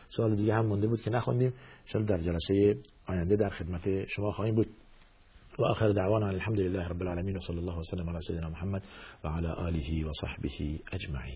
سوال 0.07 0.35
دیگه 0.35 0.53
هم 0.53 0.65
مونده 0.65 0.87
بود 0.87 1.01
که 1.01 1.09
نخوندیم. 1.09 1.53
شاید 1.85 2.05
در 2.05 2.17
جلسه 2.17 2.77
آینده 3.07 3.35
در 3.35 3.49
خدمت 3.49 4.07
شما 4.07 4.31
خواهیم 4.31 4.55
بود. 4.55 4.67
و 5.59 5.65
آخر 5.65 5.89
دعوانا 5.89 6.27
الحمد 6.27 6.59
لله 6.59 6.87
رب 6.87 7.01
العالمين 7.01 7.37
وصلى 7.37 7.59
الله 7.59 7.79
وسلم 7.79 8.09
على 8.09 8.21
سيدنا 8.21 8.49
محمد 8.49 8.83
وعلى 9.23 9.47
آله 9.47 10.09
وصحبه 10.09 10.79
أجمعين 10.93 11.35